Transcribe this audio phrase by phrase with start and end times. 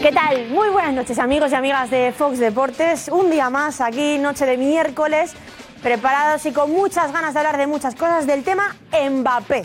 [0.00, 0.46] ¿Qué tal?
[0.50, 3.08] Muy buenas noches amigos y amigas de Fox Deportes.
[3.08, 5.32] Un día más aquí, noche de miércoles,
[5.82, 9.64] preparados y con muchas ganas de hablar de muchas cosas del tema Mbappé.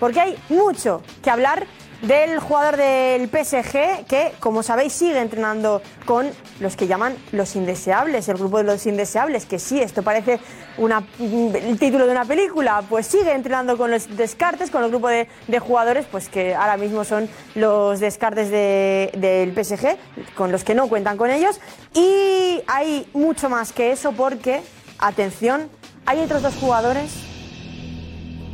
[0.00, 1.66] Porque hay mucho que hablar
[2.02, 6.28] del jugador del PSG que, como sabéis, sigue entrenando con
[6.60, 10.40] los que llaman los indeseables, el grupo de los indeseables, que sí, esto parece
[10.78, 15.08] una- el título de una película, pues sigue entrenando con los descartes, con el grupo
[15.08, 15.28] de,
[15.60, 19.96] jugadores, pues que ahora mismo son los descartes de- del PSG,
[20.34, 21.60] con los que no cuentan con ellos.
[21.94, 24.60] Y hay mucho más que eso porque,
[24.98, 25.68] atención,
[26.04, 27.12] hay otros dos jugadores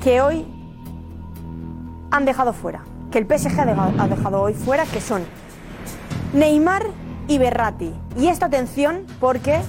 [0.05, 0.45] que hoy
[2.11, 5.23] han dejado fuera, que el PSG ha dejado, hoy fuera, que son
[6.35, 6.87] Neymar
[7.27, 7.93] y Berratti.
[8.19, 9.61] Y esta atención porque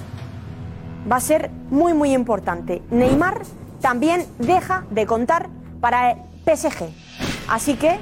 [1.10, 2.82] va a ser muy muy importante.
[2.90, 3.42] Neymar
[3.80, 5.48] también deja de contar
[5.80, 6.88] para el PSG.
[7.48, 7.98] Así que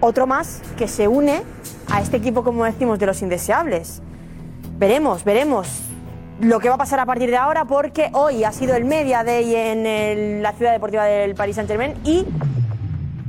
[0.00, 1.42] otro más que se une
[1.90, 4.02] a este equipo, como decimos, de los indeseables.
[4.78, 5.82] Veremos, veremos
[6.40, 9.24] lo que va a pasar a partir de ahora porque hoy ha sido el Media
[9.24, 12.26] Day en la ciudad deportiva del Paris Saint Germain y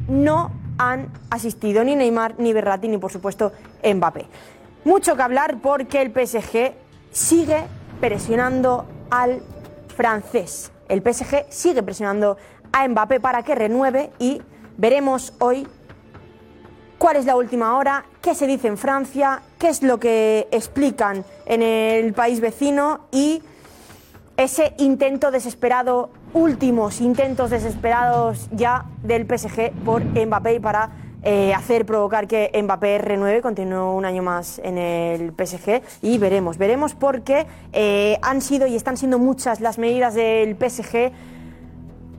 [0.08, 3.52] no han asistido ni Neymar, ni Berratti, ni por supuesto
[3.84, 4.26] Mbappé.
[4.86, 6.74] Mucho que hablar porque el PSG
[7.12, 7.64] sigue
[8.00, 9.42] presionando al
[9.96, 10.72] francés.
[10.88, 12.38] El PSG sigue presionando
[12.72, 14.42] a Mbappé para que renueve y
[14.78, 15.68] veremos hoy
[16.98, 21.26] cuál es la última hora, qué se dice en Francia, qué es lo que explican
[21.46, 23.42] en el país vecino y
[24.38, 30.90] ese intento desesperado, últimos intentos desesperados ya del PSG por Mbappé y para
[31.24, 36.58] eh, hacer provocar que Mbappé renueve, continúe un año más en el PSG y veremos,
[36.58, 41.12] veremos porque eh, han sido y están siendo muchas las medidas del PSG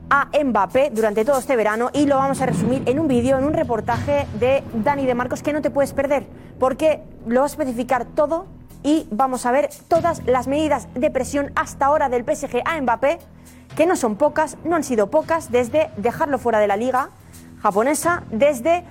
[0.09, 3.45] a Mbappé durante todo este verano y lo vamos a resumir en un vídeo, en
[3.45, 6.25] un reportaje de Dani de Marcos que no te puedes perder
[6.59, 8.47] porque lo va a especificar todo
[8.83, 13.19] y vamos a ver todas las medidas de presión hasta ahora del PSG a Mbappé,
[13.75, 17.09] que no son pocas, no han sido pocas, desde dejarlo fuera de la liga
[17.61, 18.83] japonesa, desde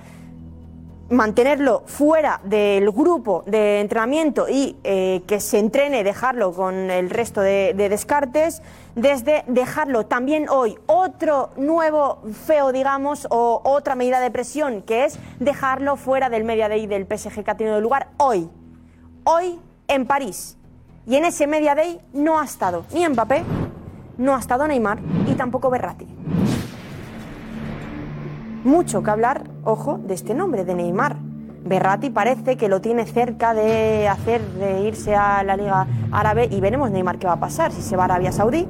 [1.09, 7.41] mantenerlo fuera del grupo de entrenamiento y eh, que se entrene, dejarlo con el resto
[7.41, 8.61] de, de descartes,
[8.95, 15.19] desde dejarlo también hoy otro nuevo feo, digamos, o otra medida de presión, que es
[15.39, 18.49] dejarlo fuera del Media Day del PSG que ha tenido lugar hoy,
[19.23, 20.57] hoy en París.
[21.07, 23.43] Y en ese Media Day no ha estado ni Mbappé,
[24.19, 26.07] no ha estado Neymar y tampoco Berratti
[28.63, 31.17] mucho que hablar, ojo, de este nombre, de Neymar.
[31.65, 36.61] Berratti parece que lo tiene cerca de hacer, de irse a la Liga Árabe y
[36.61, 38.67] veremos Neymar qué va a pasar, si se va a Arabia Saudí,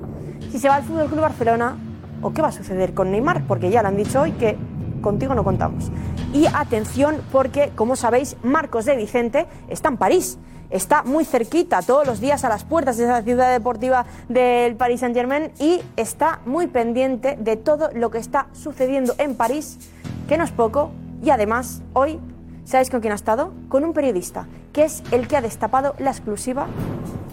[0.52, 1.78] si se va al Fútbol Club Barcelona
[2.22, 4.58] o qué va a suceder con Neymar, porque ya lo han dicho hoy que
[5.02, 5.92] contigo no contamos.
[6.34, 10.38] Y atención porque, como sabéis, Marcos de Vicente está en París.
[10.70, 15.00] Está muy cerquita, todos los días a las puertas de esa ciudad deportiva del Paris
[15.00, 19.80] Saint Germain y está muy pendiente de todo lo que está sucediendo en París,
[20.28, 20.92] que no es poco.
[21.24, 22.20] Y además, hoy,
[22.66, 23.52] ¿sabéis con quién ha estado?
[23.68, 26.68] Con un periodista, que es el que ha destapado la exclusiva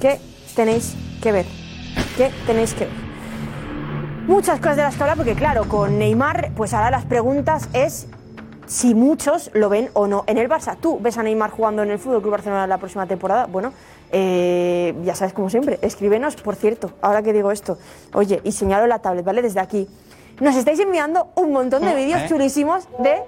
[0.01, 0.19] que
[0.55, 1.47] tenéis que ver.
[2.17, 3.06] Que tenéis que ver.
[4.27, 8.09] Muchas cosas de las que hablar, porque claro, con Neymar, pues ahora las preguntas es
[8.67, 10.77] si muchos lo ven o no en el Barça.
[10.81, 13.47] ¿Tú ves a Neymar jugando en el Fútbol Club Barcelona la próxima temporada?
[13.47, 13.73] Bueno,
[14.11, 17.79] eh, ya sabes, como siempre, escríbenos, por cierto, ahora que digo esto,
[18.15, 19.43] oye, y señalo la tablet, ¿vale?
[19.43, 19.89] Desde aquí.
[20.41, 22.27] Nos estáis enviando un montón de vídeos ¿Eh?
[22.29, 23.23] chulísimos de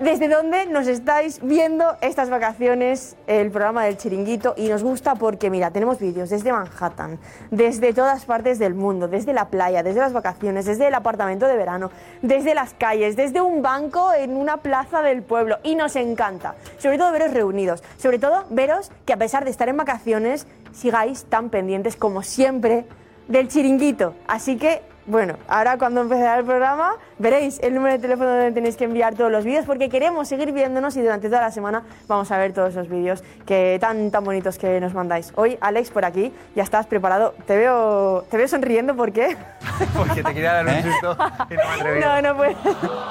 [0.00, 5.50] desde dónde nos estáis viendo estas vacaciones, el programa del chiringuito, y nos gusta porque,
[5.50, 7.18] mira, tenemos vídeos desde Manhattan,
[7.50, 11.56] desde todas partes del mundo, desde la playa, desde las vacaciones, desde el apartamento de
[11.56, 11.90] verano,
[12.22, 16.98] desde las calles, desde un banco en una plaza del pueblo, y nos encanta, sobre
[16.98, 21.50] todo veros reunidos, sobre todo veros que a pesar de estar en vacaciones, sigáis tan
[21.50, 22.84] pendientes como siempre
[23.28, 24.14] del chiringuito.
[24.26, 28.76] Así que bueno, ahora cuando empezará el programa veréis el número de teléfono donde tenéis
[28.76, 32.30] que enviar todos los vídeos porque queremos seguir viéndonos y durante toda la semana vamos
[32.32, 35.32] a ver todos los vídeos que tan tan bonitos que nos mandáis.
[35.36, 37.34] Hoy Alex por aquí, ya estás preparado.
[37.46, 39.36] Te veo te veo sonriendo ¿por qué?
[39.96, 41.16] Porque te quería dar un susto
[41.50, 42.08] y no me atrevido.
[42.08, 42.54] No, no puedo.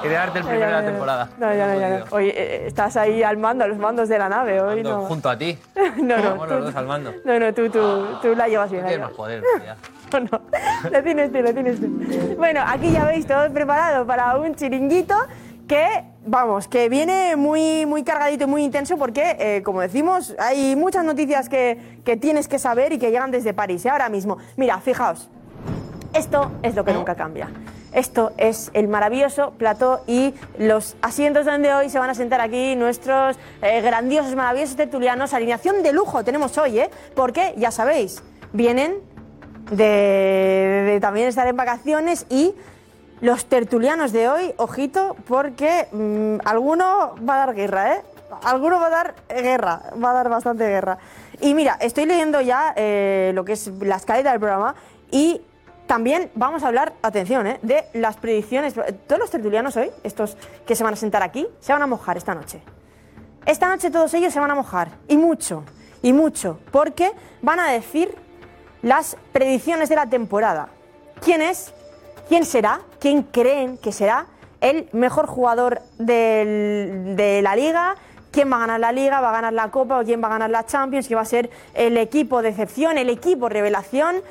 [0.02, 1.30] Quería darte el No, primero ya, de la temporada.
[1.38, 2.06] No, ya no, ya no.
[2.12, 5.02] Hoy eh, estás ahí al mando, a los mandos de la nave, hoy no.
[5.04, 5.58] Junto a ti.
[5.98, 7.14] No, no, Vamos los tú- dos al mando.
[7.24, 8.84] No, no, tú, tú, tú la llevas bien.
[8.84, 9.76] la Tienes más poder, ya.
[10.14, 10.20] No,
[10.84, 11.88] no, lo tienes tú, lo tienes tú.
[12.38, 15.16] Bueno, aquí ya veis todo preparado para un chiringuito
[15.68, 20.76] que, vamos, que viene muy, muy cargadito y muy intenso porque, eh, como decimos, hay
[20.76, 23.86] muchas noticias que, que tienes que saber y que llegan desde París.
[23.86, 25.30] Y ahora mismo, mira, fijaos,
[26.14, 27.50] esto es lo que nunca cambia.
[27.94, 32.76] Esto es el maravilloso plató y los asientos donde hoy se van a sentar aquí
[32.76, 35.34] nuestros eh, grandiosos, maravillosos tertulianos.
[35.34, 36.90] Alineación de lujo tenemos hoy, ¿eh?
[37.16, 38.96] Porque, ya sabéis, vienen
[39.72, 39.84] de,
[40.86, 42.54] de también estar en vacaciones y
[43.24, 48.02] los tertulianos de hoy, ojito, porque mm, alguno va a dar guerra, ¿eh?
[48.44, 50.98] Alguno va a dar guerra, va a dar bastante guerra.
[51.40, 54.76] Y mira, estoy leyendo ya eh, lo que es la escaleta del programa
[55.10, 55.42] y
[55.88, 57.60] también vamos a hablar, atención, ¿eh?
[57.62, 58.74] de las predicciones.
[58.74, 60.36] Todos los tertulianos hoy, estos
[60.66, 62.62] que se van a sentar aquí, se van a mojar esta noche.
[63.46, 65.64] Esta noche todos ellos se van a mojar, y mucho,
[66.02, 67.12] y mucho, porque
[67.42, 68.16] van a decir
[68.84, 70.68] las predicciones de la temporada.
[71.22, 71.74] ¿Quién es?
[72.30, 72.82] ¿Quién será?
[73.00, 74.28] ¿Quién creen que será
[74.62, 77.96] el mejor jugador de la liga?
[78.32, 79.22] ¿Quién va a ganar la liga?
[79.22, 80.00] ¿Va a ganar la copa?
[80.00, 81.08] ¿O quién va a ganar la Champions?
[81.08, 82.98] ¿Quién va a ser el equipo de excepción?
[82.98, 84.22] ¿El equipo revelación?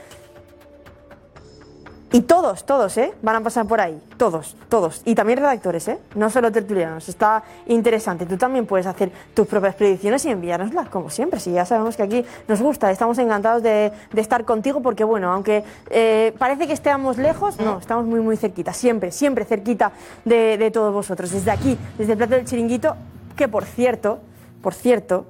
[2.14, 3.14] Y todos, todos, ¿eh?
[3.23, 3.99] Van a pasar por ahí.
[4.19, 5.00] Todos, todos.
[5.06, 5.99] Y también redactores, ¿eh?
[6.14, 7.09] No solo tertulianos.
[7.09, 8.26] Está interesante.
[8.26, 11.41] Tú también puedes hacer tus propias predicciones y enviárnoslas, como siempre.
[11.41, 15.32] Si ya sabemos que aquí nos gusta, estamos encantados de, de estar contigo porque, bueno,
[15.32, 18.75] aunque eh, parece que estemos lejos, no, estamos muy, muy cerquita.
[18.75, 19.93] Siempre, siempre cerquita
[20.26, 21.31] de, de todos vosotros.
[21.31, 22.94] Desde aquí, desde el plato del chiringuito,
[23.37, 24.19] que por cierto,
[24.61, 25.25] por cierto,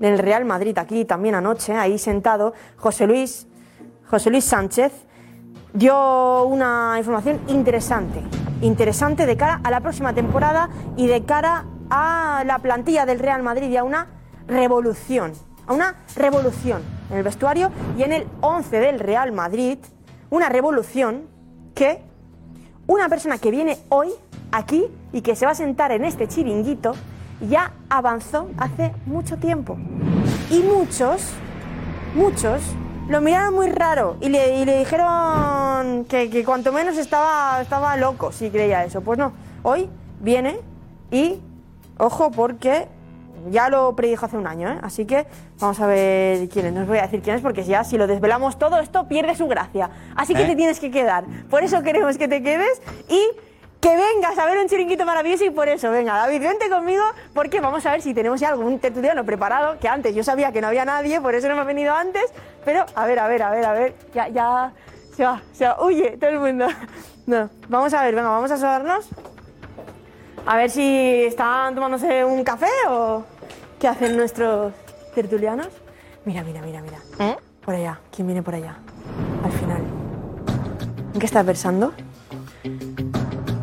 [0.00, 3.46] en el Real Madrid, aquí también anoche, ahí sentado, José Luis,
[4.08, 4.92] José Luis Sánchez
[5.74, 8.20] dio una información interesante,
[8.60, 13.42] interesante de cara a la próxima temporada y de cara a la plantilla del Real
[13.42, 14.08] Madrid y a una
[14.46, 15.32] revolución,
[15.66, 19.78] a una revolución en el vestuario y en el 11 del Real Madrid,
[20.30, 21.22] una revolución
[21.74, 22.02] que
[22.86, 24.10] una persona que viene hoy
[24.50, 26.94] aquí y que se va a sentar en este chiringuito
[27.48, 29.76] ya avanzó hace mucho tiempo.
[30.50, 31.30] Y muchos,
[32.14, 32.62] muchos,
[33.12, 37.96] lo miraron muy raro y le, y le dijeron que, que cuanto menos estaba, estaba
[37.98, 39.02] loco si creía eso.
[39.02, 39.32] Pues no,
[39.62, 39.88] hoy
[40.20, 40.58] viene
[41.10, 41.38] y,
[41.98, 42.88] ojo, porque
[43.50, 44.78] ya lo predijo hace un año, ¿eh?
[44.82, 45.26] así que
[45.60, 46.72] vamos a ver quién es.
[46.72, 49.34] No os voy a decir quién es porque ya si lo desvelamos todo esto pierde
[49.34, 49.90] su gracia.
[50.16, 50.46] Así que ¿Eh?
[50.46, 51.24] te tienes que quedar.
[51.50, 52.80] Por eso queremos que te quedes
[53.10, 53.20] y
[53.82, 57.02] que vengas a ver un chiringuito maravilloso y por eso, venga, David, vente conmigo
[57.34, 60.60] porque vamos a ver si tenemos ya algún tertuliano preparado, que antes yo sabía que
[60.60, 62.32] no había nadie, por eso no me ha venido antes,
[62.64, 64.72] pero a ver, a ver, a ver, a ver, ya, ya,
[65.16, 66.66] se va, se va, huye todo el mundo.
[67.24, 69.08] No, vamos a ver, venga, vamos a asomarnos.
[70.44, 73.22] A ver si están tomándose un café o
[73.78, 74.72] qué hacen nuestros
[75.14, 75.68] tertulianos.
[76.24, 76.98] Mira, mira, mira, mira.
[77.64, 78.76] Por allá, ¿quién viene por allá?
[79.44, 79.82] Al final.
[81.14, 81.92] ¿En qué estás versando?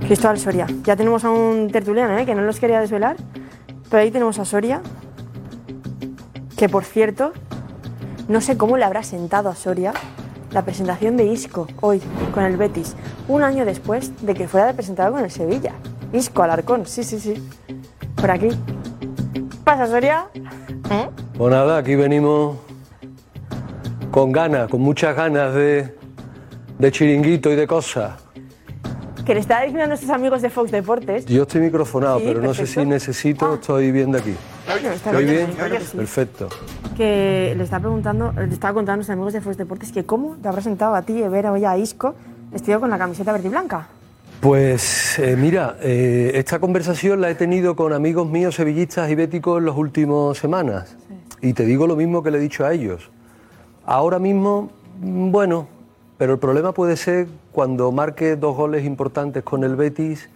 [0.09, 0.65] Cristóbal Soria.
[0.85, 2.25] Ya tenemos a un tertuliano, ¿eh?
[2.25, 3.15] que no los quería desvelar.
[3.91, 4.81] Pero ahí tenemos a Soria.
[6.57, 7.31] Que por cierto,
[8.27, 9.94] no sé cómo le habrá sentado a Soria
[10.51, 12.01] la presentación de Isco hoy
[12.33, 12.95] con el Betis.
[13.27, 15.73] Un año después de que fuera de presentado con el Sevilla.
[16.11, 17.47] Isco Alarcón, sí, sí, sí.
[18.15, 18.50] Por aquí.
[19.63, 20.25] ¿Pasa, Soria?
[21.38, 22.57] Pues nada, aquí venimos
[24.09, 25.95] con ganas, con muchas ganas de,
[26.79, 28.29] de chiringuito y de cosas.
[29.30, 31.24] Que le está diciendo a nuestros amigos de Fox Deportes.
[31.28, 34.34] Yo estoy microfonado, Sí, pero no sé si necesito, estoy bien de aquí.
[34.92, 35.52] ¿Estoy bien?
[35.96, 36.50] Perfecto.
[36.98, 40.36] que le está preguntando, le estaba contando a nuestros amigos de Fox Deportes que cómo
[40.42, 42.16] te habrá sentado a ti ver hoy a Isco
[42.52, 43.88] vestido con la camiseta verde y blanca.
[44.42, 49.60] Pues eh, mira, eh, esta conversación la he tenido con amigos míos sevillistas y béticos
[49.60, 50.98] en las últimas semanas.
[51.40, 53.12] Y te digo lo mismo que le he dicho a ellos.
[53.86, 54.71] Ahora mismo,
[55.02, 55.68] mm, bueno,
[56.18, 57.28] pero el problema puede ser
[57.59, 60.30] cuando marque dos goles importantes con el Betis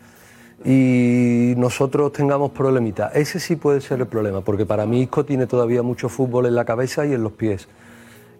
[0.65, 3.15] y nosotros tengamos problemitas.
[3.15, 6.55] Ese sí puede ser el problema, porque para mí Isco tiene todavía mucho fútbol en
[6.55, 7.69] la cabeza y en los pies.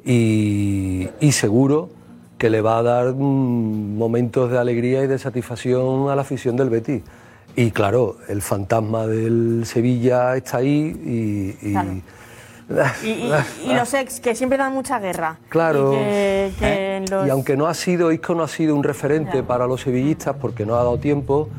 [0.03, 1.91] Y, seguro
[2.37, 6.57] que le va a dar mm, momentos de alegría y de satisfacción a la afición
[6.57, 7.03] del Betis.
[7.55, 11.73] Y claro, el fantasma del Sevilla está ahí y...
[13.03, 13.31] Y, y-
[13.67, 15.37] y los ex, que siempre dan mucha guerra.
[15.49, 15.93] Claro.
[15.93, 18.83] Y, que- que en los- Y aunque no ha sido, Isco no ha sido un
[18.83, 21.49] referente para los sevillistas porque no ha dado tiempo,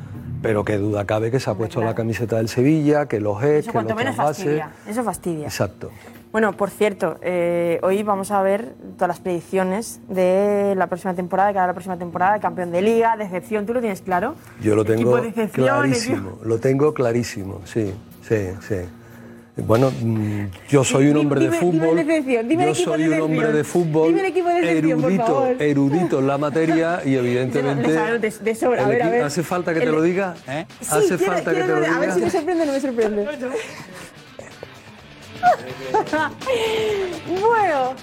[0.42, 1.90] pero qué duda cabe que se ha puesto claro.
[1.90, 4.42] la camiseta del Sevilla, que los Eso que los menos trasvase.
[4.44, 4.70] fastidia.
[4.86, 5.44] Eso fastidia.
[5.46, 5.90] Exacto.
[6.32, 11.48] Bueno, por cierto, eh, hoy vamos a ver todas las predicciones de la próxima temporada,
[11.48, 14.34] de cara a la próxima temporada, campeón de liga, decepción, ¿tú lo tienes claro?
[14.60, 15.16] Yo lo tengo
[15.52, 17.94] clarísimo, lo tengo clarísimo, sí,
[18.28, 18.76] sí, sí.
[19.56, 21.96] Bueno, mm, yo soy un Dime- hombre de dime- dime fútbol.
[21.96, 23.22] decepción, dime el yo soy de un decepción.
[23.22, 24.08] hombre de fútbol.
[24.08, 25.62] Dime el equipo de decepción, por erudito, favor.
[25.62, 27.92] erudito en la materia y evidentemente.
[27.92, 29.22] De- de sobra, a el ver, a equi- ver.
[29.22, 30.34] ¿Hace falta que te lo diga?
[30.48, 30.66] ¿Eh?
[30.80, 32.30] Sí, ¿Hace quiero- falta que te lo A ver si me diga?
[32.30, 33.24] sorprende o no me sorprende.
[37.40, 37.94] bueno,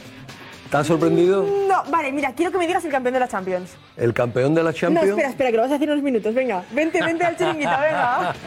[0.66, 1.46] ¿Estás sorprendido?
[1.68, 3.72] No, vale, mira, quiero que me digas el campeón de la Champions.
[3.98, 5.10] El campeón de la No, Champions.
[5.10, 6.34] espera, espera, que lo vas a decir en unos minutos.
[6.34, 8.34] Venga, vente, vente al chiringuito, venga.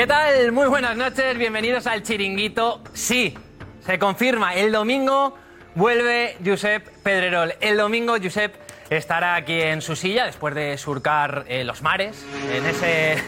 [0.00, 0.50] ¿Qué tal?
[0.52, 2.80] Muy buenas noches, bienvenidos al Chiringuito.
[2.94, 3.36] Sí,
[3.84, 5.36] se confirma, el domingo
[5.74, 7.52] vuelve Josep Pedrerol.
[7.60, 8.54] El domingo Josep
[8.88, 13.22] estará aquí en su silla después de surcar eh, los mares, en ese,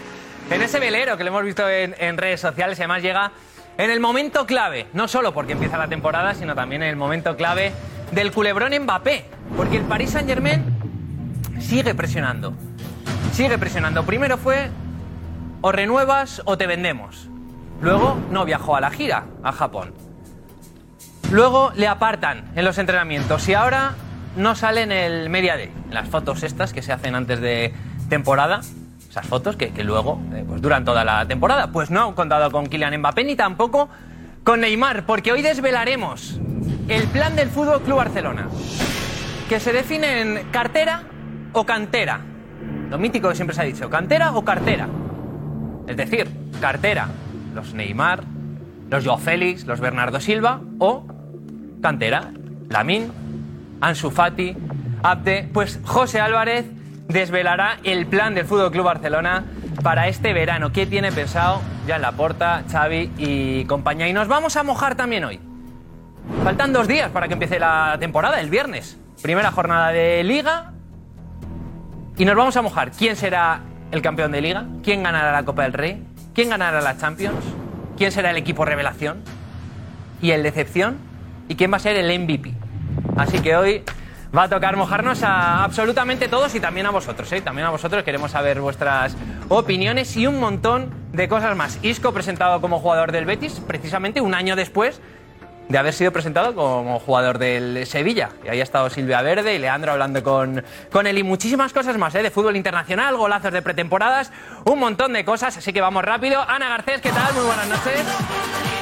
[0.51, 3.33] en ese velero que lo hemos visto en, en redes sociales y además llega
[3.77, 7.37] en el momento clave, no solo porque empieza la temporada, sino también en el momento
[7.37, 7.73] clave
[8.13, 9.27] del culebrón Mbappé,
[9.59, 10.65] porque el Paris Saint Germain
[11.61, 12.55] sigue presionando,
[13.35, 14.07] sigue presionando.
[14.07, 14.71] Primero fue
[15.63, 17.29] o renuevas o te vendemos.
[17.81, 19.95] Luego no viajó a la gira, a Japón.
[21.31, 23.95] Luego le apartan en los entrenamientos y ahora
[24.37, 27.73] no sale en el Media Day, las fotos estas que se hacen antes de
[28.09, 28.61] temporada.
[29.09, 31.69] Esas fotos que, que luego eh, pues duran toda la temporada.
[31.69, 33.89] Pues no han contado con Kylian Mbappé ni tampoco
[34.45, 36.41] con Neymar, porque hoy desvelaremos
[36.89, 38.49] el plan del Fútbol Club Barcelona,
[39.49, 41.03] que se define en cartera
[41.53, 42.21] o cantera.
[42.91, 44.89] Lo mítico que siempre se ha dicho, cantera o cartera.
[45.87, 46.29] Es decir,
[46.61, 47.09] cartera,
[47.55, 48.25] los Neymar,
[48.91, 49.21] los Joao
[49.67, 51.07] los Bernardo Silva o
[51.81, 52.31] cantera,
[52.69, 53.11] Lamin,
[53.81, 54.57] Ansu Fati,
[55.03, 55.49] Abde.
[55.53, 56.67] Pues José Álvarez
[57.09, 59.45] desvelará el plan del Fútbol Club Barcelona
[59.83, 60.73] para este verano.
[60.73, 64.09] ¿Qué tiene pensado ya en la porta, Xavi y compañía?
[64.09, 65.41] Y nos vamos a mojar también hoy.
[66.45, 68.99] Faltan dos días para que empiece la temporada, el viernes.
[69.23, 70.73] Primera jornada de Liga.
[72.17, 72.93] Y nos vamos a mojar.
[72.93, 73.61] ¿Quién será
[73.93, 74.65] el campeón de Liga?
[74.83, 76.03] ¿Quién ganará la Copa del Rey?
[76.35, 77.45] ¿Quién ganará la Champions?
[77.97, 79.19] ¿Quién será el equipo revelación?
[80.21, 80.97] ¿Y el decepción?
[81.49, 82.55] ¿Y quién va a ser el MVP?
[83.17, 83.83] Así que hoy
[84.37, 87.31] va a tocar mojarnos a absolutamente todos y también a vosotros.
[87.33, 87.43] ¿eh?
[87.43, 89.15] También a vosotros queremos saber vuestras
[89.51, 91.79] opiniones y un montón de cosas más.
[91.83, 95.03] Isco presentado como jugador del Betis, precisamente un año después
[95.69, 98.31] de haber sido presentado como jugador del Sevilla.
[98.45, 101.97] Y ahí ha estado Silvia Verde y Leandro hablando con, con él y muchísimas cosas
[101.99, 102.23] más, ¿eh?
[102.23, 104.33] de fútbol internacional, golazos de pretemporadas,
[104.65, 106.43] un montón de cosas, así que vamos rápido.
[106.49, 107.33] Ana Garcés, ¿qué tal?
[107.35, 108.03] Muy buenas noches.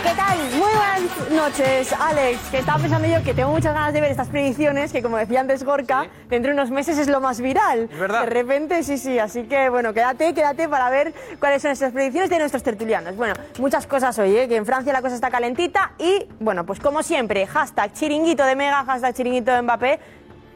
[0.02, 0.38] ¿Qué tal?
[0.52, 2.38] Muy buenas noches, Alex.
[2.50, 5.40] Que estaba pensando yo que tengo muchas ganas de ver estas predicciones, que como decía
[5.40, 7.88] antes Gorka, dentro de unos meses es lo más viral.
[7.92, 8.22] Es verdad.
[8.22, 9.18] De repente, sí, sí.
[9.18, 13.14] Así que, bueno, quédate, quédate para ver cuáles son esas predicciones de nuestros tertulianos.
[13.16, 14.48] Bueno, muchas cosas hoy, ¿eh?
[14.48, 18.54] que en Francia la cosa está calentita y, bueno, pues como siempre, hashtag chiringuito de
[18.54, 19.98] Mega, hashtag chiringuito de Mbappé.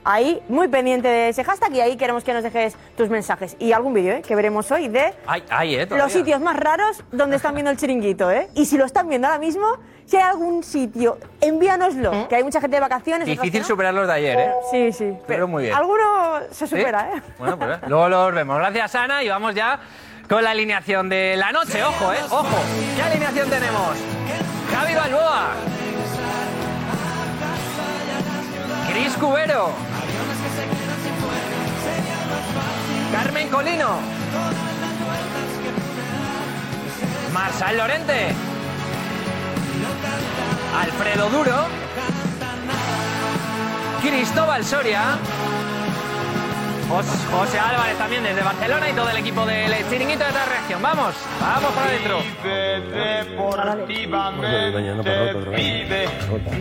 [0.05, 3.57] Ahí, muy pendiente de ese hashtag y ahí queremos que nos dejes tus mensajes.
[3.59, 4.23] Y algún vídeo, ¿eh?
[4.23, 5.89] que veremos hoy de Ay, ay, ¿eh?
[5.91, 8.49] Los sitios más raros donde están viendo el chiringuito, ¿eh?
[8.55, 9.67] Y si lo están viendo ahora mismo,
[10.07, 13.27] si hay algún sitio, envíanoslo, que hay mucha gente de vacaciones.
[13.27, 13.67] Difícil no.
[13.67, 14.53] superar los de ayer, ¿eh?
[14.71, 15.17] Sí, sí.
[15.27, 15.75] Pero muy bien.
[15.75, 16.77] Alguno se ¿Sí?
[16.77, 17.23] supera, ¿eh?
[17.41, 18.57] Bueno, pues eh, luego los vemos.
[18.59, 19.81] Gracias, Ana, y vamos ya
[20.29, 21.83] con la alineación de la noche.
[21.83, 22.19] Ojo, ¿eh?
[22.31, 22.57] Ojo.
[22.95, 23.97] ¿Qué alineación tenemos?
[24.75, 25.51] Javi Balboa.
[28.95, 29.73] Cris Cubero.
[33.11, 33.99] Carmen Colino.
[37.33, 38.33] Marsal Lorente.
[40.81, 41.67] Alfredo Duro.
[44.01, 45.19] Cristóbal Soria.
[46.89, 50.83] Jos- José Álvarez también desde Barcelona y todo el equipo del chiringuito de esta reacción.
[50.83, 52.19] Vamos, vamos para adentro.
[55.57, 56.09] Vive,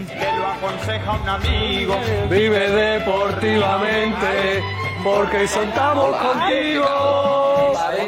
[0.07, 1.95] te lo aconseja un amigo.
[2.29, 4.63] Vive deportivamente,
[5.03, 6.85] porque soltamos contigo.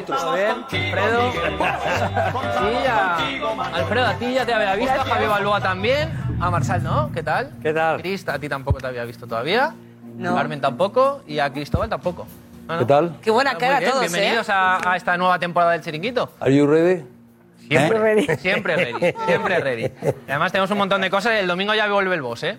[0.08, 0.66] ¿Todo bien?
[0.72, 1.32] Alfredo.
[2.56, 3.18] Sí, ya.
[3.74, 6.12] Alfredo, a ti ya te había visto, a Javi Balboa también.
[6.40, 7.12] A Marsal, ¿no?
[7.14, 7.52] ¿Qué tal?
[7.62, 8.02] ¿Qué tal?
[8.02, 9.74] Cris, a ti tampoco te había visto todavía.
[10.16, 10.36] No.
[10.36, 12.26] Carmen tampoco y a Cristóbal tampoco.
[12.68, 12.80] No.
[12.80, 13.18] ¿Qué tal?
[13.22, 14.54] Qué buena cara bien, todos, Bienvenidos ¿eh?
[14.54, 16.32] a, a esta nueva temporada del chiringuito.
[16.40, 17.04] Are you ready?
[17.68, 18.28] Siempre, ready.
[18.40, 19.92] siempre ready, siempre ready.
[20.28, 21.34] Además tenemos un montón de cosas.
[21.34, 22.58] El domingo ya vuelve el boss, ¿eh?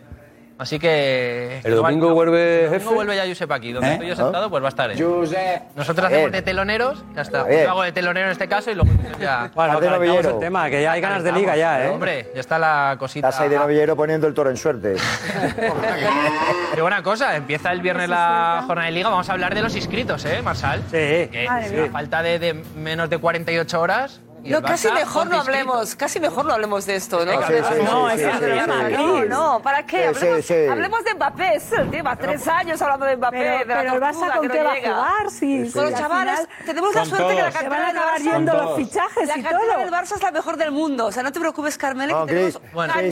[0.58, 1.60] Así que...
[1.64, 2.94] ¿El domingo vuelve El domingo jefe?
[2.94, 3.72] vuelve ya Josep aquí.
[3.72, 3.92] Donde ¿Eh?
[3.92, 5.02] estoy yo sentado, pues va a estar él.
[5.02, 5.62] Josep.
[5.74, 7.50] Nosotros hacemos de teloneros, ya está.
[7.50, 9.50] Yo hago de telonero en este caso y luego ya...
[9.54, 10.30] Bueno, calentamos novillero.
[10.30, 11.90] el tema, que ya hay ganas de liga ya, ¿eh?
[11.90, 13.28] Hombre, ya está la cosita.
[13.28, 14.96] Estás ahí de novillero poniendo el toro en suerte.
[16.74, 19.08] Qué buena cosa, empieza el viernes la jornada de liga.
[19.10, 20.80] Vamos a hablar de los inscritos, ¿eh, Marsal?
[20.90, 21.28] Sí.
[21.30, 24.20] Que Madre a falta de, de menos de 48 horas.
[24.44, 27.32] No, casi mejor no hablemos, casi mejor no hablemos de esto, ¿no?
[27.32, 28.96] Venga, Sí, sí, No, sí, sí, sí, sí.
[28.96, 30.08] No, no, ¿para qué?
[30.14, 30.66] Sí, sí, Hablemos, sí.
[30.70, 32.16] hablemos de Mbappé, es el tema.
[32.16, 34.72] Tres años hablando de Mbappé, Pero, de la pero el Barça con que qué va
[34.72, 38.18] a jugar si, Con los al chavales, tenemos la suerte que la cantera del Barça...
[38.22, 39.78] yendo los fichajes La y cantera todo.
[39.84, 41.06] del Barça es la mejor del mundo.
[41.06, 42.60] O sea, no te preocupes, Carmele, No, que tenemos sí,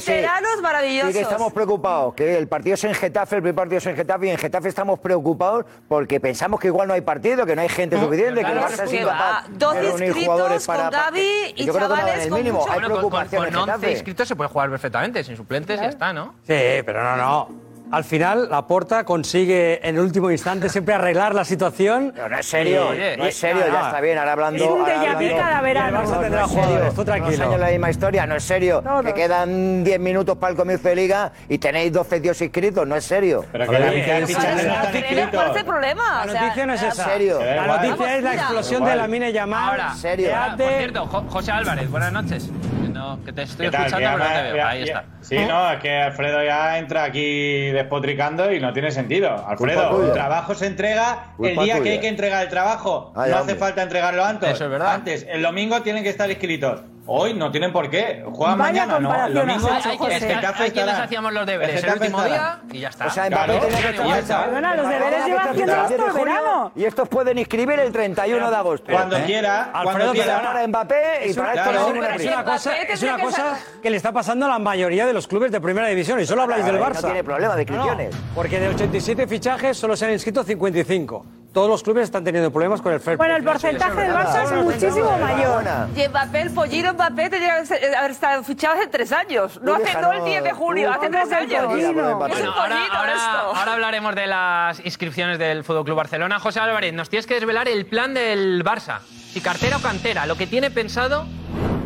[0.01, 0.07] sí.
[0.07, 1.13] canteranos maravillosos.
[1.13, 3.97] Sí que estamos preocupados, que el partido es en Getafe, el primer partido es en
[3.97, 7.63] Getafe, y en Getafe estamos preocupados porque pensamos que igual no hay partido, que no
[7.63, 10.91] hay gente suficiente, que el Barça es incapaz de reunir jugadores para...
[11.15, 13.43] Gavi y Yo creo que chavales el con mínimo, mucho- hay Bueno, con, con, preocupación
[13.45, 13.93] con en 11 Getafe.
[13.93, 16.35] inscritos se puede jugar perfectamente, sin suplentes ya está, ¿no?
[16.43, 16.55] Sí,
[16.85, 17.49] pero no, no.
[17.95, 22.11] Al final, la Porta consigue en el último instante siempre arreglar la situación.
[22.13, 23.87] Pero no es serio, Oye, no es serio, no, ya no.
[23.87, 24.65] está bien, ahora hablando...
[24.65, 26.03] Es un déjà vu cada verano.
[26.03, 26.93] Y No, tendrá no es serio.
[26.97, 27.45] tú tranquilo.
[27.45, 28.83] Años la misma historia, no es serio.
[29.05, 32.97] Que quedan 10 minutos para el comienzo de liga y tenéis 12 tíos inscritos, no
[32.97, 33.45] es serio.
[33.53, 36.25] Pero que la de no ¿Cuál es el problema?
[36.27, 37.05] La noticia no es esa.
[37.05, 37.39] serio.
[37.45, 39.69] La noticia es la explosión de la mina llamada.
[39.71, 40.31] Ahora, serio.
[40.59, 42.51] por cierto, Jo- José Álvarez, buenas noches.
[42.93, 44.67] No- que te estoy escuchando, pero no te veo.
[44.67, 45.05] Ahí está.
[45.21, 49.47] Sí, no, es que Alfredo ya entra aquí despotricando y no tiene sentido.
[49.47, 53.13] Alfredo, el trabajo se entrega el día que hay que entregar el trabajo.
[53.15, 53.53] Ay, no hombre.
[53.53, 54.51] hace falta entregarlo antes.
[54.51, 54.93] Eso es verdad.
[54.93, 56.83] Antes, el domingo tienen que estar inscritos.
[57.07, 58.25] Hoy no tienen por qué.
[58.33, 59.27] Juegan Vaya mañana, no.
[59.27, 60.17] El domingo hecho, Hay, José.
[60.17, 62.61] el Getafe hay quienes hacíamos los deberes el, Getafe último estará.
[62.63, 63.07] día y ya está.
[63.07, 64.21] O sea, Claro, Mbappé tenía que y estar ya hecho.
[64.23, 64.45] está.
[64.45, 66.73] Perdona, los deberes que lleva haciendo hecho el esto 10 de el junio verano.
[66.75, 68.93] Y estos pueden inscribir el 31 de agosto.
[68.93, 69.23] Cuando ¿Eh?
[69.27, 70.43] quiera, Alfredo, cuando quiera.
[70.43, 70.97] Para Mbappé
[71.27, 73.91] y Es para esto claro, no ninguna es una cosa, es una que cosa que
[73.91, 76.65] le está pasando a la mayoría de los clubes de primera división y solo habláis
[76.65, 77.01] del No Barça.
[77.05, 78.17] tiene problema de No, no, inscripciones.
[78.35, 81.27] porque de 87 fichajes solo se han inscrito 55.
[81.55, 84.65] Todos los clubes están teniendo problemas con el fair Bueno, el porcentaje del Barça es
[84.65, 85.63] muchísimo mayor.
[85.95, 89.61] Y Mbappé, el pollino Mbappé tendría que haber estado fichado hace tres años.
[89.63, 91.67] No hace no el 10 de julio, tú- hace tres años.
[91.69, 93.55] Bueno, ahora, pollito ahora- esto.
[93.55, 96.41] ahora hablaremos de las inscripciones del Fútbol Club Barcelona.
[96.41, 98.99] José Álvarez, nos tienes que desvelar el plan del Barça.
[99.33, 101.25] Si cartera o cantera, lo que tiene pensado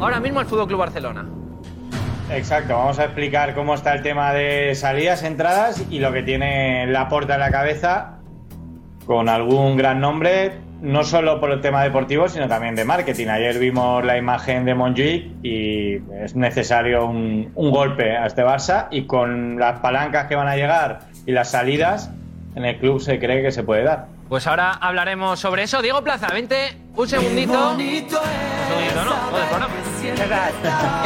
[0.01, 1.27] ahora mismo el Fútbol Club Barcelona.
[2.31, 6.87] Exacto, vamos a explicar cómo está el tema de salidas, entradas y lo que tiene
[6.87, 8.18] la porta en la cabeza
[9.09, 13.29] con algún gran nombre, no solo por el tema deportivo, sino también de marketing.
[13.29, 18.87] Ayer vimos la imagen de Montjuic y es necesario un, un golpe a este Barça
[18.91, 22.11] y con las palancas que van a llegar y las salidas,
[22.55, 24.09] en el club se cree que se puede dar.
[24.29, 25.81] Pues ahora hablaremos sobre eso.
[25.81, 27.53] Diego Plaza, vente un segundito.
[27.53, 28.21] Un segundito,
[29.07, 29.11] ¿no?
[29.31, 29.75] Joder, programa.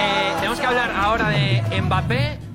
[0.00, 2.51] Eh, tenemos que hablar ahora de Mbappé.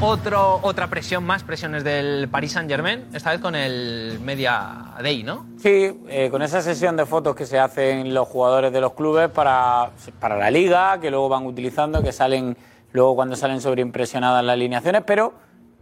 [0.00, 5.22] Otro, otra presión, más presiones del Paris Saint Germain, esta vez con el Media Day,
[5.22, 5.46] ¿no?
[5.56, 9.30] Sí, eh, con esa sesión de fotos que se hacen los jugadores de los clubes
[9.30, 12.58] para, para la liga, que luego van utilizando, que salen
[12.92, 15.32] luego cuando salen sobreimpresionadas las alineaciones, pero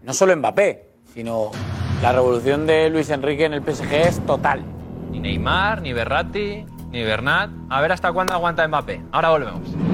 [0.05, 1.51] no solo Mbappé, sino
[2.01, 4.63] la revolución de Luis Enrique en el PSG es total.
[5.11, 7.51] Ni Neymar, ni Berratti, ni Bernat.
[7.69, 9.03] A ver hasta cuándo aguanta Mbappé.
[9.11, 9.94] Ahora volvemos.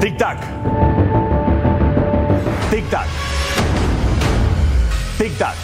[0.00, 0.38] Tic tac.
[2.70, 3.08] Tic tac.
[5.18, 5.56] Tic tac.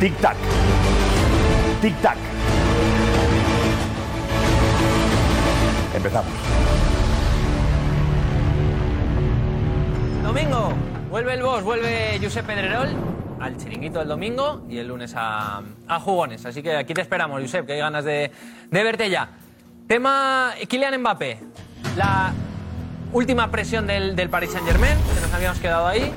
[0.00, 0.36] Tic tac.
[1.80, 2.18] Tic tac.
[5.94, 6.32] Empezamos.
[10.22, 10.74] Domingo,
[11.08, 13.13] vuelve el boss, vuelve Josep Pedrerol
[13.44, 16.44] al chiringuito del domingo y el lunes a, a jugones.
[16.46, 18.30] Así que aquí te esperamos, Josep, que hay ganas de,
[18.70, 19.30] de verte ya.
[19.86, 21.38] Tema Kylian Mbappé.
[21.96, 22.32] La
[23.12, 26.10] última presión del, del Paris Saint Germain, que nos habíamos quedado ahí,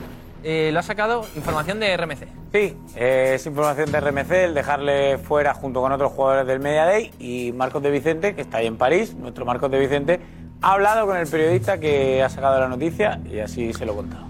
[0.44, 2.28] eh, lo ha sacado información de RMC.
[2.54, 6.86] Sí, eh, es información de RMC el dejarle fuera junto con otros jugadores del Media
[6.86, 10.22] Day y Marcos de Vicente, que está ahí en París, nuestro Marcos de Vicente,
[10.62, 13.96] ha hablado con el periodista que ha sacado la noticia y así se lo he
[13.98, 14.27] contado.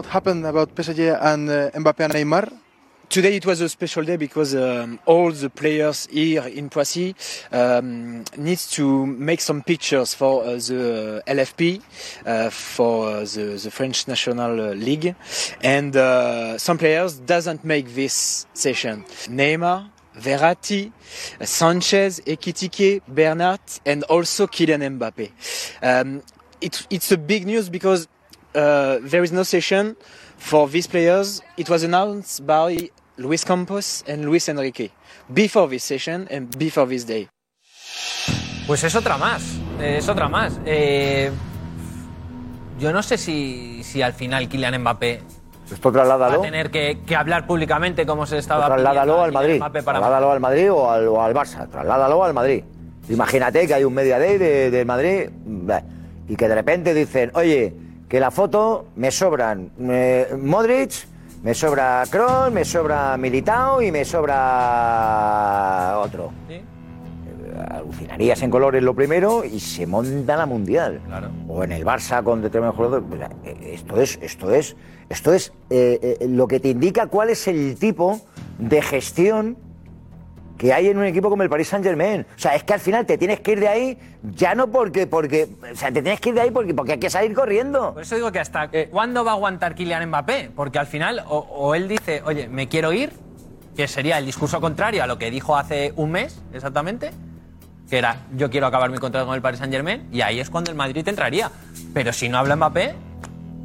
[0.00, 2.50] What happened about PSG and uh, Mbappe and Neymar?
[3.10, 7.14] Today it was a special day because um, all the players here in Poissy
[7.52, 11.82] um, needs to make some pictures for uh, the LFP,
[12.24, 15.14] uh, for uh, the, the French National League,
[15.62, 19.04] and uh, some players doesn't make this session.
[19.28, 20.90] Neymar, Verratti,
[21.42, 25.30] Sanchez, Ekitike, Bernat, and also Kylian Mbappe.
[25.82, 26.22] Um,
[26.62, 28.08] it, it's a big news because
[28.54, 29.96] uh, there is no session
[30.38, 31.42] for these players.
[31.56, 34.90] It was announced by Luis Campos and Luis Enrique
[35.32, 37.28] before this session and before this day.
[38.66, 39.42] Pues es otra más,
[39.82, 40.58] es otra más.
[40.64, 41.30] Eh,
[42.78, 45.20] yo no sé si, si al final Kylian Mbappé
[45.70, 46.38] Esto va trasládalo.
[46.40, 49.56] a tener que, que hablar públicamente como se estaba Trasládalo pidiendo a al Madrid.
[49.56, 51.68] Mbappé para Trasládalo al Madrid o al, o al Barça.
[51.68, 52.64] Trasládalo al Madrid.
[53.08, 55.30] Imagínate que hay un media day de- del Madrid
[56.28, 57.74] y que de repente dicen, oye,
[58.10, 61.06] que la foto me sobran eh, Modric,
[61.44, 66.32] me sobra Kroos, me sobra Militao y me sobra otro.
[66.48, 66.60] Eh,
[67.70, 71.00] Alucinarías en colores lo primero y se monta la mundial.
[71.48, 73.30] O en el Barça con determinados jugadores.
[73.44, 74.76] Eh, Esto es, esto es,
[75.08, 78.20] esto es eh, eh, lo que te indica cuál es el tipo
[78.58, 79.56] de gestión
[80.60, 82.26] que hay en un equipo como el Paris Saint Germain.
[82.36, 85.06] O sea, es que al final te tienes que ir de ahí ya no porque,
[85.06, 87.94] porque, o sea, te tienes que ir de ahí porque, porque hay que salir corriendo.
[87.94, 91.38] Por eso digo que hasta cuándo va a aguantar Kylian Mbappé, porque al final o,
[91.38, 93.10] o él dice, oye, me quiero ir,
[93.74, 97.12] que sería el discurso contrario a lo que dijo hace un mes exactamente,
[97.88, 100.50] que era yo quiero acabar mi contrato con el Paris Saint Germain y ahí es
[100.50, 101.50] cuando el Madrid entraría.
[101.94, 102.94] Pero si no habla Mbappé,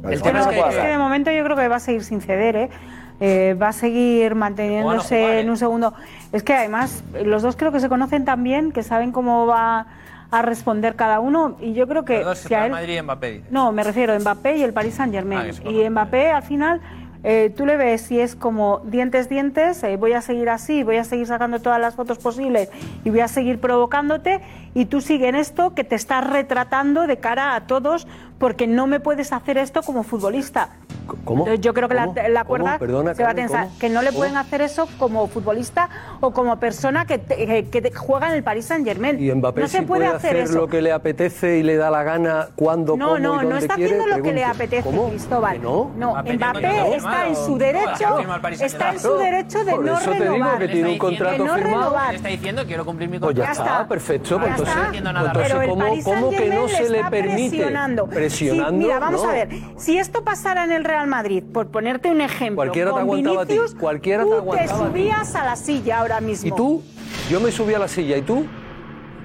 [0.08, 2.04] el tema es Pero es que de que momento yo creo que va a seguir
[2.04, 2.70] sin ceder, ¿eh?
[3.20, 5.40] Eh, va a seguir manteniéndose jugar, ¿eh?
[5.40, 5.94] en un segundo.
[6.32, 9.86] Es que además los dos creo que se conocen tan bien que saben cómo va
[10.30, 13.02] a responder cada uno y yo creo que los dos si a él- Madrid y
[13.02, 15.46] Mbappé no, me refiero a Mbappé y el Paris Saint Ah, Germain.
[15.46, 16.80] eso, y Mbappé al final
[17.22, 20.96] eh, tú le ves si es como dientes, dientes, eh, voy a seguir así, voy
[20.96, 22.68] a seguir sacando todas las fotos posibles
[23.04, 24.40] y voy a seguir provocándote
[24.74, 28.06] y tú sigue en esto que te estás retratando de cara a todos
[28.38, 30.68] porque no me puedes hacer esto como futbolista.
[31.24, 31.42] ¿Cómo?
[31.44, 32.20] Entonces, yo creo que la, ¿Cómo?
[32.28, 33.66] la cuerda Perdona, se va a tensar.
[33.66, 33.78] ¿cómo?
[33.78, 34.18] Que no le ¿Cómo?
[34.18, 35.88] pueden hacer eso como futbolista
[36.20, 39.22] o como persona que, te- que- que te- juega en el Paris Saint Germain.
[39.22, 40.54] Y Mbappé no se sí puede hacer eso.
[40.54, 43.50] lo que le apetece y le da la gana cuando, No, cómo no, y dónde
[43.52, 45.08] no está quiere, haciendo lo que le apetece, ¿Cómo?
[45.10, 45.52] Cristóbal.
[45.58, 45.90] ¿Que no?
[45.96, 48.18] No, Mbappé Mbappé, contrato está en su derecho,
[48.60, 50.58] está en su derecho de Por no eso te digo renovar.
[50.58, 51.76] que tiene un contrato no firmado.
[51.82, 52.10] renovar.
[52.10, 53.70] Le está diciendo quiero cumplir mi Pues ya contrato.
[53.70, 54.28] está, perfecto.
[54.30, 55.00] Ya Pues entonces, está.
[55.12, 55.26] nada.
[55.28, 55.68] entonces, Pero el
[56.02, 57.56] ¿cómo, que no se le está permite?
[58.28, 58.64] Presionando.
[58.64, 59.28] Presionando, Sí, mira, vamos no.
[59.28, 59.48] a ver.
[59.76, 63.42] Si esto pasara en el Real Madrid, por ponerte un ejemplo, Cualquiera te con aguantaba
[63.42, 64.90] a ti, cualquiera te tú aguantaba a ti.
[64.90, 66.48] subías a la silla ahora mismo.
[66.48, 66.82] ¿Y tú?
[67.30, 68.44] Yo me subí a la silla, ¿y tú?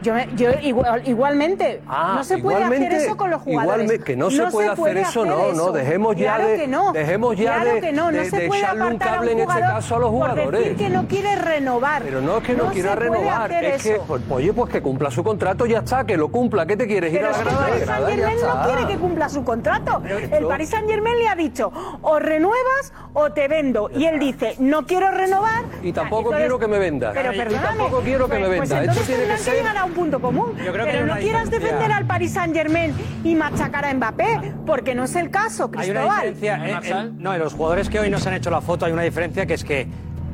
[0.02, 1.82] Yo, yo igual- igualmente.
[1.88, 4.04] Ah, no se puede hacer eso con los jugadores.
[4.04, 6.92] que no se puede hacer eso, no, no, dejemos ya Claro de- que no.
[6.92, 9.32] dejemos ya Claro de- que no, no de- se de puede echarle un a cable
[9.34, 10.62] en este caso a los Por jugadores.
[10.62, 12.02] decir que no quiere renovar.
[12.04, 14.72] Pero no es que no, quiera se puede renovar, hacer es que, pues, oye, pues
[14.72, 16.66] que cumpla su contrato, ya está, que lo cumpla.
[16.66, 17.14] ¿Qué te quieres?
[17.14, 17.56] ¿Ir Pero a es la que el?
[17.58, 20.02] Paris Saint Germain no quiere que cumpla su contrato.
[20.32, 23.90] El Paris Saint Germain le ha dicho, o renuevas o te vendo.
[23.94, 25.64] Y él dice, no quiero renovar.
[25.84, 27.12] Y tampoco Entonces- quiero que me vendas.
[27.14, 27.68] Pero Y perdóname.
[27.68, 28.80] tampoco quiero que me pues- vendas.
[28.80, 30.54] entonces Esto tiene que ser- a un punto común.
[30.66, 34.54] Yo creo que pero no quieras defender al Paris Saint Germain y machacar a Mbappé,
[34.66, 36.34] porque no es el caso, Hay una Cristóbal.
[36.34, 36.98] diferencia.
[36.98, 39.04] en- en- no, en los jugadores que hoy nos han hecho la foto hay una
[39.04, 39.88] diferencia que es que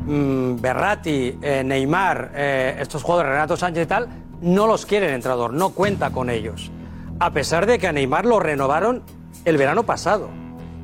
[0.06, 4.08] mm, Berratti, eh, Neymar, eh, estos jugadores, Renato Sánchez y tal,
[4.42, 6.72] no los quiere el entrenador, no cuenta con ellos.
[7.20, 9.04] A pesar de que a Neymar lo renovaron
[9.44, 10.30] el verano pasado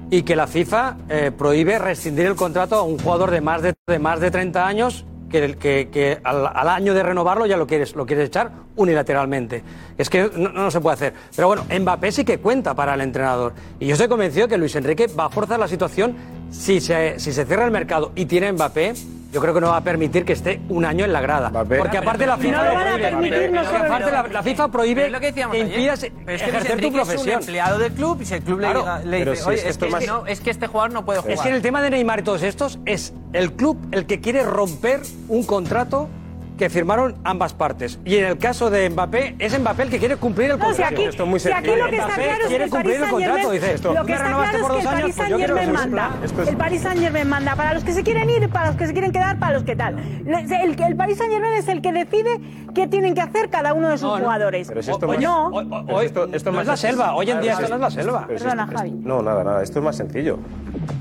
[0.09, 3.73] y que la FIFA eh, prohíbe rescindir el contrato a un jugador de más de,
[3.87, 8.27] de más de 30 años que, al año de renovarlo ya lo quieres, lo quieres
[8.27, 9.63] echar unilateralmente.
[9.97, 11.13] Es que no, no se puede hacer.
[11.35, 13.53] Pero bueno, Mbappé sí que cuenta para el entrenador.
[13.79, 16.15] Y yo estoy convencido que Luis Enrique va a forzar la situación
[16.51, 18.93] si se, si se cierra el mercado y tiene Mbappé.
[19.33, 21.49] Yo creo que no va a permitir que esté un año en la grada.
[21.51, 23.09] Porque aparte la FIFA no lo van a prohíbe.
[23.09, 26.49] permitir, no solo- aparte la, la FIFA prohíbe lo que decíamos impidas Pero es que
[26.49, 27.39] ejercer tu Enrique Es un profesión.
[27.39, 28.99] empleado del club y si el club le Claro.
[29.05, 30.49] le, Pero dice, si oye, es que es, que esto este, más- no, es que
[30.51, 31.33] este jugador no puede jugar.
[31.33, 34.21] Es que en el tema de Neymar y todos estos es el club el que
[34.21, 36.09] quiere romper un contrato
[36.57, 37.99] que firmaron ambas partes.
[38.05, 40.81] Y en el caso de Mbappé, es Mbappé el que quiere cumplir el No, si
[40.81, 40.93] contrato.
[40.95, 43.51] aquí, si aquí lo que está claro es que quiere el cumplir Paris contrato.
[43.51, 43.93] Dice esto.
[43.93, 46.11] lo que está claro es que el Paris Saint-Germain manda.
[46.47, 49.11] El Paris Saint-Germain manda para los que se quieren ir, para los que se quieren
[49.11, 49.97] quedar, para los que tal.
[49.99, 52.39] El, el Paris Saint-Germain es el que decide
[52.75, 54.23] qué tienen que hacer cada uno de sus No, no.
[54.23, 54.67] jugadores.
[54.67, 55.85] Pero si esto Pues más- no.
[55.85, 57.15] pero si esto, esto no es la más selva.
[57.15, 58.27] Hoy en día esto no es la selva.
[58.27, 58.91] Perdona, esto- Javi.
[58.91, 59.63] No, nada, nada.
[59.63, 60.37] Esto es más sencillo.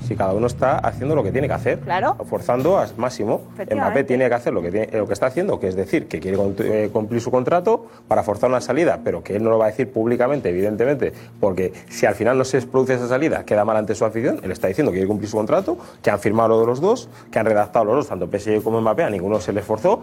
[0.06, 2.16] Si cada uno está haciendo lo que tiene que hacer, Claro.
[2.28, 3.42] forzando al máximo.
[3.70, 6.20] Mbappé tiene que hacer lo que, tiene- lo que está haciendo, que es decir, que
[6.20, 9.66] quiere eh, cumplir su contrato para forzar una salida, pero que él no lo va
[9.66, 13.76] a decir públicamente, evidentemente, porque si al final no se produce esa salida, queda mal
[13.76, 16.60] ante su afición, él está diciendo que quiere cumplir su contrato, que han firmado lo
[16.60, 19.52] de los dos, que han redactado los dos, tanto PSG como Mbappé, a ninguno se
[19.52, 20.02] le esforzó,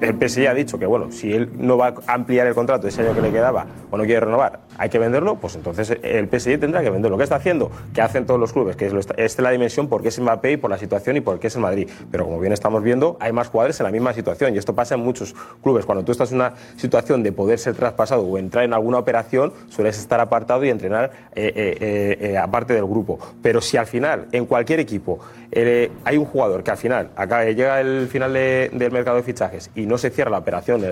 [0.00, 3.02] el PSG ha dicho que, bueno, si él no va a ampliar el contrato ese
[3.02, 6.58] año que le quedaba o no quiere renovar, hay que venderlo, pues entonces el PSG
[6.60, 7.16] tendrá que venderlo.
[7.16, 7.70] ¿Qué está haciendo?
[7.94, 8.76] ¿Qué hacen todos los clubes?
[8.76, 11.46] Que es, esta es la dimensión porque es Mbappé y por la situación y porque
[11.48, 11.88] es el Madrid.
[12.10, 14.94] Pero como bien estamos viendo, hay más jugadores en la misma situación y esto pasa
[14.94, 15.84] en muchos clubes.
[15.86, 19.52] Cuando tú estás en una situación de poder ser traspasado o entrar en alguna operación,
[19.68, 23.18] sueles estar apartado y entrenar eh, eh, eh, eh, aparte del grupo.
[23.42, 25.18] Pero si al final, en cualquier equipo,
[25.52, 27.10] eh, hay un jugador que al final
[27.54, 30.82] llega el final de- del mercado de fichajes y no se cierra la operación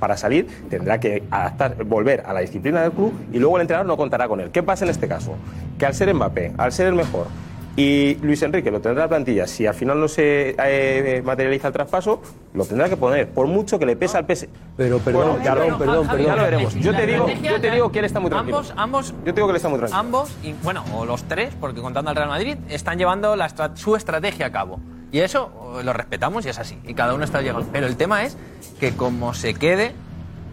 [0.00, 3.86] para salir, tendrá que adaptar, volver a la disciplina del club y luego el entrenador
[3.86, 4.50] no contará con él.
[4.50, 5.34] ¿Qué pasa en este caso?
[5.78, 7.26] Que al ser Mbappé, al ser el mejor,
[7.76, 9.46] y Luis Enrique lo tendrá en la plantilla.
[9.46, 12.20] Si al final no se eh, materializa el traspaso,
[12.52, 14.48] lo tendrá que poner, por mucho que le pese al PS.
[14.76, 16.74] Pero, perdón, lo- perdón, perdón, Ya lo veremos.
[16.74, 18.56] Yo te digo, yo te digo que él está muy tranquilo.
[18.58, 20.00] Ambos, ambos, Yo te digo que él está muy tranquilo.
[20.00, 23.70] ambos, y, bueno, o los tres, porque contando al Real Madrid, están llevando la estra-
[23.76, 24.80] su estrategia a cabo.
[25.12, 26.78] Y eso eh, lo respetamos y es así.
[26.84, 27.64] Y cada uno está llegando.
[27.72, 28.36] Pero el tema es
[28.80, 29.92] que como se quede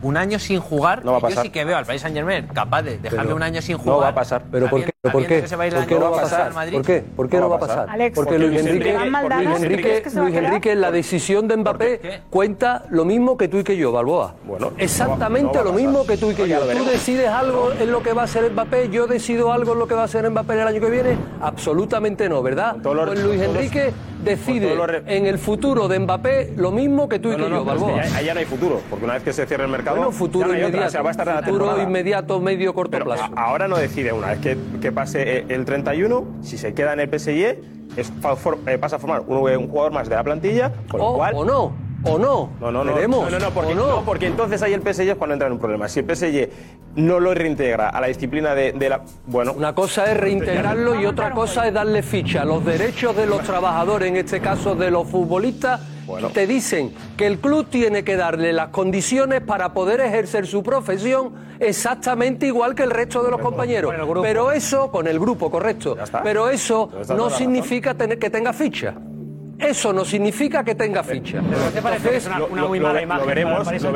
[0.01, 1.43] un año sin jugar, No va a yo pasar.
[1.43, 3.83] sí que veo al Paris Saint Germain capaz de dejarle Pero un año sin no
[3.83, 3.99] jugar.
[4.01, 4.43] va a pasar.
[4.51, 4.94] ¿Pero por qué?
[5.11, 5.41] ¿Por qué?
[5.43, 6.51] ¿Por qué no va a pasar?
[6.71, 7.03] ¿Por qué?
[7.15, 7.89] ¿Por qué no va a pasar?
[7.89, 10.41] Alex, Porque porque Luis Enrique, Luis Enrique, ¿crees que se va a Luis?
[10.43, 14.35] Enrique, la decisión de Mbappé cuenta lo mismo que tú y que yo, Balboa.
[14.45, 16.59] Bueno, Exactamente no va a lo mismo que tú y que yo.
[16.59, 19.87] Tú decides algo en lo que va a ser Mbappé, yo decido algo en lo
[19.87, 21.17] que va a ser Mbappé el año que viene.
[21.41, 22.75] Absolutamente no, ¿verdad?
[22.81, 23.91] Pues Luis Enrique
[24.23, 28.03] decide en el futuro de Mbappé lo mismo que tú y que yo, Balboa.
[28.05, 29.97] ya no hay futuro, porque una vez que se cierre el mercado.
[29.97, 30.87] Bueno, ya futuro no hay otra, inmediato.
[30.87, 33.23] o sea, va a estar futuro inmediato, medio, corto Pero plazo.
[33.35, 36.93] a- ahora no decide, una vez que, que pase eh, el 31, si se queda
[36.93, 40.15] en el PSG, es, fa- for- eh, pasa a formar un, un jugador más de
[40.15, 41.33] la plantilla, con lo O, cual.
[41.35, 41.71] o no,
[42.03, 42.49] o no.
[42.59, 42.93] No, no, no.
[42.95, 43.23] Veremos.
[43.31, 43.87] No, no, no, porque, no.
[43.87, 45.87] no, porque entonces ahí el PSG es cuando entra en un problema.
[45.87, 46.49] Si el PSG
[46.95, 49.01] no lo reintegra a la disciplina de, de la.
[49.27, 49.53] Bueno.
[49.53, 52.45] Una cosa es reintegrarlo y otra cosa es darle ficha.
[52.45, 55.81] Los derechos de los trabajadores, en este caso de los futbolistas,
[56.33, 61.33] te dicen que el club tiene que darle las condiciones para poder ejercer su profesión
[61.59, 63.93] exactamente igual que el resto de los compañeros.
[64.21, 65.97] Pero eso, con el grupo, correcto.
[66.23, 68.95] Pero eso no significa tener que tenga ficha.
[69.59, 71.41] Eso no significa que tenga ficha.
[71.73, 73.27] ¿Te parece que es una, una muy lo- mala lo imagen?
[73.27, 73.91] veremos, lo veremos, lo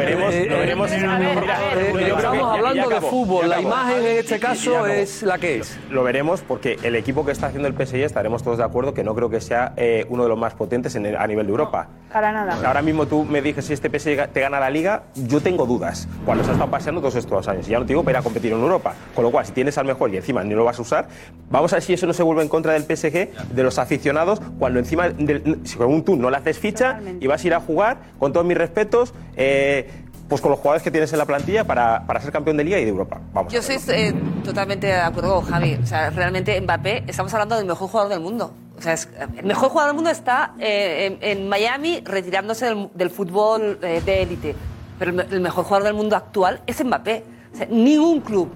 [0.58, 0.92] veremos.
[0.92, 3.50] Eh, eh, Mira, eh, Eh, yo- estamos ya- ya hablando de fútbol.
[3.50, 5.78] La imagen en este caso es la que es.
[5.90, 9.04] Lo veremos porque el equipo que está haciendo el PSG estaremos todos de acuerdo que
[9.04, 11.52] no creo que sea eh, uno de los más potentes en el- a nivel de
[11.52, 11.88] Europa.
[12.12, 12.58] Para nada.
[12.66, 16.08] Ahora mismo tú me dices si este PSG te gana la liga, yo tengo dudas.
[16.26, 17.68] Cuando se ha estado paseando todos estos años.
[17.68, 18.94] Y ya no te digo para ir a competir en Europa.
[19.14, 21.08] Con lo cual, si tienes al mejor y encima ni lo vas a usar,
[21.50, 24.42] vamos a ver si eso no se vuelve en contra del PSG, de los aficionados,
[24.58, 27.98] cuando encima, del- según tú no le haces ficha y vas a ir a jugar,
[28.20, 29.90] con todos mis respetos, eh,
[30.28, 32.78] pues con los jugadores que tienes en la plantilla para, para ser campeón de liga
[32.80, 33.20] y de Europa.
[33.34, 33.52] Vamos.
[33.52, 35.80] Yo soy eh, totalmente de acuerdo con Javi.
[35.82, 38.54] O sea, realmente Mbappé, estamos hablando del mejor jugador del mundo.
[38.78, 42.90] O sea, es- el mejor jugador del mundo está eh, en, en Miami retirándose del,
[42.94, 44.56] del fútbol eh, de élite.
[45.00, 47.24] Pero el mejor jugador del mundo actual es Mbappé.
[47.54, 48.50] O sea, ningún club,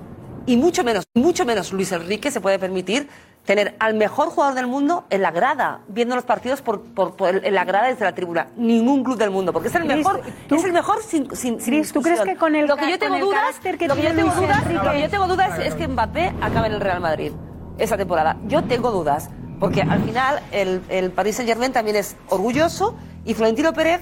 [0.45, 3.07] y mucho menos, mucho menos Luis Enrique, se puede permitir
[3.45, 7.45] tener al mejor jugador del mundo en la grada, viendo los partidos por, por- por
[7.45, 8.47] en la grada desde la tribuna.
[8.55, 11.73] Ningún club del mundo, porque es el mejor, tú- es el mejor sin, sin, sin
[11.73, 12.27] Cris, ¿tú crees discusión.
[12.35, 14.91] que con el lo que yo tengo dudas, que lo que yo tengo dudas, lo
[14.91, 17.31] que yo tengo dudas es que Mbappé acabe en el Real Madrid
[17.77, 18.37] esa temporada.
[18.47, 19.29] Yo tengo dudas,
[19.59, 24.01] porque al final el, el Paris Saint Germain también es orgulloso y Florentino Pérez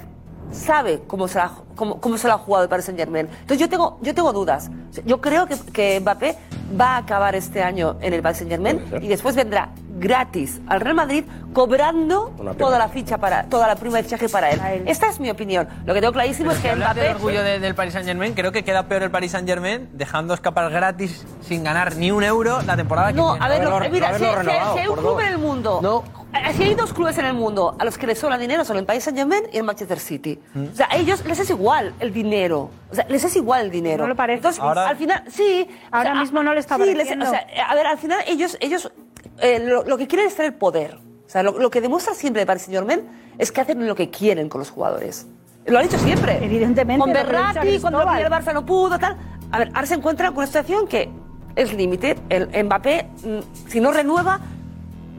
[0.52, 3.28] sabe cómo se, la, cómo, cómo se lo ha jugado el Paris Saint Germain.
[3.28, 4.70] Entonces yo tengo, yo tengo dudas.
[5.06, 6.38] Yo creo que, que Mbappé
[6.80, 10.82] va a acabar este año en el Paris Saint Germain y después vendrá gratis al
[10.82, 14.84] Real Madrid cobrando toda la ficha para toda la prima de fichaje para él.
[14.88, 15.68] Esta es mi opinión.
[15.86, 18.52] Lo que tengo clarísimo es que del Mbappé orgullo de- del Paris Saint Germain, creo
[18.52, 22.62] que queda peor el Paris Saint Germain dejando escapar gratis sin ganar ni un euro
[22.64, 23.46] la temporada No, que viene.
[23.46, 25.22] a ver, lo- mira, si, si- si hay un club dos.
[25.22, 26.21] en el mundo, eh,
[26.56, 28.86] si hay dos clubes en el mundo a los que les sobra dinero son el
[28.86, 30.40] Paris Saint Germain y el Manchester City.
[30.54, 30.66] Mm.
[30.72, 32.70] O sea, a ellos les es igual el dinero.
[32.92, 34.04] O sea, les es igual el dinero.
[34.04, 34.38] ¿No le parece?
[34.38, 35.68] Entonces, Ahora- al final, sí.
[35.92, 38.20] Ahora o sea, mismo no le está sí, les- o sea, a ver, al final
[38.28, 38.92] ellos, ellos
[39.40, 40.96] eh, lo, lo que quieren es tener poder.
[41.26, 43.02] O sea, lo, lo que demuestra siempre el Paris Saint Germain
[43.38, 45.28] es que hacen lo que quieren con los jugadores.
[45.66, 46.44] Lo ha dicho siempre.
[46.44, 47.00] Evidentemente.
[47.00, 49.16] Con lo Berratti, cuando el Barça no pudo, tal.
[49.52, 51.10] A ver, ahora se encuentra con una situación que
[51.56, 52.16] es límite.
[52.30, 54.40] El Mbappé, mm, si no renueva,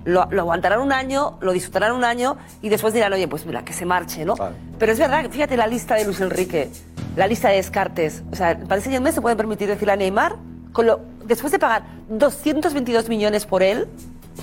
[0.04, 3.64] lo, lo aguantarán un año, lo disfrutarán un año y después dirán, oye, pues mira,
[3.64, 4.34] que se marche, ¿no?
[4.78, 6.70] Pero es verdad, que fíjate la lista de Luis Enrique,
[7.16, 8.22] la lista de descartes.
[8.32, 10.36] O sea, el Paris Saint-Germain se puede permitir decirle a Neymar,
[10.72, 13.88] con lo, después de pagar 222 millones por él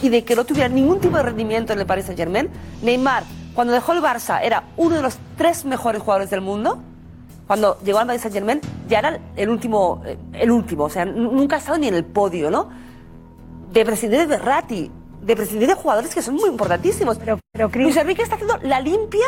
[0.02, 2.50] y de que no tuviera ningún tipo de rendimiento en el Paris Saint-Germain,
[2.82, 6.80] Neymar, cuando dejó el Barça, era uno de los tres mejores jugadores del mundo.
[7.48, 11.56] Cuando llegó al Paris Saint-Germain, ya era el último, eh, el último, o sea, nunca
[11.56, 12.70] ha estado ni en el podio, ¿no?
[13.74, 14.92] De presidente de Berratti,
[15.22, 17.18] de presidente de jugadores que son muy importantísimos.
[17.18, 17.40] Pero,
[17.74, 19.26] Luis Enrique está haciendo la limpia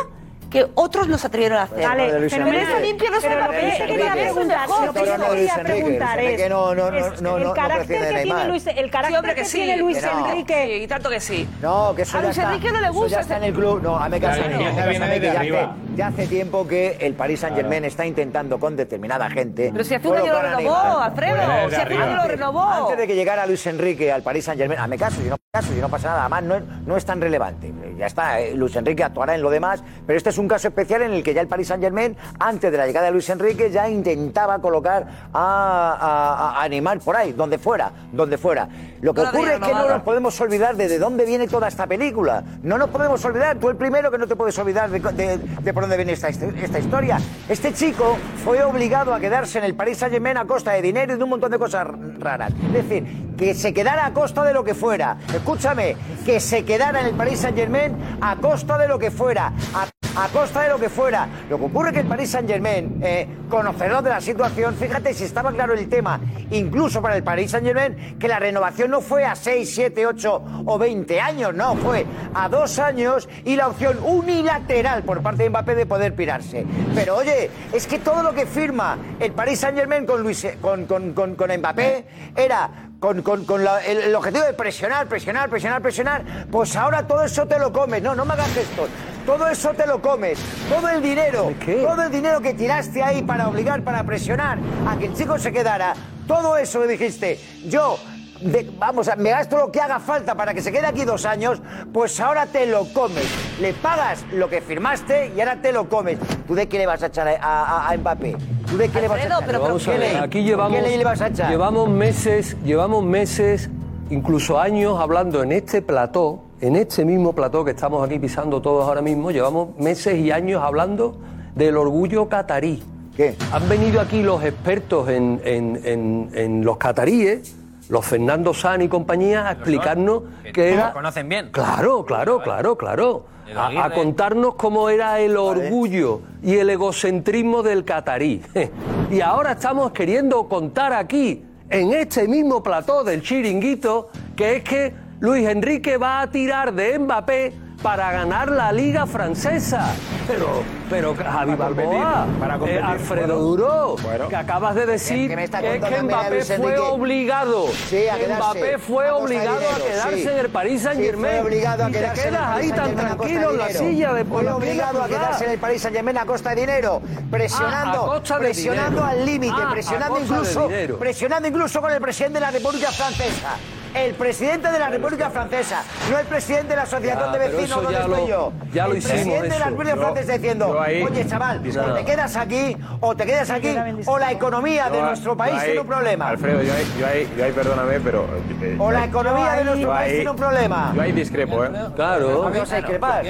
[0.52, 1.88] que otros no se atrevieron a hacer.
[1.88, 4.86] Vale, pero limpia no Pero lo que yo te quería preguntar, mejor.
[4.86, 7.22] lo que yo te no, Luis quería Enrique, preguntar Luis es Enrique no- no- es
[7.22, 8.48] no- no- el no carácter prefiere que tiene Neymar.
[8.48, 9.58] Luis, el Sí, carácter hombre, que, que sí.
[9.58, 10.28] tiene Luis Que no.
[10.30, 10.66] Enrique.
[10.78, 11.50] Sí, y tanto que sí.
[11.62, 12.50] No, que eso A ya Luis está.
[12.54, 13.82] Enrique no le eso gusta ya está en ese- el club.
[13.82, 18.06] No, hazme viene caso, ya hace, ya hace tiempo que el Paris Saint Germain está
[18.06, 19.70] intentando con determinada gente.
[19.72, 20.76] Pero si hace un año lo a renovó.
[21.00, 21.70] Alfredo.
[21.70, 22.62] Si hace un año lo renovó.
[22.64, 25.72] Antes de que llegara Luis Enrique al Paris Saint Germain, hazme caso, yo no caso,
[25.82, 26.22] no pasa nada.
[26.22, 27.74] Además, no es, no es tan relevante.
[27.98, 31.04] Ya está, eh, Luis Enrique actuará en lo demás, pero este es un caso especial
[31.04, 33.70] en el que ya el Paris Saint Germain, antes de la llegada de Luis Enrique,
[33.72, 38.68] ya intentaba colocar a, a- a Neymar por ahí, donde fuera, donde fuera.
[39.02, 41.68] Lo que No ocurre es que no nos podemos olvidar de, de dónde viene toda
[41.68, 42.44] esta película.
[42.64, 45.74] No nos podemos olvidar, tú el primero que no te puedes olvidar de, de- de
[45.74, 47.20] por dónde viene esta, esta historia.
[47.48, 51.14] Este chico fue obligado a quedarse en el Paris Saint Germain a costa de dinero
[51.14, 51.88] y de un montón de cosas
[52.20, 52.52] raras.
[52.68, 55.18] Es decir, que se quedara a costa de lo que fuera.
[55.34, 59.54] Escúchame, que se quedara en el Paris Saint Germain a costa de lo que fuera.
[59.74, 61.28] A, a costa de lo que fuera.
[61.50, 65.24] Lo que ocurre que el Paris Saint Germain, eh, conocedor de la situación, fíjate si
[65.24, 66.20] estaba claro el tema,
[66.52, 70.44] incluso para el Paris Saint Germain, que la renovación no fue a 6, 7, 8
[70.66, 75.50] o 20 años, no, fue a dos años y la opción unilateral por parte de
[75.50, 76.66] Mbappé de poder pirarse.
[76.96, 80.86] Pero oye, es que todo lo que firma el Paris Saint Germain con, Luis, con,
[80.86, 85.50] con, con, con Mbappé era con, con- con la- el, el objetivo de presionar, presionar,
[85.50, 88.02] presionar, presionar, pues ahora todo eso te lo comes.
[88.04, 88.88] No, no me hagas esto.
[89.26, 90.38] Todo eso te lo comes.
[90.70, 95.08] Todo el dinero, todo el dinero que tiraste ahí para obligar, para presionar a que
[95.08, 95.96] el chico se quedara,
[96.28, 97.98] todo eso dijiste, yo
[98.42, 101.62] de- vamos, me gasto lo que haga falta para que se quede aquí dos años,
[101.94, 103.26] pues ahora te lo comes.
[103.62, 106.18] Le pagas lo que firmaste y ahora te lo comes.
[106.48, 108.36] ¿Tú de qué le vas a echar a, a- a Mbappé?
[108.70, 109.44] ¿Tú de qué le vas a echar?
[109.46, 110.22] pero- Vamos a ¿Qué ver, ley?
[110.24, 111.50] aquí llevamos, ¿Qué ley le vas a echar?
[111.50, 113.70] llevamos meses, llevamos meses,
[114.10, 118.88] incluso años hablando en este plató, en este mismo plató que estamos aquí pisando todos
[118.88, 121.18] ahora mismo, llevamos meses y años hablando
[121.56, 122.82] del orgullo catarí.
[123.16, 123.36] ¿Qué?
[123.52, 127.56] Han venido aquí los expertos en, en- en- en los cataríes,
[127.92, 130.94] los Fernando San y compañía, a explicarnos que que lo era...
[130.94, 131.50] conocen bien.
[131.52, 133.26] Claro, claro, claro, claro.
[133.54, 138.42] A, a contarnos cómo era el orgullo y el egocentrismo del catarí.
[139.12, 144.94] Y ahora estamos queriendo contar aquí, en este mismo plató del chiringuito, que es que
[145.20, 149.88] Luis Enrique va a tirar de Mbappé para ganar la Liga Francesa.
[150.28, 152.84] Pero, pero Javi Balboa, para eh, competir.
[152.84, 154.28] Alfredo Bueno, Duro, bueno.
[154.30, 156.56] que acabas de decir Que me está que es contando que también a Mbappé fue
[156.56, 156.80] Enrique.
[156.80, 157.68] obligado.
[157.90, 158.36] Sí, a.
[158.38, 160.28] Mbappé fue A obligado a dinero, quedarse sí.
[160.30, 161.34] en el Paris Saint Sí, Germain.
[161.34, 165.04] fue obligado a y te quedas ahí tan tranquilo en la silla de Fue obligado
[165.04, 168.36] a quedarse en el Paris Saint Germain a costa de dinero, presionando, Ah, a costa
[168.36, 169.06] de presionando dinero.
[169.06, 173.56] al límite, Ah, presionando incluso, presionando incluso con el presidente de la República Francesa.
[173.94, 177.84] El presidente de la República Francesa, no el presidente de la Asociación Ya, de Vecinos
[177.84, 178.54] donde estoy lo- yo.
[178.74, 179.66] ya lo el hicimos presidente de la.
[179.66, 183.76] República Yo- Francesa diciendo, ahí- oye chaval, o te quedas aquí, o te quedas aquí,
[184.06, 186.30] o la economía de nuestro país ahí- tiene un problema.
[186.30, 188.26] Alfredo, yo ahí, yo ahí, yo ahí perdóname, pero.
[188.62, 190.92] eh, O la economía de nuestro país tiene un problema.
[190.96, 191.70] Yo ahí discrepo, ¿eh?
[191.96, 192.44] Claro.
[192.44, 193.26] ¿Por qué vas a discrepar?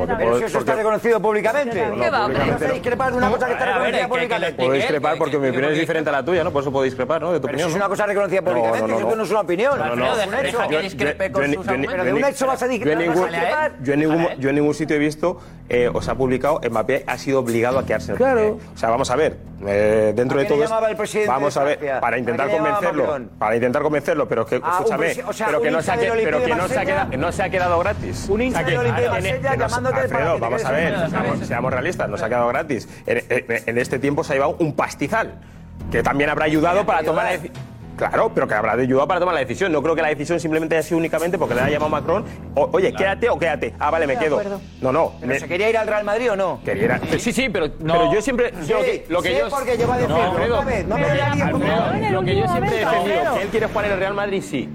[0.00, 1.86] Porque Pero puedo- si eso está reconocido públicamente.
[1.88, 2.72] No, ¿Qué va, ¿Por qué vas a públicamente no.
[2.74, 4.66] discrepar de una cosa que está reconocida públicamente?
[4.66, 4.72] ¿Qué?
[4.72, 6.50] discrepar porque mi ¿Qué- opinión es diferente a la tuya, ¿no?
[6.52, 7.32] Por eso puedo discrepar, ¿no?
[7.32, 7.68] De tu opinión.
[7.68, 9.78] es una cosa reconocida No, públicamente, no, no, eso no es una opinión.
[9.78, 10.04] No, no.
[10.04, 13.72] Pero de un hecho vas a discrepar.
[13.82, 17.84] yo en ningún, sitio he visto, eh, os ha publicado, Mbappé ha sido obligado a
[17.84, 18.14] quedarse.
[18.14, 18.58] Claro.
[18.74, 20.58] O sea, vamos a ver, eh, dentro ¿A de todo
[21.26, 25.24] vamos a ver, para ¿A intentar convencerlo, para intentar convencerlo, pero que, Ah, escúchame, presi-
[25.26, 26.84] o sea, pero que no se ha pero que no se ha Marsella.
[26.84, 28.26] quedado, no se ha quedado gratis.
[28.28, 31.10] Un hincha O sea, que- del Olympique de Marsella llamándote Alfredo, que vamos a ver,
[31.10, 32.88] seamos, seamos realistas, no se ha quedado gratis.
[33.06, 35.34] En, en- en este tiempo se ha llevado un pastizal,
[35.90, 37.70] que también habrá ayudado para tomar la decisión.
[38.08, 39.70] Claro, pero que habrá ayudado para tomar la decisión.
[39.72, 42.24] No creo que la decisión simplemente haya sido únicamente porque le ha llamado Macron.
[42.54, 43.74] o- Oye, quédate o quédate.
[43.78, 44.36] Ah, vale, me de quedo.
[44.38, 44.60] acuerdo.
[44.80, 45.12] No, no.
[45.20, 46.60] ¿Pero me- se quería ir al Real Madrid o no?
[46.64, 48.52] Quería ir a- Sí, sí, pero, pero yo siempre.
[48.62, 50.96] Sí, yo lo que, lo que sé yo, porque lleva a decirlo No, vez, no
[50.96, 53.84] me Alfredo, Alfredo, en el lo que yo siempre he defendido, que él quiere jugar
[53.84, 54.68] en el Real Madrid, sí.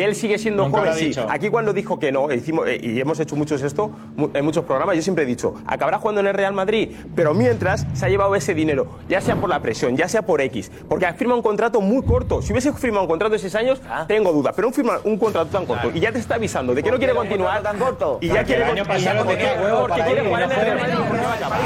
[0.00, 1.12] Que él sigue siendo Nunca joven, sí.
[1.28, 3.90] Aquí cuando dijo que no, hicimos, eh, y hemos hecho muchos esto,
[4.32, 7.86] en muchos programas, yo siempre he dicho, acabará jugando en el Real Madrid, pero mientras
[7.92, 11.04] se ha llevado ese dinero, ya sea por la presión, ya sea por X, porque
[11.04, 12.40] ha firmado un contrato muy corto.
[12.40, 15.50] Si hubiese firmado un contrato de 6 años, tengo dudas, pero un, firma, un contrato
[15.50, 17.62] tan corto y ya te está avisando de que no quiere ¿Por qué un continuar.
[17.62, 18.18] tan corto?
[18.22, 20.50] Y ya Porque quiere el año pasado porque- tenía huevo porque para quiere jugar en
[20.50, 20.56] el.
[20.56, 20.96] Real Madrid,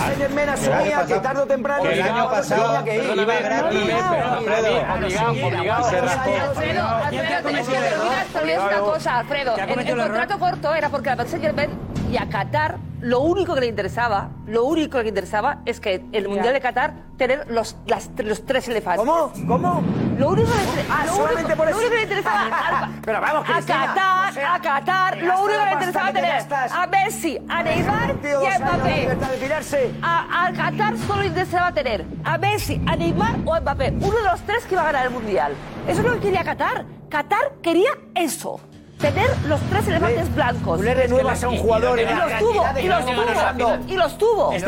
[0.07, 3.81] Saint-Germain asumía que tarde o temprano el año pasado iba gratis.
[3.81, 5.91] Obligado, obligado.
[5.91, 6.31] Se raspó.
[8.33, 9.55] Te olvidas, olvidas una cosa, Alfredo.
[9.55, 11.71] ¿Quién ha El, el contrato corto era porque a Paris Saint-Germain
[12.11, 16.03] y a Qatar lo único que le interesaba, lo único que le interesaba es que
[16.13, 19.05] el Mundial de Qatar tener los, las, los tres elefantes.
[19.05, 19.31] ¿Cómo?
[19.47, 19.83] ¿Cómo?
[20.17, 21.79] Lo único que le, Ah, lo solamente único, por lo eso.
[21.81, 25.49] único que le interesaba a, Pero vamos, a Qatar, o sea, a Qatar, lo único
[25.51, 29.19] que la le interesaba que tener a Messi, a Neymar y a Mbappé.
[30.03, 33.91] A, a Qatar solo le interesaba tener a Messi, a Neymar o a Mbappé.
[34.01, 35.53] Uno de los tres que iba a ganar el Mundial.
[35.87, 36.87] Eso es lo que quería Qatar.
[37.15, 38.59] Qatar quería eso.
[39.05, 40.79] Tener los tres elefantes blancos.
[40.79, 43.79] Tú le renuevas a un jugador Y los tuvo, y los tuvo, y los tuvo,
[43.87, 44.55] y los tuvo.
[44.55, 44.67] Y tres,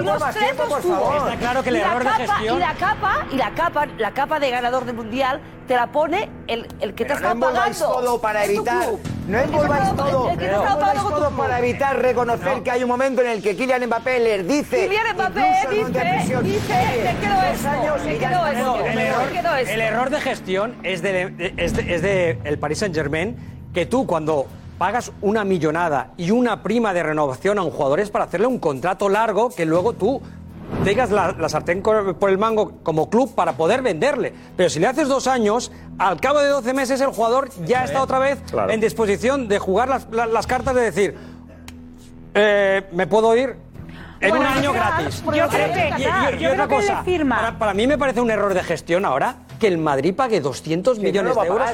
[0.00, 1.16] y los tres tuvo.
[1.16, 4.10] Está claro que el error de capa- gestión- Y la capa, y la capa, la
[4.12, 7.78] capa de ganador del Mundial te la pone el, el que te está no pagando.
[7.78, 8.88] todo para evitar.
[9.28, 10.32] No envolváis todo.
[10.34, 14.46] No todo para evitar reconocer que hay un momento en el que Kylian Mbappé les
[14.46, 14.88] dice.
[14.88, 15.40] Kylian Mbappé
[15.70, 17.12] dice, dice, "Oye, te
[17.52, 19.30] esto, te no, te el, error, voy".
[19.30, 19.72] quiero esto.
[19.74, 23.36] el error de gestión es de, de- es de, es de el Paris Saint Germain
[23.72, 24.46] que tú cuando
[24.78, 28.58] pagas una millonada y una prima de renovación a un jugador es para hacerle un
[28.58, 30.20] contrato largo que luego tú
[30.84, 34.32] tengas la, la sartén por el mango como club para poder venderle.
[34.56, 38.02] Pero si le haces dos años, al cabo de 12 meses el jugador ya está
[38.02, 38.72] otra vez Claro.
[38.72, 41.14] en disposición de jugar las, la- las cartas de decir,
[42.34, 43.54] eh, me puedo ir
[44.20, 45.22] en Bueno, un año gratis.
[45.24, 48.20] yo creo que- Y- y- y yo otra que cosa, para, para mí me parece
[48.20, 51.70] un error de gestión ahora que el Madrid pague 200 Que no millones de euros.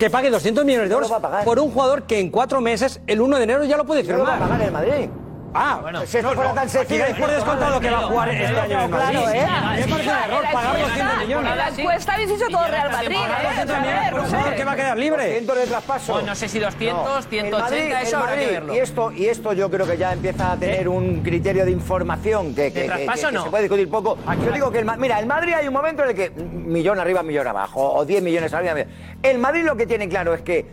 [0.00, 1.44] Que pague 200 millones de No euros pagar.
[1.44, 4.16] por un jugador que en cuatro meses, el 1 de enero, ya lo puede No
[4.16, 4.48] lo va a firmar.
[4.48, 5.08] pagar el Madrid.
[5.52, 7.02] Ah, Pues si esto fuera tan Aquí sencillo.
[7.02, 9.18] dais por descontado que va a jugar este año en el Madrid.
[9.18, 9.46] Claro, ¿eh?
[9.80, 11.56] Me parece un error pagar 200 millones.
[11.56, 13.42] La encuesta habéis dicho todo Real Madrid, ¿eh?
[13.42, 15.24] 200 millones por un jugador que va a quedar libre.
[15.26, 16.12] 200 de traspaso.
[16.12, 17.22] Pues no sé si 200, No.
[17.22, 18.74] 180, El Madrid- eso habrá que verlo.
[18.74, 22.54] Y esto, y esto yo creo que ya empieza a tener un criterio de información
[22.54, 23.42] que, traspaso no?
[23.42, 24.18] se puede discutir poco.
[24.44, 27.24] Yo digo que el, mira, el Madrid hay un momento en el que millón arriba,
[27.24, 28.74] millón abajo, o 10 millones arriba.
[28.74, 28.88] millón-
[29.20, 30.64] El Madrid lo que tiene claro es que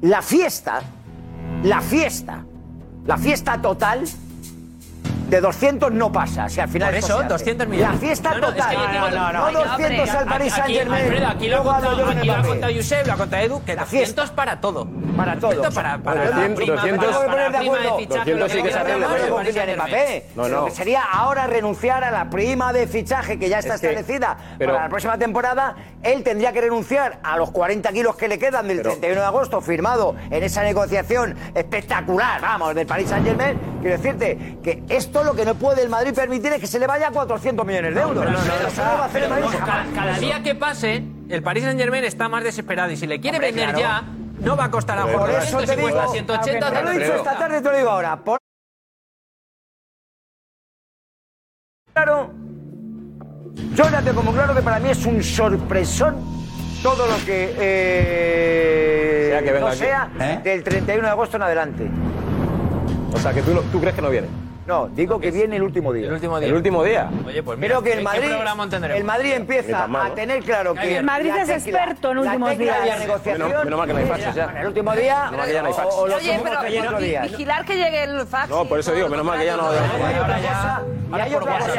[0.00, 0.80] la fiesta,
[1.64, 2.45] la fiesta,
[3.06, 4.04] la fiesta total
[5.26, 6.48] de 200 no pasa.
[6.48, 7.28] Si al final Por eso, hace.
[7.28, 7.92] 200 millones.
[7.94, 8.70] La fiesta No, no, es total.
[8.70, 11.02] que yo digo- no, no, no, 200 al Paris Aquí, Saint Germain.
[11.04, 12.48] Alfredo, aquí lo ha contado, aquí lo ha Mbappé.
[12.48, 14.86] contado Josep, lo ha contado Edu, que La 200 para todo.
[15.16, 15.50] Para todo.
[15.54, 17.98] 200 para, para la 200, prima, 200, para, para poner de la prima de acuerdo.
[17.98, 18.30] fichaje.
[18.30, 19.08] 200 sí que se arregla.
[20.36, 23.80] No, Lo que sería ahora renunciar a la prima de fichaje que ya está Es
[23.80, 25.74] que- establecida pero- para la próxima temporada.
[26.02, 29.26] Él tendría que renunciar a los 40 kilos que le quedan del Pero- 31 de
[29.26, 33.58] agosto, firmado en esa negociación espectacular, vamos, del Paris Saint Germain.
[33.80, 36.86] Quiero decirte que esto lo que no puede el Madrid permitir es que se le
[36.86, 38.24] vaya a 400 millones de euros.
[39.94, 43.36] Cada, día que pase, el Paris Saint Germain está más desesperado y si le quiere
[43.38, 43.78] Hombre, vender claro.
[43.78, 44.04] ya,
[44.40, 46.70] no va a costar a Por Jorge eso 200, te si digo, cuesta 180.
[46.72, 48.16] te lo he dicho esta tarde, te lo digo ahora.
[48.16, 48.38] Por...
[51.92, 52.30] Claro,
[53.74, 56.16] yo ya tengo como claro que para mí es un sorpresón
[56.82, 59.78] todo lo que, eh, Sea que venga no aquí.
[59.78, 60.40] sea ¿Eh?
[60.44, 61.90] del 31 de agosto en adelante.
[63.12, 64.45] O sea, que tú crees que no viene.
[64.66, 66.08] No, digo que viene el último día.
[66.08, 66.48] El último día.
[66.48, 67.08] El último día.
[67.24, 68.30] Oye, pues mira, Creo que el ¿qué Madrid,
[68.96, 72.80] el Madrid empieza a tener claro que El Madrid es experto en últimos de la
[72.80, 72.98] días.
[72.98, 73.48] negociación.
[73.48, 74.44] Menos- menos mal que no hay faxes ya.
[74.46, 75.94] Bueno, el último día Menos mal que ya no hay faxes.
[75.94, 77.30] Oye, pero días.
[77.30, 78.48] vigilar que llegue el fax.
[78.48, 81.34] No, por eso digo, menos mal que ya no- Y hay otra cosa, y hay
[81.34, 81.72] otra cosa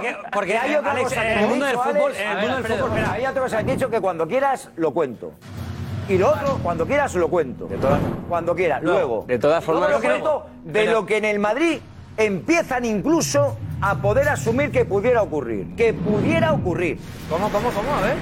[0.00, 2.20] que he Porque- hay otra cosa que en he el mundo dicho, del fútbol- Alex,
[2.20, 3.90] en el a mundo ver, del Alfredo, fútbol- mira, hay otra cosa que he dicho
[3.90, 5.32] que cuando quieras lo cuento.
[6.08, 7.66] Y lo otro, cuando quieras lo cuento.
[7.80, 7.98] todas-
[8.28, 9.24] Cuando quieras, luego.
[9.26, 11.80] de todas formas- lo cuento de Pero- lo que en el Madrid
[12.16, 15.74] empiezan incluso a poder asumir que pudiera ocurrir.
[15.76, 16.98] Que pudiera ocurrir.
[17.28, 17.92] ¿Cómo, cómo, cómo?
[17.94, 18.14] A ver.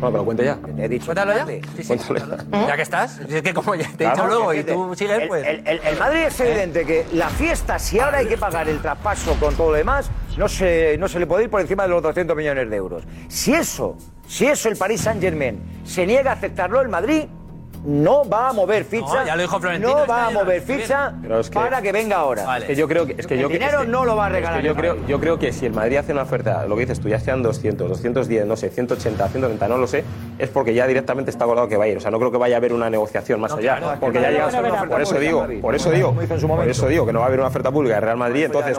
[0.00, 0.56] Bueno, que lo cuente ya.
[0.56, 1.06] Te he dicho.
[1.06, 1.44] Cuéntalo ya.
[1.46, 2.36] Sí, sí, Cuéntalo
[2.66, 2.76] ya.
[2.76, 3.18] que estás.
[3.18, 5.44] Es que como ya te he Claro, dicho luego y tú sigues, pues.
[5.46, 8.78] El, el- el Madrid es evidente que la fiesta, si ahora hay que pagar el
[8.80, 11.88] traspaso con todo lo demás, no se, no se le puede ir por encima de
[11.88, 13.02] los 200 millones de euros.
[13.28, 13.96] Si eso,
[14.28, 17.24] si eso el Paris Saint Germain se niega a aceptarlo, el Madrid
[17.84, 19.24] no va a mover ficha.
[19.78, 21.14] No, va a mover ficha
[21.52, 22.58] para que venga ahora.
[22.58, 24.62] Es que yo creo que, es que El yo dinero no lo va a regalar
[24.62, 27.08] yo, creo, yo creo que si el Madrid hace una oferta, lo que dices tú,
[27.08, 30.04] ya sean 200, 210, no sé, 180, 190, no lo sé,
[30.38, 31.96] es porque ya directamente está acordado que va a ir.
[31.96, 33.96] O sea, no creo que vaya a haber una negociación más allá.
[34.00, 37.06] porque ya va a una oferta Por eso digo, por eso digo, por eso digo
[37.06, 38.44] que no va a haber una oferta pública de Real Madrid.
[38.44, 38.78] Entonces,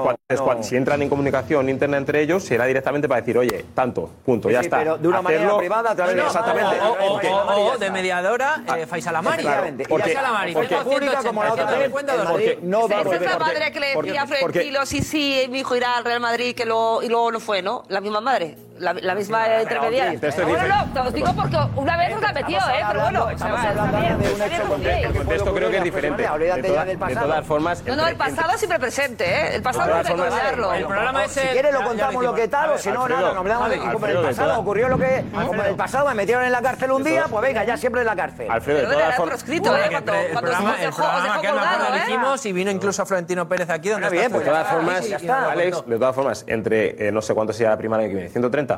[0.62, 4.62] si entran en comunicación interna entre ellos, será directamente para decir, oye, tanto, punto, ya
[4.62, 4.80] está.
[4.80, 6.76] pero de una manera privada, a través Exactamente.
[6.82, 9.44] O, de mediadora, Faiz Alamari.
[9.44, 11.90] Faiz Porque, pública como la otra.
[11.92, 15.76] Porque, no Esa es la madre que le decía a Frentilos, sí, sí, mi hijo
[15.76, 17.84] irá al Real Madrid que lo, y luego no fue, ¿no?
[17.88, 20.06] La misma madre la, la misma ah, entremedia.
[20.06, 20.68] Bueno, diferente.
[20.68, 22.86] no, te lo digo porque una vez nos la metió, ¿eh?
[22.88, 25.08] Pero bueno, estamos hablando de un hecho contexto.
[25.08, 26.30] El contexto creo que es diferente.
[26.30, 27.20] Olvídate ya del pasado.
[27.20, 27.84] De todas formas.
[27.86, 29.56] No, no, el pasado siempre presente, ¿eh?
[29.56, 30.74] El pasado hay que recordarlo.
[30.74, 31.30] El.
[31.30, 34.24] Si quieres, lo contamos lo que tal, o si no, nada, hablamos como en el
[34.24, 35.26] pasado ocurrió lo que.
[35.32, 38.02] Como en el pasado me metieron en la cárcel un día, pues venga, ya siempre
[38.02, 38.50] en la cárcel.
[38.50, 39.44] Alfredo, de todas formas.
[39.44, 39.56] ¿eh?
[39.56, 42.02] El programa que lo ¿eh?
[42.04, 45.06] hicimos y vino incluso a Florentino Pérez aquí, donde pues De todas formas,
[45.52, 48.69] Alex, de todas formas, entre no sé cuánto sea la prima que viene, 130.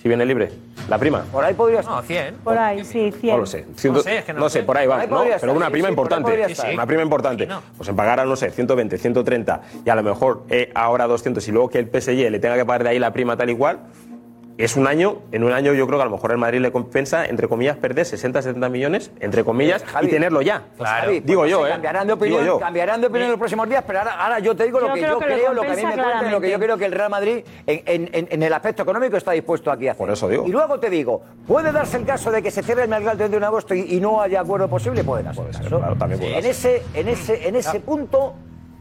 [0.00, 0.50] Si viene libre.
[0.88, 1.22] La prima.
[1.32, 1.94] Por ahí podría estar.
[1.96, 2.34] No, 100.
[2.44, 3.34] Por ahí, sí, 100.
[3.34, 3.64] No lo sé.
[3.74, 4.62] Ciento- No sé, es que no sé.
[4.62, 5.00] por ahí va.
[5.00, 5.24] Ahí ¿no?
[5.40, 6.46] Pero una prima sí, importante.
[6.74, 7.48] Una prima importante.
[7.76, 11.46] Pues en pagar a, no sé, 120, 130 y a lo mejor eh, ahora 200
[11.48, 13.56] y luego que el PSG le tenga que pagar de ahí la prima tal y
[13.56, 13.78] cual,
[14.56, 16.70] es un año, en un año yo creo que a lo mejor el Madrid le
[16.70, 20.62] compensa, entre comillas, perder 60, 70 millones, entre comillas, y tenerlo ya.
[20.76, 21.12] Pues claro.
[21.24, 21.70] Digo, yo, ¿eh?
[21.70, 24.92] cambiarán opinión, Cambiarán de opinión, en los próximos días, pero ahora, yo te digo lo
[24.92, 26.92] que yo creo, lo que a mí me cuentan, lo que yo creo que el
[26.92, 30.04] Real Madrid en, el aspecto económico está dispuesto aquí a hacer.
[30.04, 30.46] Por eso digo.
[30.46, 33.18] Y luego te digo, ¿puede darse el caso de que se cierre el mercado el
[33.18, 35.02] 31 de agosto y, no haya acuerdo posible?
[35.02, 35.42] Puede darse.
[35.68, 38.34] Claro, también en, ese, en ese, en ese punto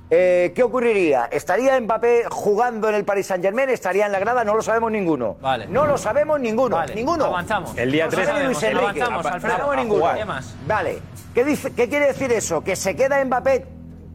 [0.10, 1.26] eh, ¿Qué ocurriría?
[1.32, 3.70] ¿Estaría Mbappé jugando en el Paris Saint Germain?
[3.70, 4.43] ¿Estaría en la grada?
[4.43, 5.38] No lo sabemos ninguno.
[5.41, 5.68] Vale.
[5.68, 6.78] No lo sabemos ninguno.
[6.93, 7.26] Ninguno.
[7.26, 7.76] Avanzamos.
[7.78, 9.01] El día no 3 Luis Enrique.
[9.01, 10.26] avanzamos, No sabemos ninguno.
[10.26, 10.56] Más?
[10.68, 10.99] Vale.
[11.34, 12.62] ¿Qué, dice, ¿Qué quiere decir eso?
[12.64, 13.66] ¿Que se queda Mbappé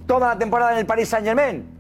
[0.06, 1.78] toda la temporada en el Paris Saint Germain?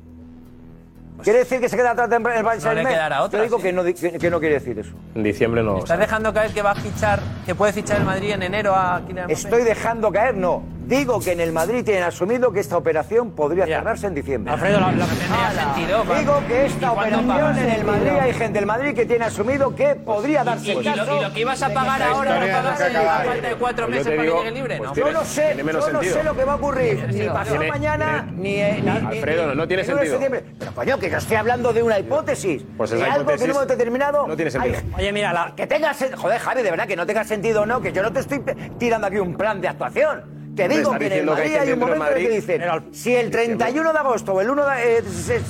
[1.16, 2.96] Pues ¿Quiere decir que se queda atrás en el Paris Saint Germain?
[2.96, 4.92] No le otra, Yo digo que, no, que, no quiere decir eso.
[5.14, 5.78] En diciembre no.
[5.78, 9.00] ¿Estás dejando caer que va a fichar, que puede fichar el Madrid en enero a
[9.06, 9.32] Kylian Mbappé?
[9.32, 10.77] Estoy dejando caer, no.
[10.88, 14.54] Digo que en el Madrid tienen asumido que esta operación podría cerrarse en diciembre.
[14.54, 16.04] Alfredo, la, la tendría sentido.
[16.18, 19.96] Digo que esta operación en el Madrid hay gente del Madrid que tiene asumido que
[19.96, 20.72] pues podría darse.
[20.72, 24.22] Y lo, que ibas a pagar ahora lo pagas en falta de cuatro meses para
[24.22, 24.80] que llegue libre.
[24.80, 24.94] ¿no?
[24.94, 28.62] yo no sé, yo no sé lo que va a ocurrir ni pasado mañana ni,
[28.62, 30.18] Alfredo, no tiene sentido.
[30.58, 32.64] Pero coño, que estoy hablando de una hipótesis.
[32.78, 34.26] Pues esa algo que en un momento determinado.
[34.26, 34.78] No tiene sentido.
[34.96, 36.02] Oye, mira, que tengas.
[36.16, 38.42] Joder, Javi, de verdad que no tenga sentido o no, que yo no te estoy
[38.78, 40.37] tirando aquí un plan de actuación.
[40.58, 43.30] Te digo que en el Madrid hay un momento en el que dicen, si el
[43.30, 45.02] 31 de agosto o el 1 de eh,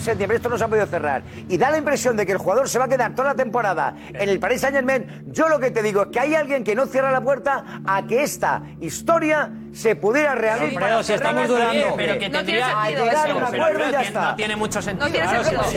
[0.05, 2.69] septiembre esto no se ha podido cerrar y da la impresión de que el jugador
[2.69, 5.71] se va a quedar toda la temporada en el Paris Saint Germain, yo lo que
[5.71, 9.51] te digo es que hay alguien que no cierra la puerta a que esta historia
[9.79, 10.83] se pudiera realizar.
[10.83, 11.95] Pero si estamos durando.
[11.97, 14.31] Pero que tendría a llegar a un acuerdo y ya está.
[14.31, 15.07] No tiene mucho sentido.
[15.07, 15.64] No tiene sentido.
[15.64, 15.76] Si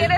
[0.00, 0.12] él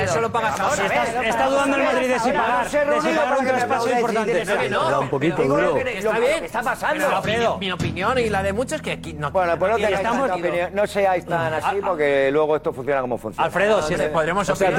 [0.00, 0.84] eso lo pagas ahora.
[1.22, 2.70] Está dudando el Madrid de si pagar.
[2.70, 4.70] De si pagar un traspaso importante.
[4.70, 5.76] No, un poquito duro.
[5.76, 6.44] Está bien.
[6.44, 7.22] Está pasando.
[7.60, 9.30] Mi opinión y la de muchos que aquí no.
[9.30, 10.30] Bueno, pues no estamos.
[10.72, 11.84] No seáis tan ah, ah, así ah.
[11.86, 13.46] porque luego esto funciona como funciona.
[13.46, 14.74] Alfredo, si podremos opinar.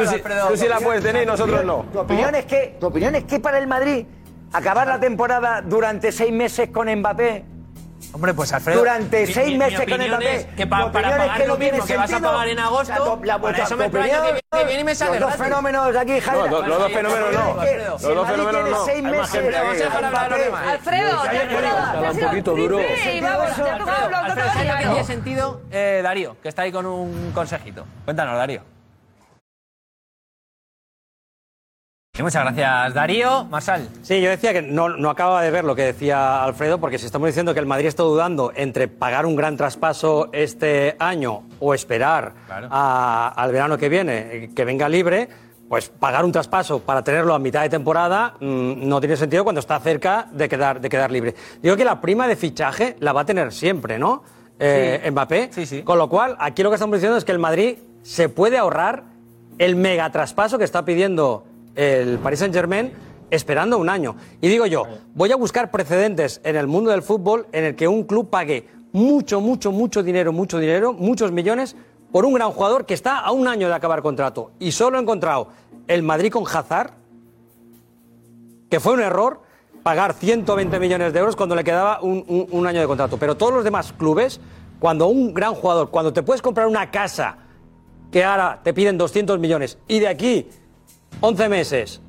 [0.48, 1.86] Tú sí la puedes tener y nosotros no.
[1.92, 4.06] Tu opinión es que para el Madrid
[4.52, 7.57] acabar la temporada durante seis meses con Mbappé
[8.14, 8.80] Hombre, pues Alfredo.
[8.80, 10.50] Durante mi, seis mi, meses mi con el PP.
[10.56, 13.20] Que pa, para pagar que lo no mismo que vas a pagar en agosto.
[13.24, 15.20] La, la, para eso me opinión, que, que, viene y me sale.
[15.20, 16.50] Los dos fenómenos de aquí, Jaime.
[16.50, 17.56] No, los dos fenómenos no.
[17.92, 18.86] Los dos fenómenos no.
[18.86, 19.56] Seis meses.
[19.98, 22.12] Alfredo, pues, Alfredo.
[22.12, 22.78] un poquito duro.
[22.78, 23.46] Alfredo,
[24.36, 26.38] ¿sabes en qué sentido, eh, Darío?
[26.42, 27.86] Que está ahí con un consejito.
[28.06, 28.77] Cuéntanos, Darío.
[32.24, 33.46] Muchas gracias, Darío.
[33.46, 33.88] Marsal.
[34.02, 37.06] Sí, yo decía que no, no acaba de ver lo que decía Alfredo, porque si
[37.06, 41.74] estamos diciendo que el Madrid está dudando entre pagar un gran traspaso este año o
[41.74, 45.30] esperar al verano que viene, que venga libre,
[45.70, 49.60] pues pagar un traspaso para tenerlo a mitad de temporada mm, no tiene sentido cuando
[49.60, 51.36] está cerca de quedar, de quedar libre.
[51.62, 54.24] Digo que la prima de fichaje la va a tener siempre, ¿no?
[54.60, 55.50] Eh, Mbappé.
[55.52, 55.84] Sí, sí.
[55.84, 59.04] Con lo cual, aquí lo que estamos diciendo es que el Madrid se puede ahorrar
[59.60, 61.46] el mega traspaso que está pidiendo
[61.78, 62.92] el Paris Saint-Germain
[63.30, 64.16] esperando un año.
[64.42, 67.88] Y digo yo, voy a buscar precedentes en el mundo del fútbol en el que
[67.88, 71.76] un club pague mucho, mucho, mucho dinero, mucho dinero, muchos millones
[72.12, 74.52] por un gran jugador que está a un año de acabar contrato.
[74.60, 75.50] Y solo he encontrado
[75.88, 76.92] el Madrid con Hazard,
[78.70, 79.42] que fue un error
[79.84, 83.18] pagar 120 millones de euros cuando le quedaba un, un, un año de contrato.
[83.18, 84.40] Pero todos los demás clubes,
[84.80, 87.38] cuando un gran jugador, cuando te puedes comprar una casa
[88.12, 90.48] que ahora te piden 200 millones y de aquí
[91.22, 92.02] 11 meses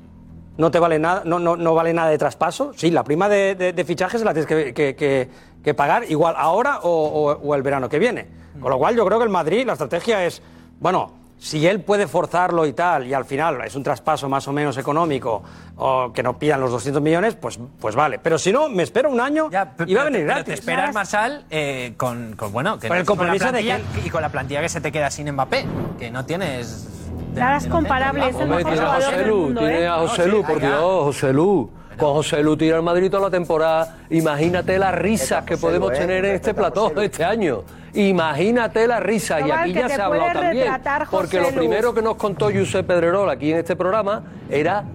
[0.57, 2.73] no te vale nada, no, no, no vale nada de traspaso.
[2.75, 3.85] Sí, la prima de, de, de
[4.25, 5.29] la tienes que, que- que-
[5.63, 8.27] que pagar igual ahora o, o- o el verano que viene.
[8.59, 10.41] Con lo cual yo creo que el Madrid, la estrategia es,
[10.79, 14.51] bueno, si él puede forzarlo y tal, y al final es un traspaso más o
[14.51, 15.41] menos económico,
[15.77, 18.19] o que no pidan los 200 millones, pues, pues vale.
[18.19, 19.49] Pero si no, me espero un año
[19.87, 20.45] y va a venir gratis.
[20.45, 24.05] te esperas, Marsal, eh, con, con, bueno, que Con el con la compromiso de plantilla-
[24.05, 25.65] y con la plantilla que se te queda sin Mbappé,
[25.97, 26.87] que no tienes.
[27.35, 29.79] Nada es comparable, es el Hombre, mejor tiene a jugador José del Lu, mundo, tiene
[29.81, 29.87] ¿eh?
[29.87, 31.71] a José Lu, por Dios, José Lu.
[31.97, 33.97] Con José Lu tira el Madrid toda la temporada.
[34.09, 35.95] Imagínate las risas que podemos ¿eh?
[35.97, 37.63] tener en este plató este año.
[37.93, 39.45] Imagínate las risas.
[39.45, 40.67] Y aquí ya se ha hablado también.
[41.09, 44.85] Porque lo primero que nos contó Josep Pedrerol aquí en este programa era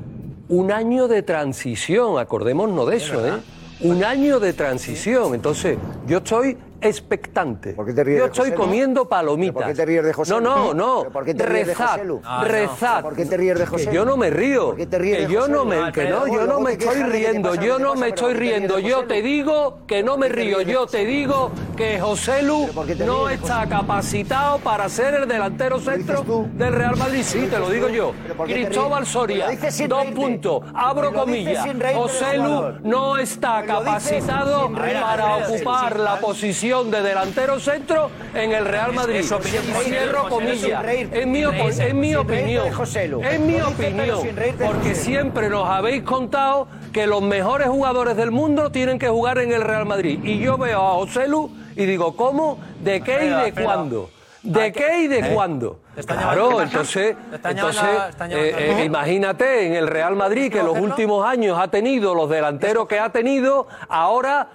[0.48, 2.18] un año de transición.
[2.18, 3.32] Acordémonos de eso, ¿eh?
[3.80, 5.34] Un año de transición.
[5.34, 6.56] Entonces, yo estoy
[6.88, 7.72] expectante.
[7.74, 8.56] te ríes yo de estoy José Lu?
[8.56, 9.54] comiendo palomitas.
[9.54, 10.44] ¿Pero por qué te ríes de José No, Lu?
[10.46, 10.98] no, no.
[11.00, 12.20] ¿Pero por qué te ríes de rezad, José Lu?
[12.24, 12.48] Ah, no.
[12.48, 13.02] rezad.
[13.02, 14.10] ¿Por qué te ríes de José Que yo Lu?
[14.10, 14.66] no me río.
[14.68, 15.64] ¿Por qué te ríes que de yo José no Lu?
[15.66, 17.78] me, que no, yo luego no me te estoy quejas de que te riendo, yo
[17.78, 18.76] no me estoy pero ¿por qué te riendo.
[18.76, 19.22] de Yo José te Lu?
[19.28, 20.60] digo que no me ¿Por qué te río.
[20.62, 25.28] Yo te digo que José Lu ¿por qué te no está capacitado para ser el
[25.28, 26.24] delantero centro
[26.54, 27.22] del Real Madrid.
[27.22, 28.12] Sí, te lo digo yo.
[28.36, 29.12] ¿por qué te Cristóbal ríes?
[29.12, 30.20] Soria, Pero lo dices sin dos reírte.
[30.20, 30.62] puntos.
[30.74, 31.64] Abro Pero lo dices comillas.
[31.64, 32.80] sin reírte José Lu jugador.
[32.82, 39.16] no está capacitado para ocupar la posición de delantero centro en el Real Madrid.
[39.16, 40.84] es opinión cierro comillas.
[40.84, 42.64] Es mi, es opinión.
[42.64, 43.22] de José Lu.
[43.22, 44.18] Es mi opinión.
[44.58, 49.52] Porque siempre nos habéis contado que los mejores jugadores del mundo tienen que jugar en
[49.52, 50.18] el Real Madrid.
[50.24, 52.58] Y yo veo a José Lu y digo, ¿cómo?
[52.80, 54.10] ¿De qué y de cuándo?
[54.42, 55.30] ¿De qué y de ¿Eh?
[55.32, 55.78] cuándo?
[56.06, 57.84] Claro, entonces, entonces
[58.30, 62.88] eh, eh, imagínate en el Real Madrid que los últimos años ha tenido los delanteros
[62.88, 64.48] que ha tenido, ahora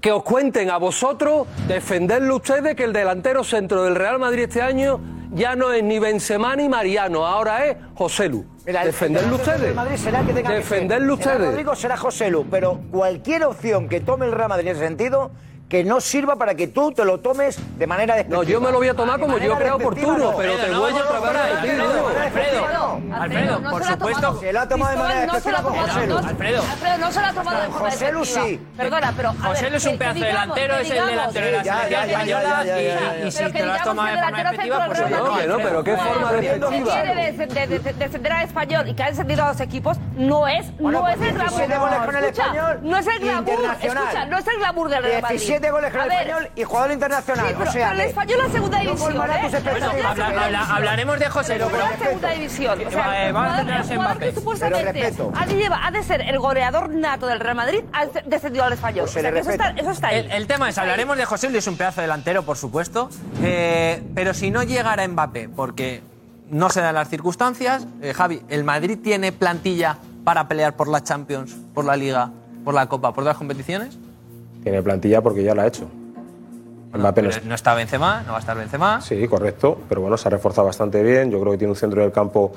[0.00, 4.62] que os cuenten a vosotros, defenderlo ustedes que el delantero centro del Real Madrid este
[4.62, 5.00] año
[5.32, 8.44] ya no es ni Benzema ni Mariano, ahora es José Lu.
[8.66, 9.74] Mira, defenderlo ustedes.
[9.74, 11.16] Madrid será que tenga que defenderlo.
[11.16, 11.50] Será ustedes.
[11.50, 15.30] Rodrigo será José Lu, pero cualquier opción que tome el Real Madrid en ese sentido
[15.68, 18.44] que no sirva para que tú te lo tomes de manera despectiva.
[18.44, 20.36] No, yo me lo voy a tomar como yo manera creo despectiva, oportuno, no.
[20.38, 21.80] pero te no, otra vez a no, repetir.
[22.22, 23.00] Alfredo.
[23.12, 24.20] Alfredo, por se lo ha supuesto.
[24.20, 24.40] tomado.
[24.40, 25.92] Se lo ha tomado de manera Cristóbal no se lo ha despectiva con tomado.
[25.92, 26.16] José Lu.
[26.28, 26.62] Alfredo.
[26.70, 28.46] Alfredo, no se lo ha tomado de forma José Lu despectiva.
[28.46, 28.66] sí.
[28.76, 29.28] Perdona, pero.
[29.30, 32.64] a José Lu es un pedazo delantero, es el delantero de la selección española
[33.26, 35.82] y- si que te lo has tomado de delantero despectiva, pues oye, Real No, pero
[35.84, 37.02] qué forma despectiva.
[37.02, 40.66] de- de- de- defender al español y que ha descendido a los equipos no es,
[40.78, 42.78] no pues es el 17 glamour.
[42.82, 43.54] no es el glamour.
[43.82, 45.36] Escucha, no es el glamour del Real Madrid.
[45.60, 47.46] 17 goles con el español y jugador internacional.
[47.48, 49.08] Sí, pero, o sea, pero el español en segunda no división.
[49.12, 49.44] colmará ¿eh?
[49.44, 49.90] tus expectativas.
[49.94, 50.76] segunda Habla- habla- división.
[50.76, 52.78] hablaremos de José Lu, Pero segunda división.
[52.86, 54.32] O sea, Eh, a el en Mbappé.
[54.60, 55.32] Pero respeto.
[55.36, 58.72] ha de, llevar- ha de ser el goleador nato del Real Madrid ha descendido al
[58.72, 59.06] español.
[59.06, 60.18] Pues O se sea, eso, está, eso está ahí.
[60.20, 63.08] El, el tema es, hablaremos de José Lu, es un pedazo delantero, por supuesto,
[63.42, 66.02] eh, pero si no llegara Mbappé, porque
[66.50, 71.02] no se dan las circunstancias, eh, Javi, ¿el Madrid tiene plantilla para pelear por la
[71.02, 72.30] Champions, por la Liga,
[72.64, 73.98] por la Copa, por todas las competiciones?
[74.66, 75.86] Tiene plantilla porque ya la ha hecho.
[76.92, 79.00] No está Benzema, no va a estar Benzema.
[79.00, 81.30] Sí, correcto, pero bueno, se ha reforzado bastante bien.
[81.30, 82.50] Yo creo que tiene un centro del campo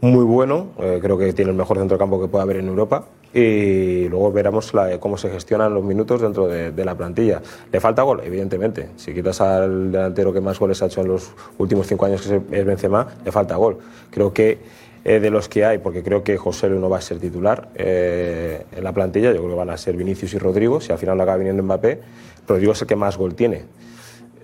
[0.00, 0.70] muy bueno.
[0.80, 3.04] eh, creo que tiene el mejor centro del campo que puede haber en Europa.
[3.32, 7.40] Y luego veremos la- cómo se gestionan los minutos dentro de, de la plantilla.
[7.70, 8.20] ¿Le falta gol?
[8.24, 8.88] Evidentemente.
[8.96, 12.40] Si quitas al delantero que más goles ha hecho en los últimos cinco años, que
[12.58, 13.78] es Benzema, le falta gol.
[14.10, 14.58] Creo que
[15.04, 17.68] eh, de los que hay, porque creo que José Lu no va a ser titular
[17.74, 20.80] eh, en la plantilla, yo creo que van a ser Vinicius y Rodrigo.
[20.80, 22.00] Si al final acaba viniendo Mbappé,
[22.46, 23.64] Rodrigo es el que más gol tiene.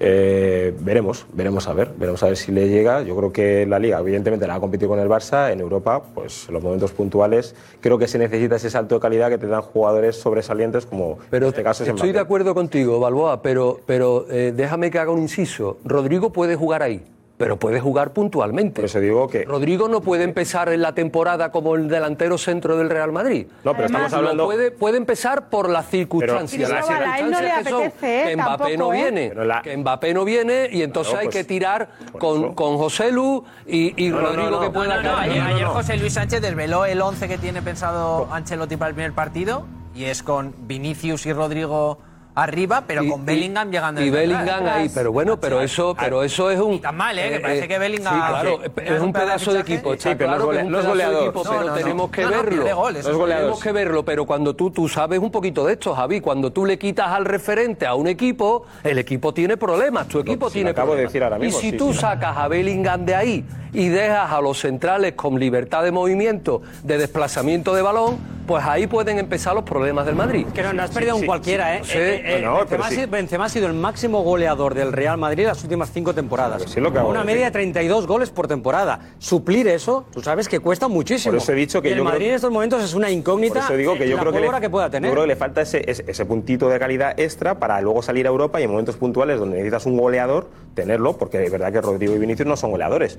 [0.00, 3.02] Eh, veremos, veremos a ver, veremos a ver si le llega.
[3.02, 5.52] Yo creo que la Liga, evidentemente, la va a competir con el Barça.
[5.52, 9.30] En Europa, pues en los momentos puntuales, creo que se necesita ese salto de calidad
[9.30, 12.98] que te dan jugadores sobresalientes, como Pero en este caso es estoy de acuerdo contigo,
[12.98, 15.78] Balboa, pero, pero eh, déjame que haga un inciso.
[15.84, 17.02] Rodrigo puede jugar ahí,
[17.45, 18.76] pero puede jugar puntualmente.
[18.80, 19.45] Por eso digo que.
[19.45, 23.47] Rodrigo no puede empezar en la temporada como el delantero centro del Real Madrid.
[23.64, 26.70] No, pero estamos hablando- puede, puede empezar por las circunstancias.
[26.70, 28.24] Pero- Las no circunstancias que son apetece, ¿eh?
[28.28, 28.97] que Mbappé Tampoco, no ¿eh?
[29.03, 31.88] viene, la- que Mbappé no viene y entonces Claro, hay pues, que tirar
[32.18, 34.61] con, con José Lu y, y No, no, Rodrigo no, no.
[34.62, 35.30] que pueda No, no, caer.
[35.32, 39.12] ayer, ayer José Luis Sánchez desveló el 11 que tiene pensado Ancelotti para el primer
[39.12, 41.99] partido y es con Vinicius y Rodrigo
[42.37, 44.76] arriba, pero Y- con y- Bellingham llegando y Bellingham atrás.
[44.76, 47.30] ahí pero bueno pero eso pero eso es un Ni tan mal, ¿eh?
[47.30, 50.37] Que parece que Bellingham- sí, claro es un pedazo de equipo está Sí, pero no
[50.37, 51.22] es claro que gole- es un no es pedazo de goleador.
[51.28, 51.74] equipo, No, pero no, no.
[51.74, 53.43] tenemos que verlo goles, No es goleador.
[53.45, 56.64] tenemos que verlo pero cuando tú tú sabes un poquito de esto Javi cuando tú
[56.66, 60.70] le quitas al referente a un equipo el equipo tiene problemas tu equipo si tiene
[60.70, 61.12] acabo de problemas.
[61.12, 62.01] decir ahora mismo, y si sí, tú sí.
[62.01, 66.99] sacas a Bellingham de ahí y dejas a los centrales con libertad de movimiento de
[66.99, 70.47] desplazamiento de balón pues ahí pueden empezar los problemas del Madrid.
[70.55, 71.80] Que no, no has perdido un cualquiera, ¿eh?
[71.84, 72.95] Sí, Eh, eh, no, Benzema, pero ha sí.
[72.97, 76.62] sido- Benzema ha sido el máximo goleador del Real Madrid las últimas cinco temporadas.
[76.66, 77.53] sí, lo que Una de media de decir.
[77.53, 79.01] 32 goles por temporada.
[79.18, 81.32] Suplir eso, tú sabes que cuesta muchísimo.
[81.32, 83.11] Por eso he dicho que Y el yo Madrid creo- en estos momentos es una
[83.11, 83.55] incógnita.
[83.55, 85.11] Por eso digo que yo la creo que, le, que pueda yo tener.
[85.11, 88.30] creo que le falta ese, ese, ese puntito de calidad extra para luego salir a
[88.30, 92.14] Europa y en momentos puntuales donde necesitas un goleador, tenerlo, porque es verdad que Rodrigo
[92.14, 93.18] y Vinicius no son goleadores.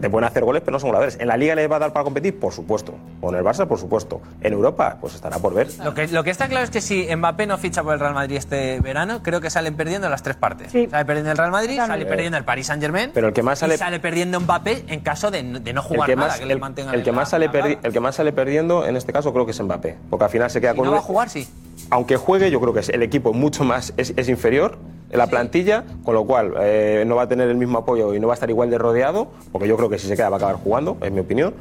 [0.00, 1.18] Te pueden hacer goles, pero no son goleadores.
[1.20, 2.38] ¿En la Liga les va a dar para competir?
[2.38, 2.94] Por supuesto.
[3.20, 4.20] O en el Barça, por supuesto.
[4.40, 5.68] En Europa, pues estará por ver.
[5.82, 8.14] Lo que, lo que está claro es que si Mbappé no ficha por el Real
[8.14, 10.72] Madrid este verano, creo que salen perdiendo las tres partes.
[10.72, 13.10] Sale perdiendo el Real Madrid, sale perdiendo el Paris Saint Germain.
[13.14, 15.86] Pero el que más sale- y sale perdiendo Mbappé en caso de, de no El
[15.86, 18.00] jugar que, nada, más, que le el, mantengan el que más sale perdi- el que
[18.00, 20.72] más sale perdiendo en este caso creo que es Mbappé, porque al final se queda
[20.72, 21.48] Si con no un- va a jugar, sí.
[21.90, 24.78] aunque juegue, yo creo que es el equipo mucho más es, es inferior
[25.10, 28.20] en la plantilla, con lo cual eh, no va a tener el mismo apoyo y
[28.20, 30.36] no va a estar igual de rodeado, porque yo creo que si se queda va
[30.36, 31.54] a acabar jugando, es mi opinión.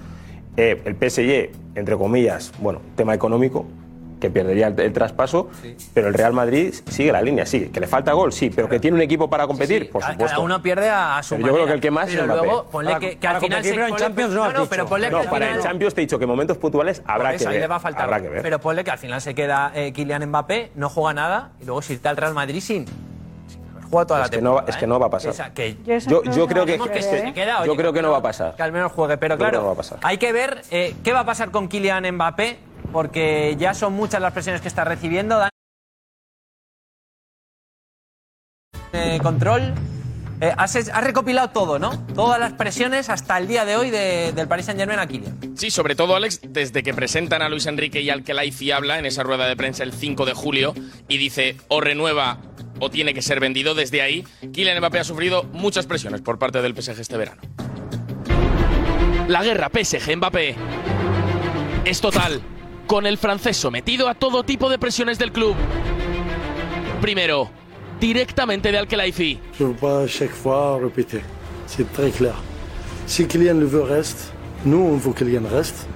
[0.58, 3.66] Eh, el PSG, entre comillas, bueno, tema económico,
[4.20, 5.48] que perdería el, el traspaso,
[5.94, 8.80] pero el Real Madrid sigue la línea, sí, que le falta gol, sí, pero que
[8.80, 10.34] tiene un equipo para competir, por Cada- supuesto.
[10.38, 12.66] Cada uno pierde a, su Pero yo creo que el que más pero es luego
[12.72, 14.68] ponle Para- que, que para al final competir, se pero en Champions no no, dicho.
[14.72, 17.04] pero ponle No, que al para el Champions te he dicho que en momentos puntuales
[17.06, 17.62] habrá eso, que ahí ver.
[17.62, 18.04] le va a faltar.
[18.06, 18.42] habrá que ver.
[18.42, 21.84] Pero ponle que al final se queda eh, Kylian Mbappé, no juega nada y luego
[21.84, 22.86] se irte al Real Madrid sin,
[23.90, 24.78] jugado toda Es la que no va- temporada.
[24.78, 25.50] es que no va a pasar.
[25.50, 25.52] ¿eh?
[25.56, 27.94] Que Yo creo yo que creo que- Esperemos que se se- queda, yo oye, creo
[27.94, 28.56] que no va a pasar.
[28.56, 29.18] Que al menos juegue.
[29.18, 30.00] Pero claro, que no va a pasar.
[30.04, 32.60] hay que ver eh, qué va a pasar con Kylian Mbappé,
[32.92, 35.38] porque ya son muchas las presiones que está recibiendo.
[35.40, 35.50] Dan-
[38.94, 39.74] Eh, control.
[40.40, 42.06] Eh, has, has recopilado todo, ¿no?
[42.14, 45.58] Todas las presiones hasta el día de hoy de- del Paris Saint Germain a Kylian.
[45.58, 49.08] Sí, sobre todo, Alex, desde que presentan a Luis Enrique y al Kelaifi habla en
[49.08, 50.76] esa rueda de prensa el 5 de julio
[51.08, 52.38] y dice o renueva
[52.80, 56.62] o tiene que ser vendido, desde ahí Kylian Mbappé ha sufrido muchas presiones por parte
[56.62, 57.42] del PSG este verano.
[59.28, 60.56] La guerra PSG-Mbappé
[61.86, 62.42] es total,
[62.88, 65.56] con el francés sometido a todo tipo de presiones del club.
[67.02, 67.50] Primero,
[68.00, 69.40] directamente de Al-Khelaifi.
[69.58, 71.22] Je ne veux pas chaque fois répéter.
[71.68, 72.36] C'est très clair.
[73.06, 74.32] Si Kylian le veut, reste.
[74.66, 75.88] Nous, on que Kylian reste.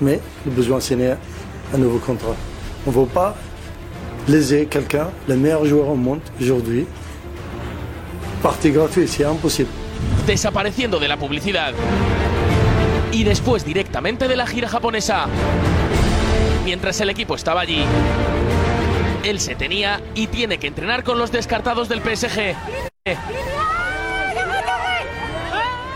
[0.00, 0.78] Mais le besoin
[1.74, 2.36] un nouveau contrat.
[2.86, 3.36] On ne veut pas
[4.28, 6.86] léser quelqu'un, le meilleur joueur au monde aujourd'hui.
[8.42, 9.68] Partie gratuite, c'est impossible.
[10.26, 11.72] desapareciendo de la publicidad.
[13.12, 15.26] Y después directamente de la gira japonesa.
[16.64, 17.84] Mientras el equipo estaba allí,
[19.24, 22.54] él se tenía y tiene que entrenar con los descartados del PSG.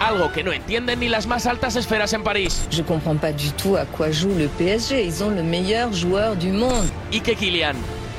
[0.01, 2.68] Algo que no entienden ni las más altas esferas en París.
[2.70, 5.05] Je comprends pas du tout à quoi joue le PSG.
[5.05, 6.87] Ils ont le meilleur joueur du monde.
[7.11, 7.77] Y que Kylian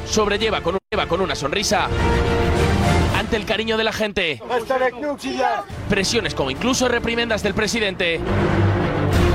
[0.09, 1.87] sobrelleva con, un- lleva con una sonrisa
[3.17, 4.41] ante el cariño de la gente.
[5.89, 8.19] Presiones como incluso reprimendas del presidente.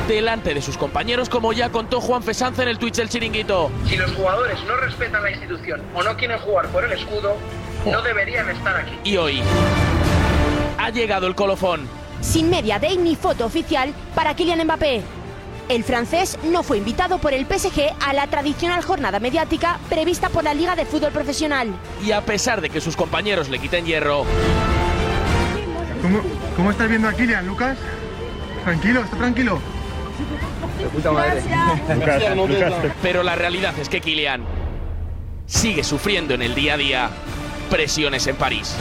[0.09, 3.70] Delante de sus compañeros, como ya contó Juan Fesanz en el Twitch del Chiringuito.
[3.87, 7.37] Si los jugadores no respetan la institución o no quieren jugar por el escudo,
[7.87, 8.99] no deberían estar aquí.
[9.05, 9.43] Y hoy
[10.79, 11.89] ha llegado el colofón.
[12.20, 15.03] Sin media day ni foto oficial para Kylian Mbappé.
[15.68, 20.44] El francés no fue invitado por el PSG a la tradicional jornada mediática prevista por
[20.44, 21.72] la Liga de Fútbol Profesional.
[22.04, 24.24] Y a pesar de que sus compañeros le quiten hierro,
[26.02, 26.20] ¿Cómo,
[26.56, 27.78] cómo estás viendo a Kylian, Lucas?
[28.64, 29.60] Tranquilo, está tranquilo.
[33.00, 34.42] pero la realidad es que Kylian
[35.46, 37.10] sigue sufriendo en el día a día
[37.70, 38.74] presiones en París.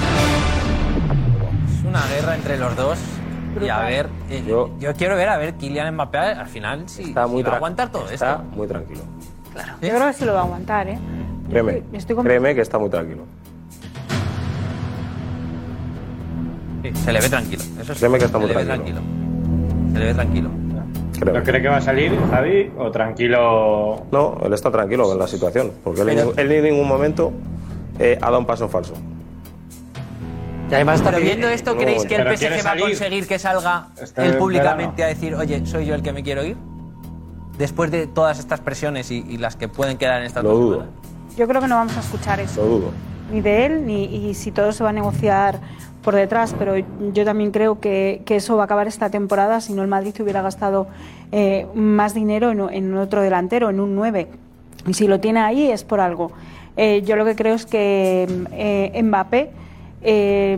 [1.78, 2.98] Es una guerra entre los dos.
[3.60, 7.28] Y a ver, eh, yo, quiero ver a ver Kylian Mbappé al final si, Está
[7.28, 8.44] muy si va a aguantar todo está esto.
[8.56, 9.02] muy tranquilo.
[9.82, 10.98] Yo creo que sí lo va a aguantar, ¿eh?
[11.50, 13.24] Créeme, estoy con- créeme que está muy tranquilo.
[16.84, 17.62] Sí, se le ve tranquilo.
[17.80, 19.02] Eso sí, Créeme que está se muy ve tranquilo.
[19.94, 20.50] Se le ve tranquilo.
[21.24, 22.72] ¿No cree que va a salir, Javi?
[22.80, 24.06] ¿O tranquilo?
[24.12, 27.32] No, él está tranquilo en la situación, porque él, en ningún- él en ningún momento
[28.00, 28.94] eh, ha dado un paso en falso.
[30.72, 34.26] Y además Pero viendo esto, ¿creéis que el PSG va a conseguir que salga Este
[34.26, 35.04] él públicamente verano.
[35.04, 36.56] a decir, oye, soy yo el que me quiero ir?
[37.58, 40.86] Después de todas estas presiones y, y las que pueden quedar en esta Lo dudo,
[41.38, 42.62] Yo creo que no vamos a escuchar eso.
[42.64, 42.92] lo dudo.
[43.32, 45.60] Ni de él, ni y si todo se va a negociar
[46.02, 46.56] por detrás.
[46.58, 49.88] Pero yo también creo que, que eso va a acabar esta temporada si no el
[49.90, 50.88] Madrid hubiera gastado
[51.32, 54.28] eh, más dinero en, en otro delantero, en un 9.
[54.88, 56.32] Y si lo tiene ahí es por algo.
[56.78, 59.52] Eh, yo lo que creo es que eh, Mbappé
[60.02, 60.58] eh,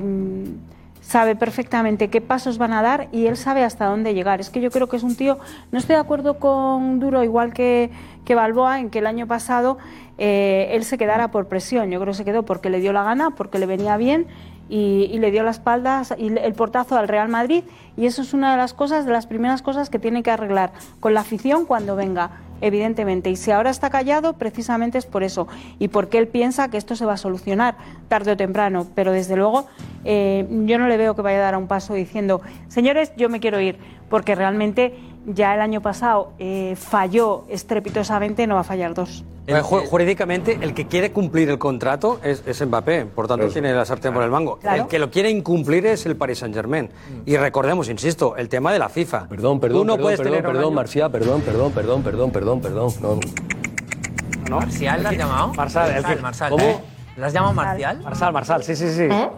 [1.02, 4.39] sabe perfectamente qué pasos van a dar y él sabe hasta dónde llegar.
[4.39, 5.38] Es que yo creo que es un tío,
[5.72, 7.91] no estoy de acuerdo con Duro, igual que,
[8.26, 9.78] que Balboa, en que el año pasado
[10.18, 11.91] eh, él se quedara por presión.
[11.91, 14.28] Yo creo que se quedó porque le dio la gana, porque le venía bien
[14.70, 17.64] y, y le dio la espalda y el portazo al Real Madrid.
[17.98, 20.72] Y eso es una de las cosas, de las primeras cosas que tiene que arreglar
[21.00, 22.32] con la afición cuando venga
[22.64, 23.30] evidentemente.
[23.30, 25.47] Y si ahora está callado, precisamente es por eso.
[25.80, 27.76] Y porque él piensa que esto se va a solucionar
[28.07, 28.88] tarde o temprano.
[28.95, 29.68] Pero desde luego,
[30.05, 33.41] eh, yo no le veo que vaya a dar un paso diciendo, señores, yo me
[33.41, 33.78] quiero ir.
[34.09, 34.95] Porque realmente
[35.26, 39.24] ya el año pasado eh, falló estrepitosamente, no va a fallar dos.
[39.45, 43.84] Ju- jurídicamente, el que quiere cumplir el contrato es, es Mbappé, por tanto tiene la
[43.84, 44.57] sartén por el mango.
[44.57, 44.84] Claro.
[44.84, 46.86] El que lo quiere incumplir es el Paris Saint Germain.
[46.86, 47.30] Mm.
[47.30, 49.28] Y recordemos, insisto, el tema de la FIFA.
[49.28, 52.61] Perdón, perdón, Tú no perdón, puedes perdón, tener perdón, Marcial, perdón, perdón, perdón, perdón, perdón,
[52.61, 52.93] perdón, perdón.
[53.01, 54.59] No, no.
[54.59, 55.53] ¿Marcial la has llamado?
[55.55, 56.82] Marsal, el que- ¿Cómo?
[57.16, 58.01] ¿Las llamas Marcial?
[58.01, 59.03] Marsal, Marsal, sí, sí, sí.
[59.03, 59.30] ¿Eh?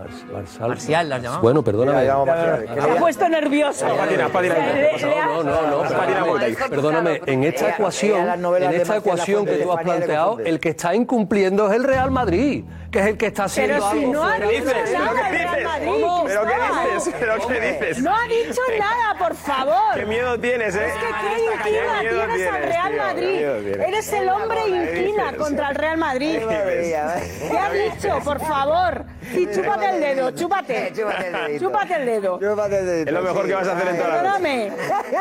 [0.62, 1.42] Marcial, las llamamos.
[1.42, 2.06] Bueno, perdóname.
[2.06, 3.86] La ha puesto nervioso.
[3.88, 5.82] No, no, no.
[5.84, 10.96] Perdóname, perdóname, en esta ecuación, en esta ecuación que tú has planteado, el que está
[10.96, 12.64] incumpliendo es el Real Madrid
[12.96, 14.02] que es el que está haciendo pero algo.
[14.02, 14.92] Si no ha dicho dices?
[14.94, 15.64] nada ¿Pero qué dices?
[15.66, 17.16] Madrid, ¿Pero qué dices?
[17.20, 18.00] ¿Pero qué dices?
[18.02, 19.96] No ha dicho eh, nada, por favor.
[19.96, 20.88] Qué miedo tienes, ¿eh?
[20.88, 23.38] Es que ah, qué inquina tienes, tienes al Real Madrid.
[23.38, 25.36] Tío, Eres el hombre inquina eh.
[25.36, 26.40] contra el Real Madrid.
[26.40, 29.06] ¿Qué ha dicho, por favor?
[29.34, 30.94] Sí, chúpate el dedo, chúpate.
[31.60, 32.40] Chúpate el dedo.
[32.40, 33.06] Chúpate el dedo.
[33.06, 34.66] Es lo mejor que vas a hacer en toda la vida.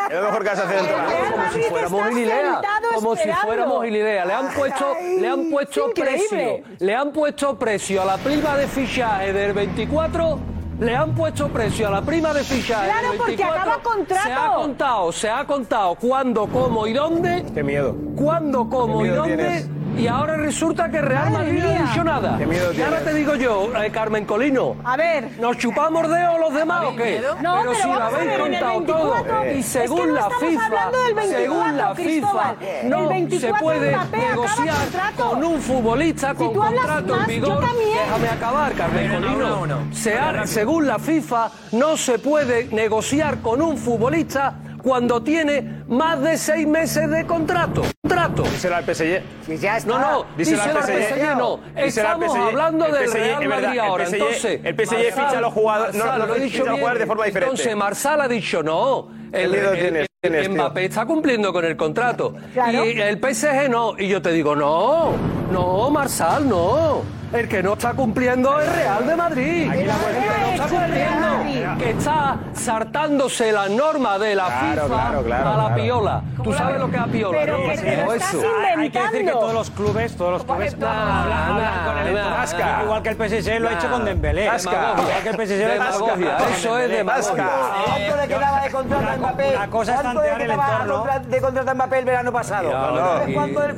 [0.09, 1.31] Es lo mejor que vas a hacer en toda la.
[1.33, 2.61] Como si fuéramos Gilidea.
[2.95, 4.25] Como si fuéramos Gilidea.
[4.25, 6.61] Le han puesto, le han puesto precio.
[6.79, 10.39] Le han puesto precio a la prima de fichaje del 24,
[10.81, 13.25] le han puesto precio a la prima de fichaje claro, del 24.
[13.25, 14.23] porque acaba contrato.
[14.23, 17.43] Se ha contado, se ha contado cuándo, cómo y dónde.
[17.55, 17.97] Qué miedo.
[18.17, 19.67] Cuándo, cómo y dónde
[19.97, 22.39] y ahora resulta que Real Madrid no ha dicho nada.
[22.39, 24.77] Qué miedo y ahora te digo yo, eh, Carmen Colino.
[24.85, 25.31] A ver.
[25.41, 27.21] ¿Nos chupamos dedos los demás o qué?
[27.43, 29.15] No, pero, pero si lo habéis contado todo.
[29.55, 30.91] Y según la FIFA,
[31.23, 37.65] según la FIFA, no se puede negociar con un futbolista con contrato en vigor.
[37.65, 39.67] Déjame acabar, Carmen Colino.
[39.67, 40.15] No, se
[40.47, 44.55] según la FIFA, no se puede negociar con un futbolista
[44.85, 47.83] cuando tiene más de seis meses de contrato.
[48.03, 48.43] Contrato.
[48.43, 49.23] Dice la PSG.
[49.47, 49.91] Pues ya está.
[49.91, 51.61] No, no, dice, la PSG, no.
[51.75, 54.05] Estamos hablando del Real Madrid ahora.
[54.05, 57.39] entonces, el PSG ficha a los jugadores, no, no, de forma diferente.
[57.39, 59.09] Entonces, Marsal ha dicho no.
[59.33, 62.35] el, Mbappé está cumpliendo con el contrato.
[62.53, 62.85] Claro.
[62.85, 63.95] Y el PSG no.
[63.99, 65.13] Y yo te digo, no,
[65.53, 67.03] no, Marsal, no.
[67.35, 69.73] El que no está cumpliendo es Real de Madrid.
[69.73, 75.75] Que está cumpliendo, que está saltándose la norma de la claro, FIFA claro, a la
[75.75, 76.23] piola.
[76.45, 77.39] ¿Tú sabes lo que es a piola?
[77.41, 78.47] Pero que pues te lo estás eso.
[78.79, 82.81] Hay que decir que todos los clubes, todos los clubes no, hablan con el Vasca.
[82.85, 84.47] Igual que el PSG lo ha hecho con Dembélé.
[84.47, 84.95] Vasca.
[84.97, 86.55] Igual que el PSG lo ha hecho con Dembélé.
[86.57, 87.51] Eso es de Vasca.
[87.85, 89.53] ¿Cuánto le quedaba de contrato a Mbappé?
[89.55, 92.71] La cosa está ¿Cuánto le quedaba de contrato a Mbappé el verano pasado?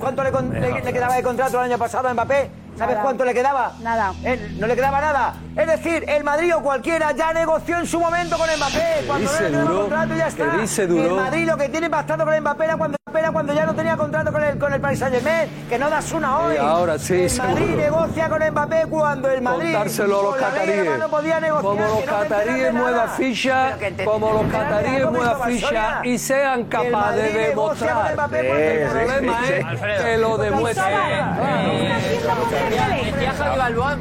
[0.01, 2.66] ¿Cuánto, le, quedaba de contrato el año pasado a Mbappé?
[2.77, 3.72] ¿Sabes cuánto le quedaba?
[3.81, 4.12] Nada.
[4.24, 5.35] Él, no le quedaba nada.
[5.57, 9.05] Es decir, el Madrid o cualquiera ya negoció en su momento con Mbappé.
[9.07, 10.45] Cuando no le contrato ya está.
[10.79, 13.97] El Madrid lo que tiene pactado con Mbappé era cuando, era cuando ya no tenía
[13.97, 16.57] contrato con el, con el Paris Saint-Germain, que no das una hoy.
[16.59, 17.39] Ahora sí, El.
[17.39, 19.72] Madrid negocia con Mbappé cuando el Madrid...
[19.72, 20.85] Contárselo a los cataríes.
[20.99, 27.33] No como los cataríes mueva ficha, te, como los cataríes mueva ficha y sean capaces
[27.33, 28.11] de demostrar.
[28.33, 30.95] El, problema es que lo demuestren.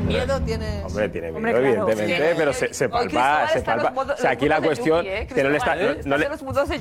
[0.06, 0.82] Miedo tiene.
[0.86, 3.92] Hombre, tiene miedo, Hombre, evidentemente, pero se, palpa, se palpa.
[3.92, 5.06] modo- aquí la cuestión.
[5.06, 5.76] Que no le está.
[6.06, 6.28] No- le-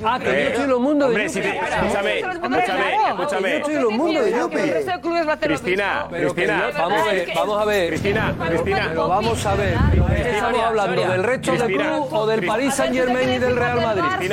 [0.04, 2.18] Ah, que yo soy de escúchame, escúchame,
[3.08, 3.58] escúchame.
[3.60, 6.06] Yo soy de Cristina.
[6.10, 6.70] Cristina.
[6.76, 7.88] Vamos a ver, vamos a ver.
[7.88, 8.84] Cristina, Cristina.
[8.88, 9.74] Pero vamos a ver.
[10.14, 14.28] ¿Estamos hablando del resto del club o del Paris Saint Germain y del Real Madrid?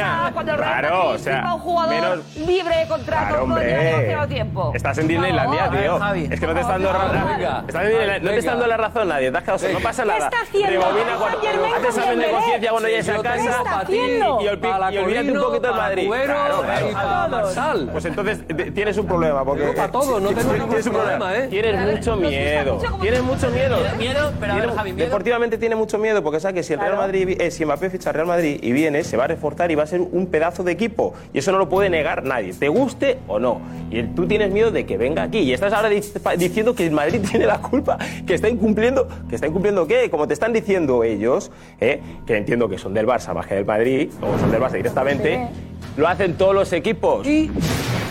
[0.55, 1.55] Claro, o sea,
[2.45, 4.27] libre de contrato, Claro, hombre.
[4.27, 4.71] tiempo.
[4.75, 5.99] Estás en Disneylandia, tío.
[6.29, 6.99] Es que no te están dando
[7.41, 8.19] Venga.
[8.19, 10.29] No te está dando la razón nadie, te has quedado No pasa nada.
[10.29, 10.69] ¿Qué está haciendo?
[10.69, 16.09] Rebobina cuando de conciencia cuando llegues a casa y, olvídate un poquito de Madrid.
[17.91, 18.39] Pues entonces
[18.73, 19.43] tienes un problema.
[19.43, 21.37] porque Para todos, no tengo ningún problema.
[21.37, 21.47] ¿eh?
[21.49, 22.79] Tienes mucho miedo.
[23.01, 23.77] Tienes mucho miedo.
[23.97, 24.55] Miedo, pero
[24.95, 28.15] Deportivamente tiene mucho miedo porque sabes que si el Real Madrid, si Mbappé ficha al
[28.15, 30.71] Real Madrid y viene, se va a reforzar y va a ser un pedazo de
[30.71, 31.13] equipo.
[31.33, 33.61] Y eso no lo puede negar nadie, te guste o no.
[33.89, 35.39] Y tú tienes miedo de que venga aquí.
[35.39, 39.47] Y estás ahora diciendo que el Madrid tiene la culpa, que está incumpliendo, que está
[39.47, 42.01] incumpliendo qué, como te están diciendo ellos, ¿eh?
[42.25, 45.47] que entiendo que son del Barça más que del Madrid, o son del Barça directamente,
[45.95, 47.25] lo hacen todos los equipos.
[47.25, 47.49] ¿Y?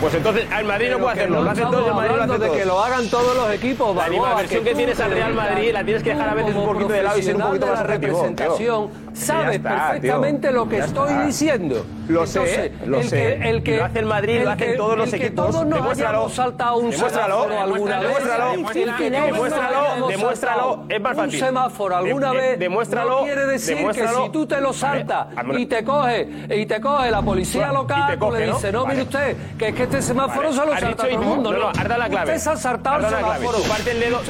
[0.00, 2.64] Pues entonces el Madrid no puede hacerlo, lo hacen todos, el Madrid lo hace que
[2.64, 6.02] lo hagan todos los equipos, La animadversión que, que tienes al Real Madrid la tienes
[6.02, 8.90] que dejar a veces un poquito de lado y ser un poquito de la representación
[9.12, 11.26] sabes está, perfectamente tío, lo que estoy está.
[11.26, 11.86] diciendo.
[12.08, 13.16] Lo Entonces, sé, lo el sé.
[13.16, 15.46] Que, el que, lo hace el Madrid, el lo hacen todos los el equipos.
[15.46, 18.74] Que todos nos hayamos saltado un demuéstralo, semáforo alguna demuéstralo, vez.
[18.74, 21.34] Demuéstralo, demuéstralo, demuéstralo, es más fácil.
[21.34, 24.18] Un semáforo alguna vez demuéstralo, no quiere decir demuéstralo.
[24.18, 28.18] que si tú te lo saltas y te coge y te coge la policía local,
[28.18, 30.96] pues tú le dice, no, mire usted, que es que este semáforo se lo salta
[30.96, 31.52] todo el mundo.
[31.52, 32.30] No, no, la clave.
[32.32, 33.58] Usted se ha saltado el semáforo.
[33.58, 34.20] Su parte el dedo,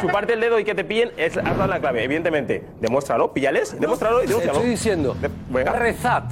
[0.00, 2.64] su parte el dedo y que te pillen, es la clave, evidentemente.
[2.80, 4.52] Demuéstralo, píllales demuéstralo y denúncialo.
[4.58, 5.72] Estoy diciendo, De- venga.
[5.72, 6.22] rezad.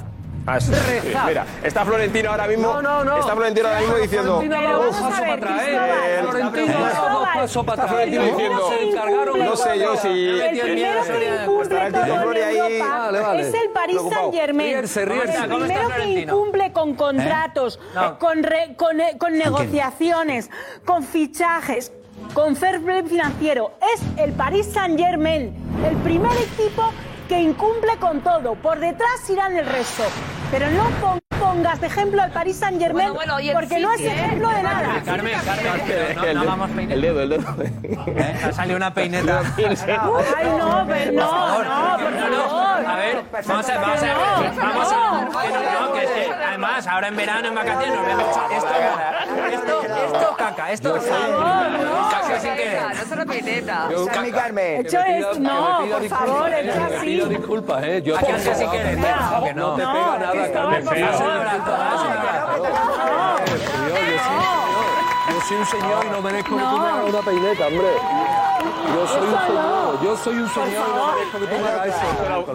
[0.47, 0.71] Ah, sí.
[0.71, 1.27] Rezad.
[1.27, 2.67] Mira, está Florentino ahora mismo.
[2.73, 3.17] No, no, no.
[3.19, 4.39] Está Florentino ahora mismo diciendo.
[4.41, 6.19] Florentino dos pasos para atrás, ¿eh?
[6.21, 7.87] Florentino dos pasos para Está atrás.
[7.89, 8.31] Florentino ¿eh?
[8.31, 12.49] diciendo, Se encargaron no sé yo si- El primero que incumple todo en.
[12.49, 13.97] Europa es el Paris.
[14.09, 14.67] Saint Germain.
[14.69, 15.37] Ríerse, El ríerse.
[15.49, 18.17] ¿Cómo está primero que incumple con contratos, No.
[18.17, 20.49] con, re- con, eh, con negociaciones,
[20.85, 21.91] con fichajes,
[22.33, 25.53] con fair play financiero, es el Paris Saint Germain.
[25.87, 26.91] El primer equipo
[27.29, 28.55] que incumple con todo.
[28.55, 30.03] Por detrás irán el resto.
[30.51, 34.01] Pero no pon- pongas de ejemplo al Paris Saint Germain Bueno, bueno, porque no es
[34.01, 34.07] ¿eh?
[34.11, 35.01] ejemplo de nada.
[35.05, 36.93] Carmen, Carmen, no, vamos peineta.
[36.95, 37.55] el dedo, el dedo.
[38.07, 38.39] ¿Eh?
[38.43, 39.41] Ha salido una peineta.
[39.57, 42.85] Ay, no, pero no, no, por No, no, favor.
[42.85, 46.33] a ver, vamos a, vamos a ver, vamos a que no, no, que es que
[46.33, 52.53] además ahora en verano, en vacaciones, nos vemos esto, esto, esto, caca, esto, casi sin
[52.55, 52.81] querer.
[52.83, 53.87] No es una peineta.
[54.33, 54.85] Carmen.
[54.85, 54.99] Hecho
[55.39, 57.05] no, por favor, hecho así.
[57.05, 58.01] pido disculpas, ¿eh?
[58.03, 58.71] Yo por favor,
[59.43, 61.17] que no, no, que no Yo, soy un
[64.19, 64.59] señor.
[65.29, 67.87] Yo soy un señor y no merezco que tú me hagas una peineta, hombre.
[68.93, 70.03] Yo soy un señor.
[70.03, 72.53] Yo soy un señor y no merezco que tú me hagas eso.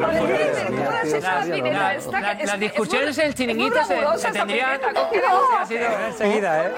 [1.72, 4.80] La- la- Las discusiones en el chiringuito se, tendrían.
[6.08, 6.72] Enseguida, ¿eh?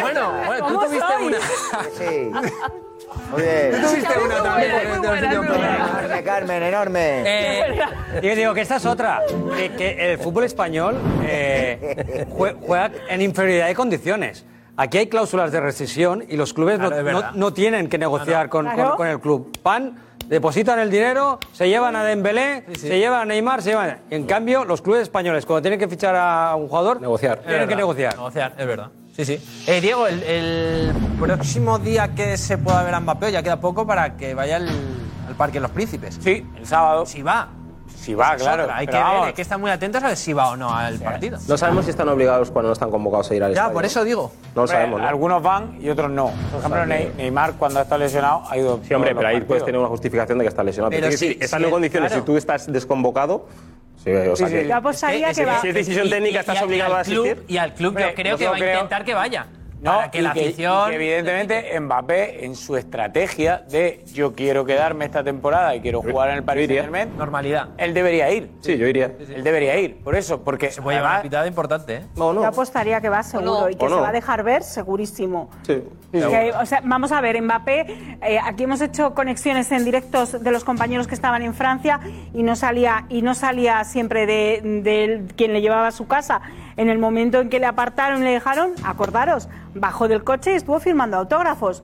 [0.00, 1.38] Bueno, bueno, tú ¿Cómo tuviste una.
[1.98, 2.30] Sí.
[3.30, 3.82] Muy bien.
[3.82, 6.24] Tuviste una también.
[6.24, 7.22] Carmen, enorme.
[7.32, 7.80] Eh,
[8.22, 9.20] yo digo que esta es otra,
[9.56, 14.44] que, que el fútbol español eh, jue- juega en inferioridad de condiciones.
[14.76, 17.32] Aquí hay cláusulas de rescisión y los clubes no, Claro, es no- verdad.
[17.34, 18.88] no tienen que negociar con, Claro.
[18.90, 19.52] con- con el club.
[19.62, 19.96] Van,
[20.28, 23.98] depositan el dinero, se llevan a Dembélé, se llevan a Neymar, se llevan...
[24.08, 27.38] En cambio, los clubes españoles, cuando tienen que fichar a un jugador, Negociar.
[27.38, 28.14] Es tienen que verdad, negociar.
[28.16, 28.90] Negociar, es verdad.
[29.14, 29.64] Sí, sí.
[29.66, 33.86] Eh, Diego, el, el próximo día que se pueda ver a Mbappé, ya queda poco
[33.86, 34.68] para que vaya al,
[35.28, 36.18] al Parque de los Príncipes.
[36.22, 37.04] Sí, el sábado.
[37.04, 37.48] Si va.
[38.02, 38.66] Si va, Esa claro.
[38.74, 39.26] Hay que ver, vamos.
[39.28, 41.38] hay que estar muy atentos a ver si va o no al partido.
[41.46, 43.74] No sabemos si están obligados cuando no están convocados a ir al Ya, estadio.
[43.74, 44.32] por eso digo.
[44.56, 45.06] No lo sabemos, ¿no?
[45.08, 46.32] Algunos van y otros no.
[46.50, 48.80] Por ejemplo, Ney- Neymar, cuando ha estado lesionado, ha ido.
[48.86, 50.90] Sí, hombre, pero ahí puedes tener una justificación de que estás lesionado.
[50.90, 52.22] Pero Pero, sí, sí, sí, en condiciones, claro.
[52.22, 53.46] si tú estás desconvocado,
[54.02, 54.66] sí, o sea Sí, que...
[54.68, 55.60] Yo apostaría Es que- que va.
[55.60, 57.34] Si es decisión Y- técnica, y- estás obligado a asistir.
[57.36, 59.46] club- y al club Hombre, yo creo yo que va a creo- intentar que vaya.
[59.82, 60.88] No, para que y la que- y afición.
[60.90, 66.30] que evidentemente Mbappé, en su estrategia de yo quiero quedarme esta temporada y quiero jugar
[66.30, 66.68] en el Paris.
[66.68, 67.70] Saint Germain, Normalidad.
[67.78, 68.48] él debería ir.
[68.60, 69.06] Sí, yo iría.
[69.34, 69.96] Él debería ir.
[70.02, 72.02] Por eso, porque Se puede llevar una además, pitada importante, ¿eh?
[72.14, 72.46] No, Yo no.
[72.46, 73.68] apostaría que va seguro no.
[73.70, 75.50] y que se va a dejar ver segurísimo.
[75.66, 75.82] Sí.
[76.12, 80.50] Que, o sea, vamos a ver, Mbappé, eh, aquí hemos hecho conexiones en directos de
[80.50, 82.00] los compañeros que estaban en Francia
[82.34, 86.42] y no salía, y no salía siempre de, de quien le llevaba a su casa.
[86.76, 90.56] En el momento en que le apartaron y le dejaron, acordaros, bajó del coche y
[90.56, 91.82] estuvo firmando autógrafos.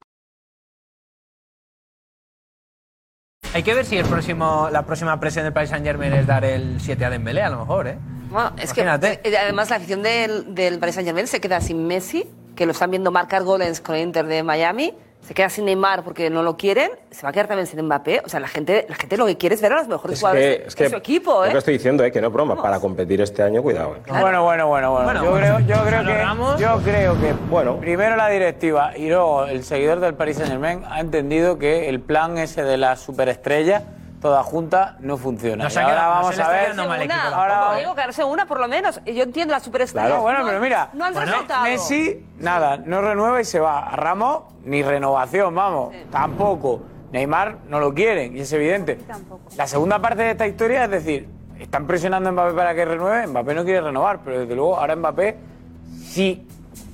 [3.54, 6.44] Hay que ver si el próximo, la próxima presión del Paris Saint Germain es dar
[6.44, 7.98] el 7 a Dembélé, a lo mejor, ¿eh?
[8.30, 9.20] Bueno, es que Imagínate.
[9.26, 12.28] eh, además la afición del, del Paris Saint Germain se queda sin Messi,
[12.58, 16.02] que lo están viendo marcar goles con el Inter de Miami, se queda sin Neymar
[16.02, 18.22] porque no lo quieren, se va a quedar también sin Mbappé.
[18.24, 20.20] O sea, la gente, la gente lo que quiere es ver a los mejores Es
[20.20, 21.48] jugadores que, es de que su equipo, ¿eh?
[21.48, 22.60] Lo que estoy diciendo es que no es broma.
[22.60, 23.94] Para competir este año, cuidado.
[23.94, 24.00] eh.
[24.08, 25.04] Bueno, bueno, bueno, bueno.
[25.04, 27.76] Bueno, yo, creo, yo, creo que, yo creo que Bueno.
[27.78, 32.00] primero la directiva y luego el seguidor del Paris Saint Germain ha entendido que el
[32.00, 33.84] plan ese de la superestrella,
[34.20, 35.64] toda junta, no funciona.
[35.64, 36.74] Nos Y ha ahora quedado- vamos a ver.
[36.74, 37.76] mal equipo Ahora vamos.
[37.78, 39.00] digo quedarse una por lo menos.
[39.04, 40.06] Yo entiendo la superestrella.
[40.08, 41.62] Claro, bueno, no, pero mira, no han bueno, resultado.
[41.64, 43.80] Messi, nada, no renueva y se va.
[43.80, 46.82] A Ramos, ni renovación, vamos, tampoco.
[47.12, 48.98] Neymar no lo quieren, y es evidente.
[49.56, 53.26] La segunda parte de esta historia es decir, están presionando a Mbappé para que renueve,
[53.28, 55.38] Mbappé no quiere renovar, pero desde luego ahora Mbappé,
[56.04, 56.46] si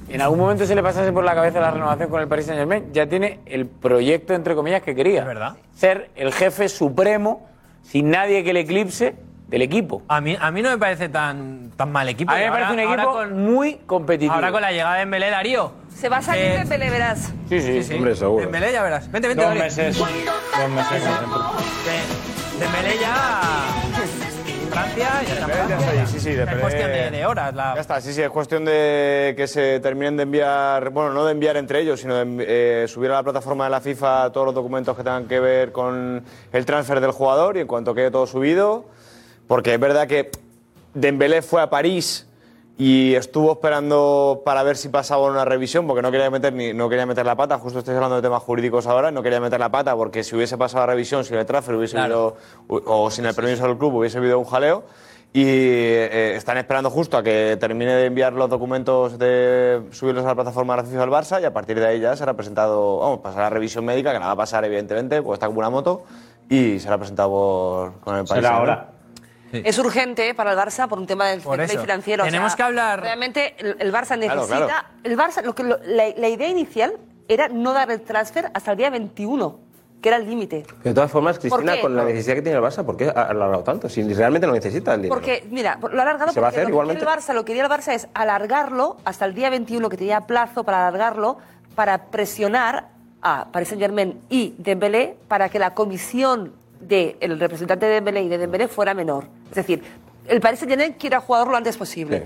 [0.08, 2.58] en algún momento se le pasase por la cabeza la renovación con el Paris Saint
[2.58, 5.20] Germain, ya tiene el proyecto, entre comillas, que quería.
[5.20, 5.54] Es verdad.
[5.74, 7.46] Ser el jefe supremo,
[7.82, 9.14] sin nadie que le eclipse,
[9.48, 10.02] del equipo.
[10.08, 12.32] A mí, a mí no me parece tan, tan mal equipo.
[12.32, 14.32] A mí me Y parece un ahora- equipo ahora con- muy competitivo.
[14.32, 15.72] Ahora con la llegada de Dembélé, Darío.
[15.94, 17.32] Se va a salir Eh, de Pelé, verás.
[17.48, 17.94] Sí, sí, Sí, sí.
[17.94, 18.40] Hombre, seguro.
[18.42, 19.10] Dembélé ya verás.
[19.12, 19.64] Vente, vente, Dos Darío.
[19.64, 19.96] meses.
[19.98, 21.02] Dos meses.
[21.04, 23.40] De- Dembélé ya...
[24.74, 25.46] Francia ya está.
[25.46, 27.54] Dembélé ya está allí, sí, sí, Es Dembélé- cuestión de, de horas.
[27.54, 27.74] La...
[27.74, 31.32] Ya está, sí, sí, es cuestión de que se terminen de enviar, bueno, no de
[31.32, 32.44] enviar entre ellos, sino de
[32.84, 35.72] eh, subir a la plataforma de la FIFA todos los documentos que tengan que ver
[35.72, 38.84] con el transfer del jugador y en cuanto quede todo subido,
[39.46, 40.30] porque es verdad que
[40.92, 42.26] Dembélé fue a París
[42.76, 46.88] y estuvo esperando para ver si pasaba una revisión porque no quería meter ni no
[46.88, 49.68] quería meter la pata justo estoy hablando de temas jurídicos ahora no quería meter la
[49.70, 52.36] pata porque si hubiese pasado la revisión sin el transfer hubiese Claro.
[52.66, 54.82] habido o, o sin el permiso del club hubiese habido un jaleo
[55.36, 60.28] Y eh, están esperando justo a que termine de enviar los documentos de subirlos a
[60.28, 62.98] la plataforma de la FIFA del Barça y a partir de ahí ya será presentado,
[62.98, 65.70] vamos, pasará la revisión médica, que nada va a pasar evidentemente, pues está como una
[65.70, 66.04] moto,
[66.48, 68.42] y será presentado por, con el país.
[68.44, 68.93] Será ahora.
[69.64, 72.22] Es urgente para el Barça por un tema del fair play financiero.
[72.24, 74.46] o Tenemos sea, que hablar- Realmente el, el Barça necesita.
[74.46, 74.86] Claro, claro.
[75.02, 76.94] El Barça, lo que, lo- la, la idea inicial
[77.28, 79.58] era no dar el transfer hasta el día 21,
[80.02, 80.64] que era el límite.
[80.82, 83.22] De todas formas, ¿Por Cristina, con la necesidad que tiene el Barça, ¿por qué ha
[83.22, 83.88] alargado tanto?
[83.88, 85.14] Si realmente no necesita el dinero.
[85.14, 87.02] Porque, mira, lo ha alargado ¿Se va a porque hacer lo que igualmente?
[87.04, 90.22] el Barça, lo que quería el Barça es alargarlo hasta el día 21, que tenía
[90.22, 91.38] plazo para alargarlo,
[91.74, 92.88] para presionar
[93.22, 98.36] a Paris Saint-Germain y Dembélé para que la comisión del representante de Dembélé y de
[98.36, 99.24] Dembélé fuera menor.
[99.54, 99.82] Es decir,
[100.26, 102.24] el Paris Saint-Germain quiere jugador lo antes posible.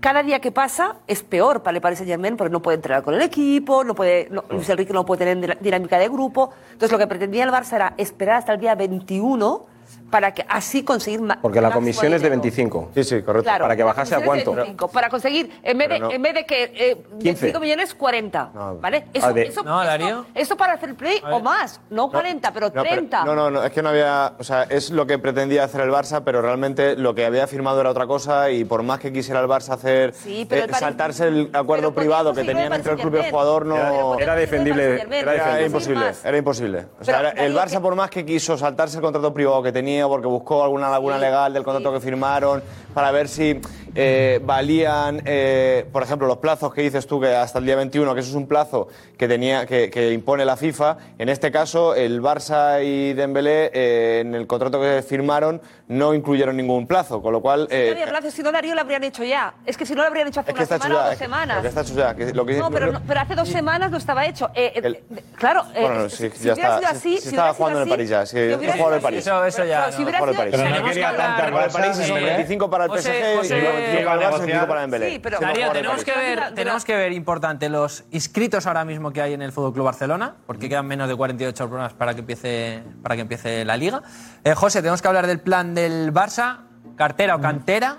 [0.00, 3.14] Cada día que pasa es peor para el Paris Saint-Germain porque no puede entrenar con
[3.14, 6.50] el equipo, no puede, no- Luis Enrique no puede tener dinámica de grupo.
[6.72, 9.64] Entonces lo que pretendía el Barça era esperar hasta el día 21
[10.10, 12.42] para que así conseguir ma- Porque la comisión es de dinero.
[12.42, 12.90] 25.
[12.94, 13.44] Sí, sí, correcto.
[13.44, 14.52] Claro, Para que bajase a cuánto.
[14.54, 16.10] 25, para conseguir, en vez, de, no.
[16.10, 18.50] en vez de que eh, 25 millones, 40.
[18.80, 19.06] ¿Vale?
[19.12, 20.26] Eso, Ah, de- eso, No, eso- Darío.
[20.34, 21.80] eso para hacer play o más.
[21.90, 23.24] No 40, pero No, pero- 30.
[23.24, 24.34] no, no, no, es que no había.
[24.38, 27.80] O sea, es lo que pretendía hacer el Barça, pero realmente lo que había firmado
[27.80, 30.12] era otra cosa y por más que quisiera el Barça hacer.
[30.14, 33.30] Sí, pero eh, el saltarse el acuerdo privado que tenían entre el club y el
[33.30, 34.14] jugador no.
[34.14, 36.04] Era- era defendible, Era, Saint-Germain, era imposible.
[36.04, 36.24] más.
[36.24, 36.86] Era imposible.
[37.00, 40.26] O sea, el Barça, por más que quiso saltarse el contrato privado que tenía, porque
[40.26, 42.62] buscó alguna laguna legal del contrato que firmaron,
[42.94, 43.60] para ver si
[43.94, 48.14] eh, valían, eh, por ejemplo, los plazos que dices tú, que hasta el día 21,
[48.14, 48.88] que eso es un plazo
[49.18, 50.96] que, tenía, que, que impone la FIFA.
[51.18, 56.56] En este caso, el Barça y Dembélé, eh, en el contrato que firmaron, no incluyeron
[56.56, 57.60] ningún plazo, con lo cual...
[57.70, 59.54] No eh, había plazo, si no Darío lo habrían hecho ya.
[59.66, 61.56] Es que si no lo habrían hecho hace es que una semana o dos semanas.
[61.56, 62.14] lo que está hecho ya.
[62.14, 64.50] que lo que- No, pero, no- pero hace dos semanas no estaba hecho.
[64.54, 65.04] Eh, eh, El-
[65.36, 66.78] claro, eh, Bueno, no, si, sí, si ya hubiera está.
[66.78, 69.00] sido Sí, así, sí si estaba jugando en el París ya, si hubiera jugador del
[69.00, 69.18] sido París.
[69.20, 69.85] Eso, eso ya.
[69.86, 70.32] Pero si hubiera sido-.
[70.32, 73.32] Pero no Tenemos que quería Jugador del París, José, el 25 para el José, PSG
[73.32, 75.10] y José, el 25 para el Barça, el 25 para Dembélé.
[75.10, 79.22] Sí, pero- Darío, tenemos que, ver, tenemos que ver, importante, los inscritos ahora mismo que
[79.22, 82.82] hay en el Fútbol Club Barcelona, porque quedan menos de 48 horas para que empiece,
[83.02, 84.02] para que empiece la liga.
[84.44, 86.58] Eh, José, tenemos que hablar del plan del Barça,
[86.96, 87.98] cartera o cantera.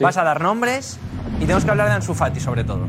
[0.00, 0.98] Vas a dar nombres
[1.36, 2.86] y tenemos que hablar de Ansu Fati, sobre todo.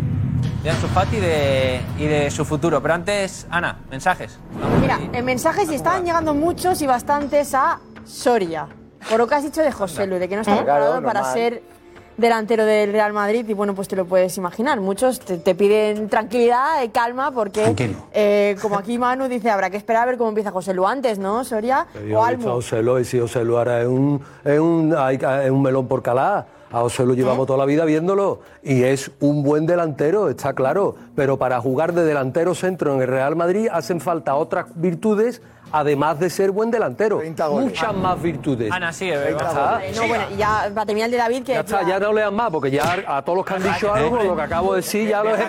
[0.63, 2.81] De Ansu Fati y de, y de su futuro.
[2.81, 4.39] Pero antes, Ana, mensajes.
[4.81, 8.67] Mira, en mensajes y estaban llegando muchos y bastantes a Soria.
[9.09, 11.23] Por lo que has dicho de José Luis, de que no está Claro, preparado para
[11.33, 11.61] ser
[12.17, 14.79] delantero del Real Madrid y bueno, pues te lo puedes imaginar.
[14.79, 17.75] Muchos te, te piden tranquilidad, eh, calma, porque
[18.13, 21.19] eh, como aquí Manu dice, habrá que esperar a ver cómo empieza José Lu antes,
[21.19, 21.85] ¿no, Soria?
[21.93, 22.51] Yo O he visto a Almo.
[22.53, 25.87] José Lu, y si José Lu ahora es un, es un, hay- es un melón
[25.87, 26.47] por calar.
[26.75, 30.97] A José Lu llevamos toda la vida viéndolo y es un buen delantero, está claro.
[31.15, 36.19] Pero para jugar de delantero centro en el Real Madrid hacen falta otras virtudes, además
[36.19, 37.21] de ser buen delantero.
[37.51, 38.71] Muchas más virtudes.
[38.71, 39.47] Ana, Ya venga.
[39.47, 39.71] está.
[39.71, 42.35] Vale, no, bueno, ya para terminar el de David, que Ya está, ya no lean
[42.35, 45.07] más, porque ya a todos los que han dicho algo, lo que acabo de decir,
[45.09, 45.47] ya los he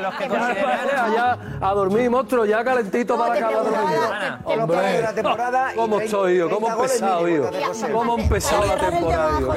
[0.00, 4.40] Los que ya a dormir, monstruo, ya calentito para la cama.
[4.44, 5.04] Hombre,
[5.76, 6.48] ¿cómo estoy yo?
[6.50, 7.50] ¿Cómo he empezado yo?
[7.92, 9.52] ¿Cómo he empezado la temporada yo?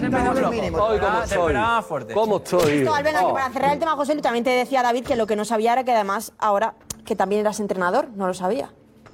[0.00, 0.80] Qué barbaridad más grande.
[0.80, 2.14] Hoy, ¿cómo estoy?
[2.14, 2.92] ¿Cómo estoy Esto,
[3.28, 3.32] Oh.
[3.34, 5.72] para cerrar el tema, José Lu, también te decía David que lo que no sabía
[5.72, 6.74] era que además ahora
[7.04, 8.70] que también eras entrenador, no lo sabía.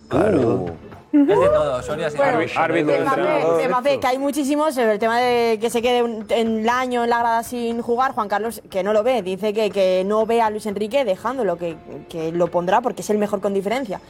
[0.09, 0.67] Claro.
[1.13, 2.09] Es de todo, Soria.
[2.17, 3.69] Bueno, Árbitro, Mbappé, entrenador.
[3.69, 7.11] Mbappé, que hay muchísimos, el tema de que se quede un- en el año en
[7.11, 10.41] la grada sin jugar, Juan Carlos, que no lo ve, dice que, que no ve
[10.41, 11.77] a Luis Enrique dejándolo, que,
[12.09, 14.01] que lo pondrá porque es el mejor con diferencia.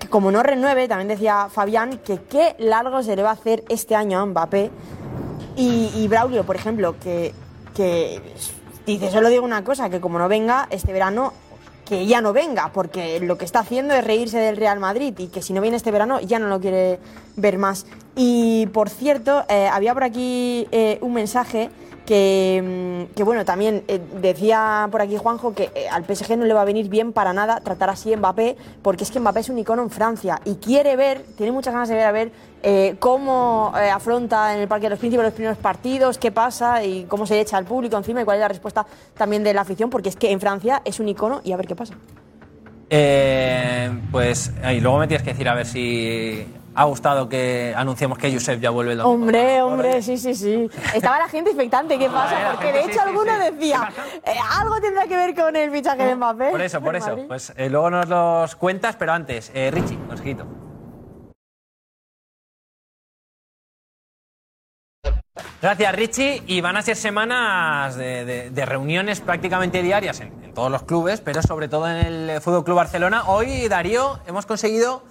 [0.00, 3.62] Que como no renueve, también decía Fabián que qué largo se le va a hacer
[3.68, 4.70] este año a Mbappé.
[5.60, 7.34] Y, Braulio, por ejemplo, que,
[7.74, 8.20] que
[8.86, 11.32] dice, solo digo una cosa, que como no venga este verano,
[11.84, 15.28] que ya no venga, porque lo que está haciendo es reírse del Real Madrid y
[15.28, 17.00] que si no viene este verano ya no lo quiere
[17.36, 17.86] ver más.
[18.14, 21.70] Y por cierto, eh, había por aquí eh, un mensaje
[22.08, 26.46] que, mm, que, bueno, también eh, decía por aquí Juanjo que eh, al PSG no
[26.46, 29.40] le va a venir bien para nada tratar así a Mbappé, porque es que Mbappé
[29.40, 32.32] es un icono en Francia y quiere ver, tiene muchas ganas de ver a ver
[32.62, 36.82] eh, cómo eh, afronta en el Parque de los Príncipes los primeros partidos, qué pasa
[36.82, 38.86] y cómo se echa al público encima y cuál es la respuesta
[39.16, 41.66] también de la afición, porque es que en Francia es un icono y a ver
[41.66, 41.94] qué pasa.
[42.90, 48.18] Eh, pues, y luego me tienes que decir a ver si ha gustado que anunciemos
[48.18, 49.14] que Josep ya vuelve el domingo.
[49.22, 50.70] Hombre, hombre, sí, sí, sí.
[50.94, 52.40] Estaba la gente expectante, ¿qué pasa?
[52.40, 53.52] la Porque de hecho sí, alguno sí.
[53.52, 53.90] decía,
[54.24, 56.50] eh, algo tendrá que ver con el fichaje de Mbappé.
[56.50, 57.10] Por eso, por eso.
[57.10, 57.24] Madrid.
[57.26, 60.67] Pues eh, luego nos los cuentas, pero antes, eh, Richie, consejito.
[65.60, 66.42] Gracias, Richie.
[66.46, 70.84] Y van a ser semanas de, de- de reuniones prácticamente diarias en, en todos los
[70.84, 71.96] clubes, pero sobre todo en
[72.30, 73.24] el Fútbol Club Barcelona.
[73.26, 75.02] Hoy, Darío, hemos conseguido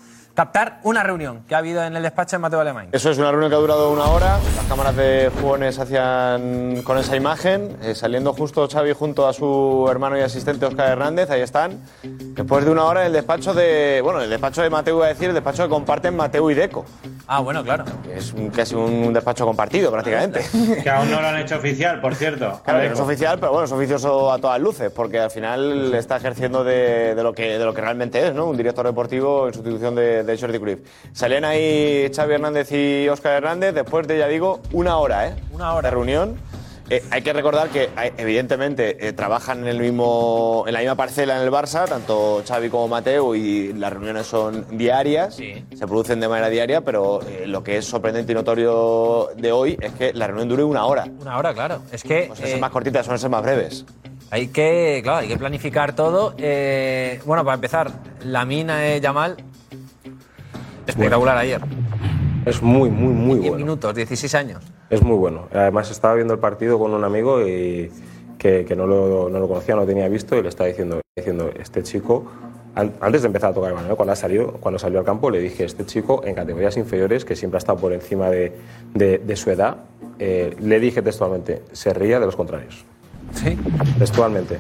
[0.42, 2.90] captar una reunión que ha habido en el despacho de Mateo Alemán.
[2.92, 4.38] Eso es una reunión que ha durado una hora.
[4.56, 9.88] Las cámaras de jugones hacían con esa imagen, eh, saliendo justo Xavi junto a su
[9.90, 11.80] hermano y asistente Oscar Hernández, ahí están.
[12.04, 15.10] Después de una hora en el despacho de, bueno, el despacho de Mateo, iba a
[15.10, 16.86] decir, el despacho que comparten Mateo y Deco.
[17.26, 17.86] Ah, bueno, claro.
[18.14, 20.46] Es un- casi un despacho compartido prácticamente.
[20.84, 22.62] Que aún no lo han hecho oficial, por cierto.
[22.64, 25.96] Claro, que no es oficial, pero bueno, es oficioso a todas luces, porque al final
[25.96, 28.46] está ejerciendo de, de lo, que, de lo que realmente es, ¿no?
[28.46, 30.80] Un director deportivo en sustitución de, de Jordi Cruyff.
[31.14, 35.34] Salían ahí Xavi Hernández y Óscar Hernández después de, ya digo, una hora, ¿eh?
[35.52, 35.88] Una hora.
[35.90, 36.36] De reunión.
[36.90, 40.96] Eh, hay que recordar que, hay- evidentemente, eh, trabajan en, el mismo, en la misma
[40.96, 46.22] parcela en el Barça, tanto Xavi como Mateo, y las reuniones son diarias, se producen
[46.22, 50.14] de manera diaria, pero eh, lo que es sorprendente y notorio de hoy es que
[50.14, 51.06] la reunión dure una hora.
[51.20, 51.82] Una hora, claro.
[51.92, 52.28] Es que.
[52.28, 53.86] Suelen ser más cortitas, suelen ser más breves.
[54.32, 56.36] Hay que, claro, hay que planificar todo.
[56.38, 57.92] Eh, bueno, para empezar,
[58.24, 59.36] la mina de Yamal.
[60.88, 61.62] Espectacular ayer.
[62.46, 63.66] Es muy, muy, muy 10 bueno.
[63.66, 64.64] minutos, 16 años.
[64.90, 65.48] Es muy bueno.
[65.54, 67.92] Además, estaba viendo el partido con un amigo y
[68.38, 71.02] que, que no, lo, no lo conocía, no lo tenía visto y le estaba diciendo,
[71.16, 72.26] diciendo este chico,
[72.76, 73.96] an- antes de empezar a tocar el balón, ¿eh?
[73.96, 77.36] cuando, ha salido, cuando salió al campo, le dije, este chico en categorías inferiores, que
[77.36, 78.56] siempre ha estado por encima de,
[78.94, 79.78] de- de su edad,
[80.20, 82.86] eh, le dije textualmente, se ría de los contrarios.
[83.34, 83.58] Sí.
[84.00, 84.58] Textualmente.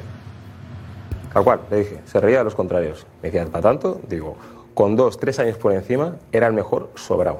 [1.33, 3.05] Tal cual, le dije, se reía de los contrarios.
[3.21, 4.01] Me decía, ¿para tanto?
[4.09, 4.35] Digo,
[4.77, 7.39] con dos, tres años por encima, era el mejor sobrado.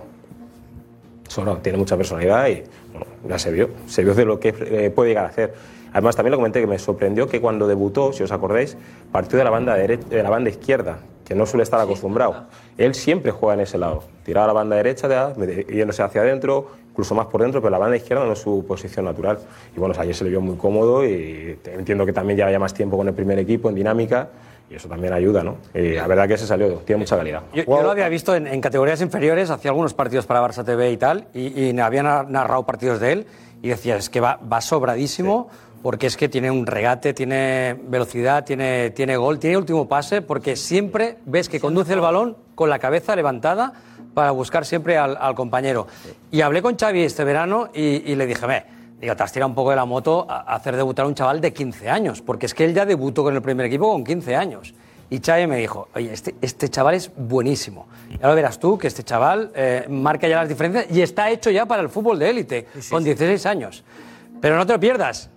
[1.28, 4.90] Sobrado, tiene mucha personalidad y bueno, ya se vio, se vio de lo que eh,
[4.90, 5.54] puede llegar a hacer.
[5.94, 8.76] Además, también lo comenté que me sorprendió que cuando debutó, si os acordáis,
[9.12, 12.46] partió de la banda, dere- de la banda izquierda, que no suele estar acostumbrado.
[12.76, 16.72] Él siempre juega en ese lado, tiraba a la banda derecha, de- yéndose hacia adentro,
[16.90, 19.38] incluso más por dentro, pero la banda izquierda no es su posición natural.
[19.76, 22.74] Y bueno, ayer se le vio muy cómodo y entiendo que también lleva ya más
[22.74, 24.28] tiempo con el primer equipo en dinámica
[24.70, 25.58] y eso también ayuda, ¿no?
[25.74, 27.42] Y la verdad que se salió, tiene mucha calidad.
[27.54, 30.92] Yo, yo lo había visto en, en categorías inferiores, hacía algunos partidos para Barça TV
[30.92, 33.28] y tal, y, y me habían nar- narrado partidos de él,
[33.62, 35.50] y decía, es que va, va sobradísimo,
[35.84, 40.56] porque es que tiene un regate, tiene velocidad, tiene, tiene gol, tiene último pase, porque
[40.56, 43.74] siempre ves que conduce el balón con la cabeza levantada
[44.14, 45.88] para buscar siempre al, al compañero.
[46.32, 48.64] Y hablé con Xavi este verano y, y le dije, ve,
[49.00, 51.42] digo, te has tirado un poco de la moto a hacer debutar a un chaval
[51.42, 54.36] de 15 años, porque es que él ya debutó con el primer equipo con 15
[54.36, 54.74] años.
[55.10, 57.88] Y Xavi me dijo, oye, este, este chaval es buenísimo.
[58.20, 61.50] Ya lo verás tú, que este chaval eh, marca ya las diferencias y está hecho
[61.50, 63.86] ya para el fútbol de élite, con 16 años.
[64.42, 65.30] Pero no te lo pierdas.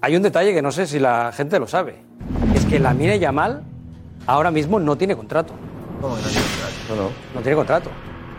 [0.00, 2.02] Hay un detalle que no sé si la gente lo sabe.
[2.56, 3.62] Es que Lamine Yamal
[4.26, 5.54] ahora mismo no tiene contrato.
[6.00, 6.74] ¿Cómo que no tiene contrato?
[6.88, 7.10] No, no.
[7.36, 7.90] No tiene contrato.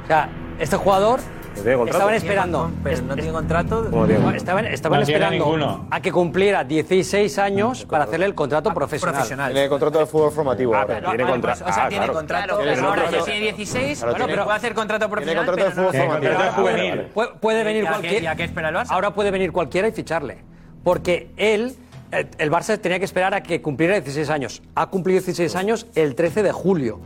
[0.03, 0.29] O sea,
[0.59, 1.21] este jugador?
[1.55, 2.71] Estaban Tiene esperando.
[2.83, 3.87] Pero no tiene contrato.
[3.89, 4.21] ¿Cómo tiene?
[4.21, 8.73] No, Estaban, estaban No tiene esperando a que cumpliera 16 años para hacerle el contrato
[8.73, 9.51] profesional.
[9.53, 10.87] Tiene contrato de fútbol formativo ahora.
[10.87, 11.59] pero tiene Vale, contrato.
[11.63, 12.19] pues, o sea, Ah, tiene claro.
[12.19, 12.57] contrato.
[12.57, 15.45] Tiene pero ahora ya tiene 16, Claro, bueno, tiene- pero puede hacer contrato profesional.
[15.45, 16.33] contrato de pero no- fútbol formativo.
[16.33, 17.01] contrato juvenil.
[17.13, 18.83] Puede, puede venir ¿Y a qué- cualquiera.
[18.89, 20.37] Ahora puede venir cualquiera y ficharle.
[20.83, 21.75] Porque él,
[22.11, 24.61] el Barça tenía que esperar a que cumpliera 16 años.
[24.75, 26.99] Ha cumplido 16 años el 13 de julio.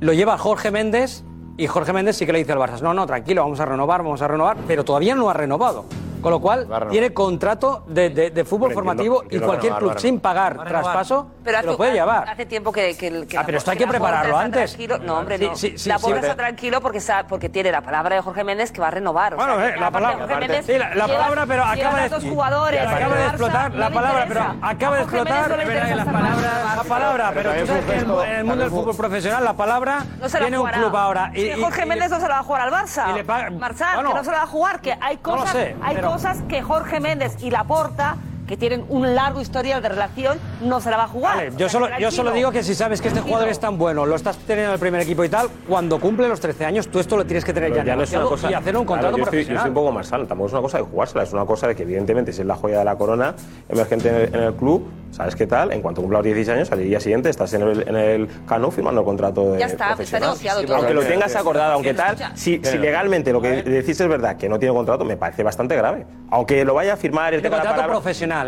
[0.00, 1.24] Lo lleva Jorge Méndez
[1.58, 4.02] y Jorge Méndez sí que le dice al Barça, no, no, tranquilo, vamos a renovar,
[4.02, 5.84] vamos a renovar, pero todavía no ha renovado.
[6.20, 9.80] Con lo cual, tiene contrato de, de- de fútbol Hombre, formativo entiendo- y cualquier club
[9.82, 10.00] renovar.
[10.00, 12.28] sin pagar traspaso Pero hace, lo puede llevar.
[12.28, 14.44] hace tiempo que, que, el- que Ah, la- pero esto hay que Porta prepararlo está
[14.44, 14.70] antes.
[14.70, 14.98] tranquilo.
[14.98, 15.56] No, hombre, Sí, no.
[15.56, 18.72] sí, sí, la sí, Porta pero- está tranquilo porque, tiene la palabra de Jorge Méndez
[18.72, 19.34] que va a renovar.
[19.34, 21.18] O sea, Bueno, que eh, la aparte palabra, Jorge aparte- Méndez sí, la, la lleva-
[21.18, 22.80] palabra, pero lleva acaba de, a dos jugadores.
[22.82, 26.84] acaba de Barça, explotar, no la palabra, pero acaba de A Jorge Méndez explotar, la
[26.84, 30.28] palabra, pero tú sabes que en en el mundo del fútbol profesional la palabra No
[30.28, 30.78] se la tiene un jugará.
[30.78, 31.30] club ahora.
[31.34, 33.20] Es que Jorge Méndez no se la va a jugar al Barça.
[33.20, 36.07] y Marzán, que no se la va a jugar, que hay cosas, sé, hay pero-
[36.08, 38.16] cosas que Jorge Méndez y Laporta,
[38.48, 41.36] que tienen un largo historial de relación, no se la va a jugar.
[41.36, 44.06] Vale, yo solo, yo solo digo que si sabes que este jugador es tan bueno,
[44.06, 46.98] lo estás teniendo en el primer equipo y tal, cuando cumple los 13 años, tú
[46.98, 48.50] esto lo tienes que tener Pero ya, ya no es una cosa.
[48.50, 49.56] y hacer un Claro, contrato yo, estoy, yo profesional.
[49.58, 50.26] estoy un poco más sano.
[50.26, 52.56] Tampoco es una cosa de jugársela, es una cosa de que, evidentemente, si es la
[52.56, 53.34] joya de la corona
[53.68, 55.70] emergente en el, en el club, ¿sabes qué tal?
[55.72, 58.70] En cuanto cumpla los 16 años, al día siguiente estás en el, en el Cano
[58.70, 60.28] firmando el contrato de Ya está, está profesional.
[60.30, 60.76] negociado todo.
[60.76, 64.48] Aunque lo tengas acordado, aunque tal, si, si legalmente lo que decís es verdad, que
[64.48, 66.06] no tiene contrato, me parece bastante grave.
[66.30, 67.86] Aunque lo vaya a firmar el contrato palabra...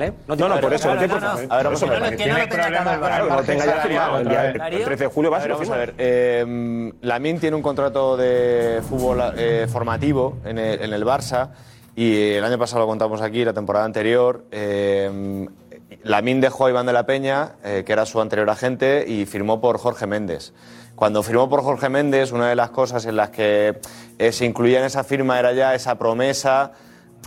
[0.02, 0.12] ¿eh?
[0.26, 0.88] No, no, por eso.
[0.88, 1.52] no, no tiene no, por- no.
[1.52, 2.00] A ver, vamos a ver.
[2.00, 4.18] no lo- que no lo tenga sacado el Claro, que lo tenga ya firmado.
[4.18, 5.94] El día- el 13 de julio va a A ser ver, lo vamos a firma.
[5.94, 5.94] ver.
[5.98, 11.48] Eh, Lamin tiene un contrato de fútbol eh, formativo en el, Barça
[11.96, 14.44] y el año pasado lo contamos aquí, la temporada anterior.
[14.50, 15.46] Eh,
[16.04, 19.60] Lamin dejó a Iván de la Peña, eh, que era su anterior agente, y firmó
[19.60, 20.52] por Jorge Méndez.
[20.94, 23.78] Cuando firmó por Jorge Méndez, una de las cosas en las que
[24.18, 26.72] eh, se incluía en esa firma era ya esa promesa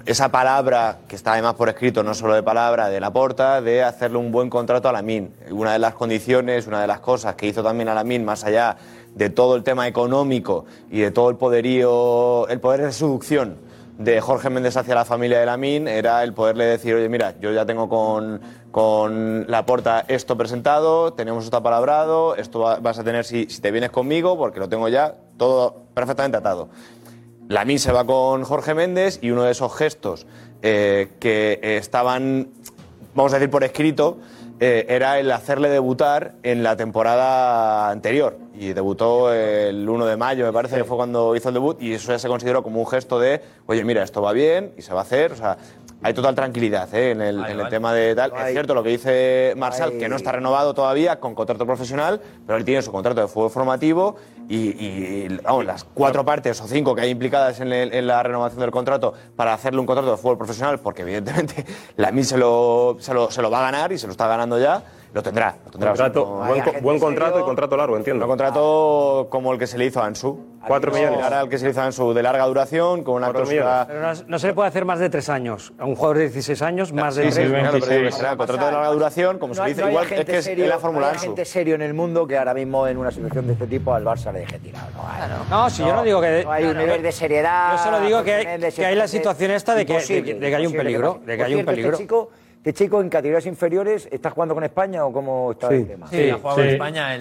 [0.05, 4.17] esa palabra, que está además por escrito, no solo de palabra, de Laporta, de hacerle
[4.17, 5.33] un buen contrato a Lamin.
[5.51, 8.75] Una de las condiciones, una de las cosas que hizo también a Lamin, más allá
[9.15, 13.57] de todo el tema económico y de todo el poderío, el poder de seducción
[13.97, 17.51] de Jorge Méndez hacia la familia de Lamin era el poderle decir, oye, mira, yo
[17.53, 18.41] ya tengo con,
[18.71, 23.61] con la porta esto presentado, tenemos esto apalabrado, esto va- vas a tener si, si
[23.61, 26.69] te vienes conmigo, porque lo tengo ya todo perfectamente atado.
[27.53, 30.25] Lamin se va con Jorge Méndez y uno de esos gestos
[30.63, 32.47] eh, que estaban,
[33.13, 34.17] vamos a decir por escrito,
[34.59, 38.39] eh, era el hacerle debutar en la temporada anterior.
[38.55, 41.93] Y debutó el 1 de mayo, me parece que fue cuando hizo el debut, y
[41.93, 44.91] eso ya se consideró como un gesto de, oye, mira, esto va bien y se
[44.91, 45.33] va a hacer.
[45.33, 45.57] O sea,
[46.03, 47.11] hay total tranquilidad ¿eh?
[47.11, 48.31] en el, en el tema de tal.
[48.47, 52.57] Es cierto lo que dice Marsal, que no está renovado todavía con contrato profesional, pero
[52.57, 54.15] él tiene su contrato de fútbol formativo
[54.49, 58.21] y, y, vamos, las cuatro partes o cinco que hay implicadas en, el- en la
[58.21, 61.65] renovación del contrato para hacerle un contrato de fútbol profesional, porque evidentemente
[61.95, 64.27] la MIN se lo, se, lo, se lo va a ganar y se lo está
[64.27, 65.55] ganando ya, lo tendrá.
[65.65, 68.25] Lo tendrá Contrato- O sea, buen co- buen contrato y contrato largo, entiendo.
[68.25, 70.39] Un contrato como el que se le hizo a Ansu.
[70.65, 71.19] Cuatro millones.
[71.21, 73.83] al que se le hizo a Ansu, de larga duración, con una cláusula...
[73.87, 75.73] Pero no, no se le puede hacer más de tres años.
[75.77, 77.51] A un jugador de 16 años, más de Sí, sí, tres.
[77.51, 80.05] claro, pero será contrato de larga duración, como se No le hay- dice, no igual
[80.11, 81.25] es que es serio- en la Fórmula no hay Ansu.
[81.27, 84.03] gente serio en el mundo que ahora mismo en una situación de este tipo al
[84.05, 84.87] Barça le deje tirado.
[85.49, 86.43] No, si yo no digo que.
[86.45, 86.85] No hay un Claro.
[86.87, 87.73] nivel de seriedad.
[87.77, 88.33] Yo solo digo que,
[88.85, 91.19] hay la situación esta de que, hay un peligro.
[91.25, 91.97] De que hay un peligro.
[92.65, 96.07] Este chico, en categorías inferiores está jugando con España o cómo está el tema.
[96.07, 96.15] Sí,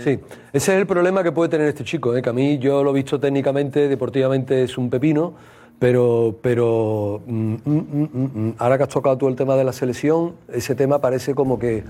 [0.01, 0.21] Sí,
[0.53, 2.23] ese es el problema que puede tener este chico, ¿eh?
[2.23, 5.35] que a mí yo lo he visto técnicamente, deportivamente es un pepino,
[5.81, 8.55] pero, pero mm, mm, mm, mm, mm.
[8.59, 11.83] ahora que has tocado tú el tema de la selección, ese tema parece como que,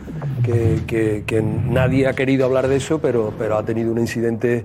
[0.43, 4.65] que, que- que nadie ha querido hablar de eso, pero, pero ha tenido un incidente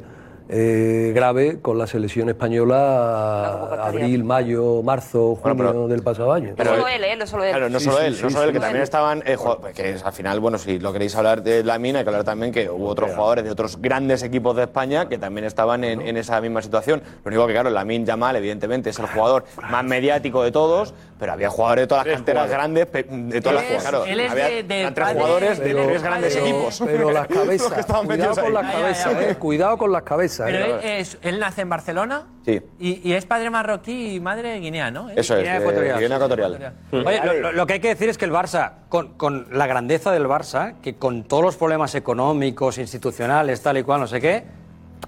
[0.49, 6.53] eh, grave con la selección española abril, mayo, marzo, junio del pasado año.
[6.57, 7.15] No solo él, ¿eh?
[7.17, 7.49] No solo él.
[7.51, 8.63] Claro, no Sí, solo sí, él, sí, no solo sí, él, que sí.
[8.63, 11.77] también estaban, eh, jo- que es, al final, bueno, si lo queréis hablar de la
[11.79, 15.07] mina, hay que hablar también que hubo otros jugadores de otros grandes equipos de España
[15.09, 17.01] que también estaban en, en esa misma situación.
[17.23, 21.33] Lo único que, claro, Lamin Yamal, evidentemente, es el jugador más mediático de todos, pero
[21.33, 24.19] había jugadores de todas las canteras grandes, pe- de todas Él las es- claro, él
[24.19, 26.83] es había de- tres jugadores de pero- tres grandes pero- equipos.
[26.85, 30.36] Pero las cabezas, cuidado con las eh, cuidado con las cabezas.
[30.45, 30.79] Pero eh.
[30.83, 32.61] él, es- él nace en Barcelona Sí.
[32.79, 35.09] y, y es padre marroquí y madre guinea, ¿no?
[35.09, 35.99] Eso es, Guinea de Ecuatorial.
[35.99, 36.73] Guinea Ecuatorial.
[36.91, 39.67] Oye, lo, lo- lo que hay que decir es que el Barça, con, con la
[39.67, 44.21] grandeza del Barça, que con todos los problemas económicos, institucionales, tal y cual, no sé
[44.21, 44.43] qué,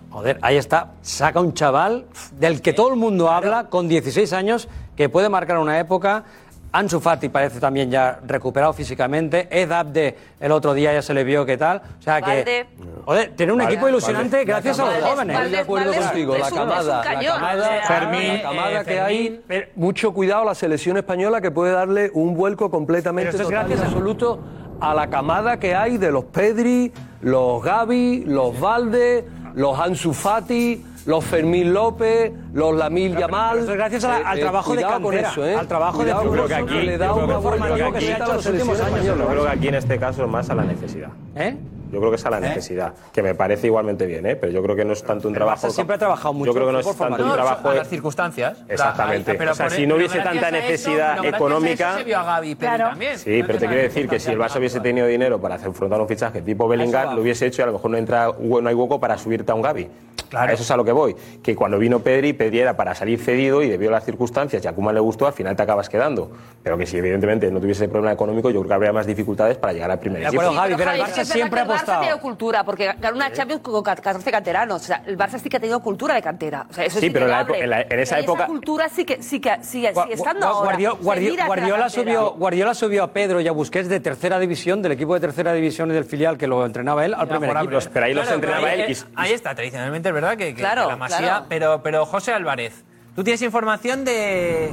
[0.10, 4.68] joder, ahí está, saca un chaval del que todo el mundo habla, con 16 años,
[4.96, 6.24] que puede marcar una época.
[6.72, 9.48] Ansu Fati parece también ya recuperado físicamente.
[9.50, 11.82] Ed Abde el otro día ya se le vio qué tal.
[12.00, 12.68] O sea que,
[13.06, 14.46] joder, tiene un Vale, equipo ilusionante vale.
[14.46, 15.36] gracias La a los jóvenes.
[15.38, 19.42] Estoy de acuerdo contigo, la camada, la camada, O sea, Fermín, la camada que hay,
[19.50, 23.50] eh, mucho cuidado a la selección española que puede darle un vuelco completamente Pero eso
[23.50, 24.40] es total gracias a- absoluto
[24.80, 29.26] a la camada que hay de los Pedri, los Gavi, los Valde,
[29.56, 33.66] los Ansu Fati, los Fermín López, los Lamil Yamal.
[33.66, 35.56] gracias a la- al trabajo de cuidado con cantera, eso, ¿eh?
[35.56, 37.34] al trabajo de Cuidado con Yo creo que que le aquí- da yo creo una
[37.36, 39.06] que vuelta aquí- que aquí- a la los últimos años.
[39.06, 41.10] Yo creo que aquí en este caso es más a la necesidad.
[41.36, 41.58] ¿Eh?
[41.92, 44.36] Yo creo que es a la necesidad, que me parece igualmente bien, ¿eh?
[44.36, 45.68] pero yo creo que no es tanto un El trabajo.
[45.68, 47.70] Barça siempre ha trabajado mucho Yo creo que no es tanto un trabajo.
[47.70, 48.58] a las circunstancias.
[48.68, 49.34] Exactamente.
[49.36, 51.98] Pero o sea, si no pero hubiese tanta necesidad pero eso económica.
[51.98, 53.18] se vio a Gavi y Pedri también.
[53.18, 56.00] Sí, pero te quiero decir que si el Barça hubiese tenido dinero para hacer afrontar
[56.02, 58.76] un fichaje tipo Bellingham, lo hubiese hecho y a lo mejor no, entra, no hay
[58.76, 59.90] hueco para subirte a un Gavi.
[60.32, 61.16] A eso es a lo que voy.
[61.42, 64.68] Que cuando vino Pedri, Pedri era para salir cedido y debido a las circunstancias y
[64.68, 66.30] a Koeman le gustó, al final te acabas quedando.
[66.62, 69.74] Pero que si evidentemente no tuviese problema económico, yo creo que habría más dificultades para
[69.74, 70.42] llegar al primer De equipo.
[70.44, 72.02] acuerdo, Javi, Pero, pero el Barça siempre ha Barça apostado.
[72.02, 74.82] tiene cultura, porque ganó una Champions con 14 canteranos.
[74.82, 76.66] O sea, el Barça sí que ha tenido cultura de cantera.
[76.70, 78.90] O sea, eso Sí, es pero en la en la- en esa Y época- cultura
[78.90, 80.78] sí que sí que sigue, sigue estando Gua- ahora.
[81.02, 85.20] Guardiola, subió, Guardiola subió a Pedro y a Busquets de tercera división, del equipo de
[85.20, 87.80] tercera división y del filial que lo entrenaba él, al primer equipo.
[87.94, 90.84] pero ahí los entrenaba ahí, él y- Ahí está, tradicionalmente es verdad que, que- Claro,
[90.84, 91.46] que la masía, claro.
[91.50, 92.84] pero, pero José Álvarez,
[93.16, 94.72] tú tienes información de,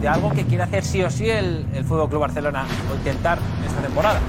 [0.00, 3.38] de algo que quiere hacer sí o sí el, el Fútbol Club Barcelona o intentar
[3.66, 4.20] esta temporada.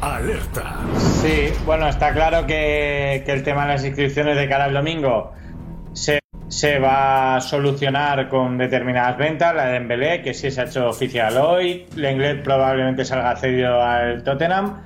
[0.00, 0.76] Alerta.
[1.22, 5.32] Sí, bueno, está claro que, el tema de las inscripciones de cara al domingo
[5.92, 9.54] se, se va a solucionar con determinadas ventas.
[9.54, 11.86] La de Dembélé, que sí se ha hecho oficial hoy.
[11.96, 14.82] Lenglet probablemente salga cedido al Tottenham.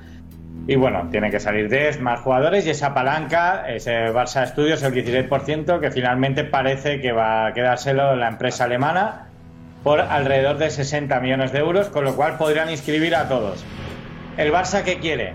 [0.65, 4.93] Y bueno, tiene que salir Dest, más jugadores y esa palanca, ese Barça Studios, el
[4.93, 9.27] 16%, que finalmente parece que va a quedárselo la empresa alemana
[9.83, 13.65] por alrededor de 60 millones de euros, con lo cual podrían inscribir a todos.
[14.35, 15.33] ¿El Barça qué quiere?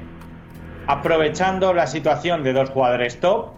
[0.88, 3.50] Aprovechando la situación de dos jugadores top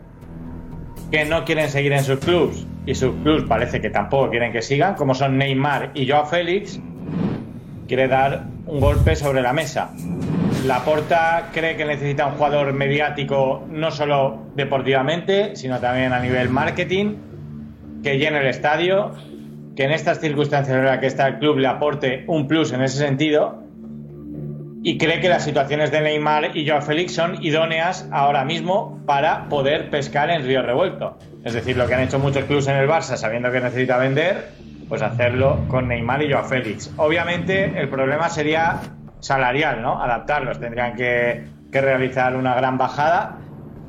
[1.10, 4.60] que no quieren seguir en sus clubs y sus clubs parece que tampoco quieren que
[4.60, 6.78] sigan, como son Neymar y Joao Félix,
[7.88, 9.92] quiere dar un golpe sobre la mesa.
[10.66, 17.14] Laporta cree que necesita un jugador mediático no solo deportivamente, sino también a nivel marketing,
[18.02, 19.12] que llene el estadio,
[19.74, 22.82] que en estas circunstancias en las que está el club le aporte un plus en
[22.82, 23.59] ese sentido
[24.82, 29.48] y cree que las situaciones de Neymar y Joao Félix son idóneas ahora mismo para
[29.48, 31.19] poder pescar en río revuelto.
[31.44, 34.48] Es decir, lo que han hecho muchos clubes en el Barça sabiendo que necesita vender,
[34.89, 36.90] pues hacerlo con Neymar y Joao Félix.
[36.97, 38.81] Obviamente el problema sería
[39.20, 40.02] salarial, ¿no?
[40.02, 40.59] Adaptarlos.
[40.59, 43.36] Tendrían que, que realizar una gran bajada.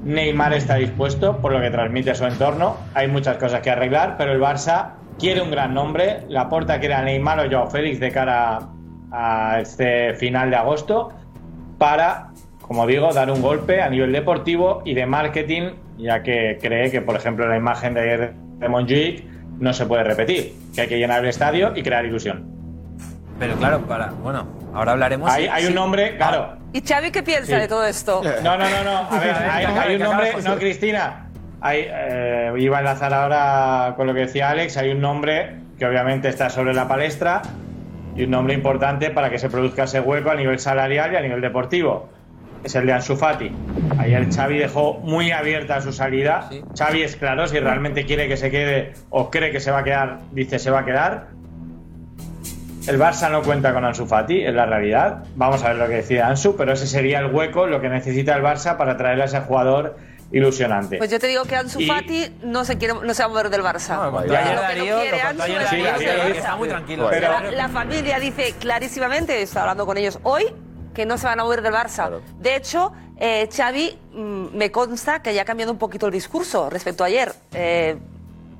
[0.04, 2.76] Neymar está dispuesto, por lo que transmite su entorno.
[2.96, 6.26] Hay muchas cosas que arreglar, pero el Barça quiere un gran nombre.
[6.28, 8.60] La porta quiere a Neymar o Joao Félix de cara
[9.12, 11.12] a este final de agosto
[11.78, 12.30] para,
[12.62, 17.02] como digo, dar un golpe a nivel deportivo y de marketing, ya que cree que,
[17.02, 19.24] por ejemplo, la imagen de ayer de Montjuic
[19.60, 22.50] no se puede repetir, que hay que llenar el estadio y crear ilusión.
[23.40, 24.12] Pero claro, para.
[24.12, 25.30] Bueno, ahora hablaremos.
[25.32, 26.58] Hay, un nombre, claro.
[26.74, 27.56] ¿Y Xavi qué piensa Sí.
[27.56, 28.22] de todo esto?
[28.44, 28.98] No, no, no, no.
[29.10, 31.28] A ver, hay, hay un nombre, no, Cristina.
[31.60, 34.78] Hay, eh, iba a enlazar ahora con lo que decía Alex.
[34.78, 37.42] Hay un nombre que obviamente está sobre la palestra
[38.16, 41.22] y un nombre importante para que se produzca ese hueco a nivel salarial y a
[41.22, 42.10] nivel deportivo.
[42.64, 43.52] Es el de Ansu Fati.
[43.98, 46.50] Ayer Xavi dejó muy abierta su salida.
[46.78, 49.84] Xavi es claro, si realmente quiere que se quede o cree que se va a
[49.84, 51.28] quedar, dice se va a quedar.
[52.88, 55.24] El Barça no cuenta con Ansu Fati, es la realidad.
[55.36, 58.36] Vamos a ver lo que decide Ansu, pero ese sería el hueco, lo que necesita
[58.36, 59.98] el Barça para traer a ese jugador
[60.32, 60.98] ilusionante.
[60.98, 63.30] Pues yo te digo que Ansu Y- Fati no se quiere, no se va a
[63.30, 63.98] mover del Barça.
[64.12, 65.84] contó Lo Darío, no quiere Ansu ayer Darío,
[66.18, 67.08] Darío está muy tranquilo.
[67.10, 70.45] Pero la, la familia dice clarísimamente, está hablando con ellos hoy,
[70.94, 72.20] que no se van a mover del Barça.
[72.40, 76.70] De hecho, eh, Xavi mm, me consta que ya ha cambiado un poquito el discurso
[76.70, 77.34] respecto a ayer.
[77.53, 77.98] Eh,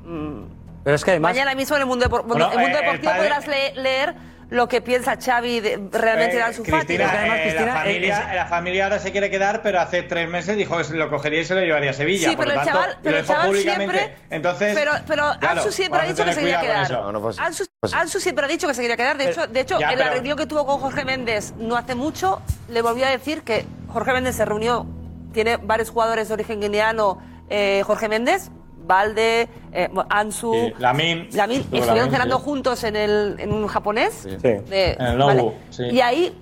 [0.06, 0.42] mm,
[0.84, 1.34] Pero es que además.
[1.34, 3.74] Mañana mismo en el mundo, depor- Bueno, el mundo eh, el deportivo padre- podrás le-
[3.76, 4.16] leer
[4.52, 6.86] lo que piensa Xavi de, realmente Eh, de Ansu Fati.
[6.86, 10.04] Cristina, además, eh, Cristina, la, familia, es- la familia ahora se quiere quedar, pero hace
[10.04, 12.30] tres meses dijo que se lo cogería y se lo llevaría a Sevilla.
[12.30, 14.16] Sí, Por pero lo el tanto, chaval, lo el siempre.
[14.30, 16.92] Entonces, pero pero claro, Ansu siempre ha dicho que se quería quedar.
[16.92, 17.32] No, no.
[17.38, 17.66] Ansu.
[17.94, 19.18] Ansu siempre ha dicho que se quería quedar.
[19.18, 21.78] De hecho, de hecho Ya, en la pero- reunión que tuvo con Jorge Méndez no
[21.78, 24.86] hace mucho, le volvió a decir que Jorge Méndez se reunió,
[25.34, 27.20] tiene varios jugadores de origen guineano,
[27.50, 28.52] eh, Jorge Méndez.
[28.84, 31.20] Valde, eh, Ansu, Sí, Lamin.
[31.32, 32.44] Estuvieron Lamin, cenando sí.
[32.44, 34.14] juntos en, el, en un japonés.
[34.24, 34.38] Sí.
[34.42, 35.36] de- En el vale.
[35.42, 35.84] Nobu, sí.
[35.92, 36.38] Y ahí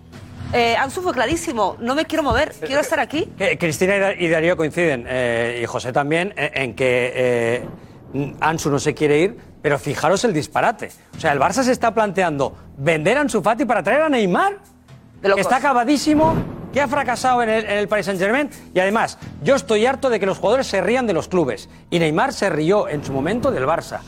[0.53, 3.32] eh, Ansu fue clarísimo, no me quiero mover, quiero estar aquí.
[3.60, 7.66] Cristina y Da- y Darío coinciden, eh, y José también, en, en que eh,
[8.40, 10.90] Ansu no se quiere ir, pero fijaros el disparate.
[11.16, 14.57] O sea, el Barça se está planteando vender a Ansu Fati para traer a Neymar,
[15.22, 16.34] que está acabadísimo,
[16.73, 18.49] que ha fracasado en el, Paris Saint-Germain.
[18.73, 21.69] Y además, yo estoy harto de que los jugadores se rían de los clubes.
[21.89, 23.99] Y Neymar se rió en su momento del Barça.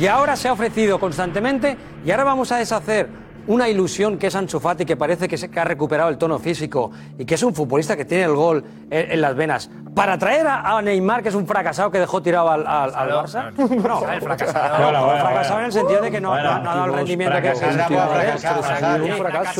[0.00, 3.08] Y ahora se ha ofrecido constantemente y ahora vamos a deshacer
[3.48, 6.38] una ilusión que es Ansu Fati, que parece que, se- que ha recuperado el tono
[6.38, 10.16] físico y que es un futbolista que tiene el gol en, en las venas, para
[10.18, 13.52] traer a, a Neymar, que es un fracasado que dejó tirado al, al- al Barça.
[13.58, 14.78] No, el fracasado.
[14.78, 15.58] No, Bueno, bueno, fracasado bueno.
[15.60, 17.54] en el sentido de que no, Bueno, no- no ha dado el rendimiento que que-
[17.56, 18.00] fracasado,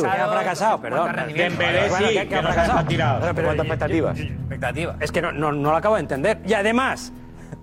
[0.07, 1.15] ha fracasado, perdón.
[1.35, 2.79] Dembélé Bueno, sí, que- que que ha fracasado.
[2.79, 3.19] ha tirado.
[3.21, 4.19] Pero- pero- ¿Cuántas expectativas?
[4.19, 4.95] Expectativa.
[4.99, 6.39] es que no, no, no lo acabo de entender.
[6.45, 7.11] Y además,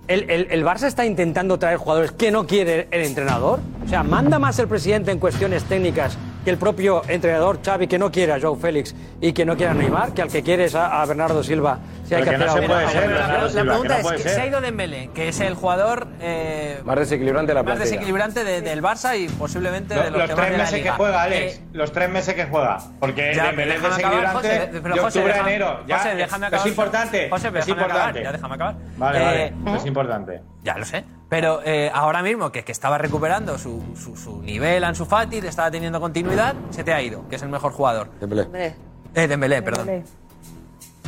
[0.07, 3.59] el, Barça está intentando traer jugadores que no quiere el entrenador.
[3.85, 7.99] O sea, manda más el presidente en cuestiones técnicas que el propio entrenador Xavi, que
[7.99, 10.65] no quiere a Joao Félix y que no quiere a Neymar, que al que quiere
[10.65, 11.79] es a Bernardo Silva.
[12.07, 12.73] Si hay Pero que que no hacer se algo.
[12.73, 14.31] puede ser, Pero la- pregunta que no es, ser.
[14.31, 18.43] se ha ido Dembélé, que es el jugador eh, Más desequilibrante de la más desequilibrante
[18.45, 20.81] de- del Barça y posiblemente Lo- de los, los que tres de la meses que
[20.83, 20.93] Liga.
[20.95, 21.53] juega, Alex.
[21.57, 22.77] Eh, los tres meses que juega.
[23.01, 25.79] Porque Ya, Dembélé es déjame acabar, desequilibrante José, pero de José, octubre a enero.
[25.85, 26.67] Ya, José, es- déjame es acabar.
[26.69, 27.29] importante.
[27.29, 28.23] José, pero es déjame acabar, importante.
[28.23, 28.75] ya déjame acabar.
[28.97, 29.77] Vale, Eh, vale.
[29.77, 30.41] Es importante.
[30.63, 31.03] Ya lo sé.
[31.29, 35.69] Pero eh, ahora mismo, que, que estaba recuperando su, su, su nivel Ansu Fati, estaba
[35.69, 38.09] teniendo continuidad, se te ha ido, que es el mejor jugador.
[38.21, 38.75] Hombre,
[39.13, 40.03] Eh, Dembélé, perdón.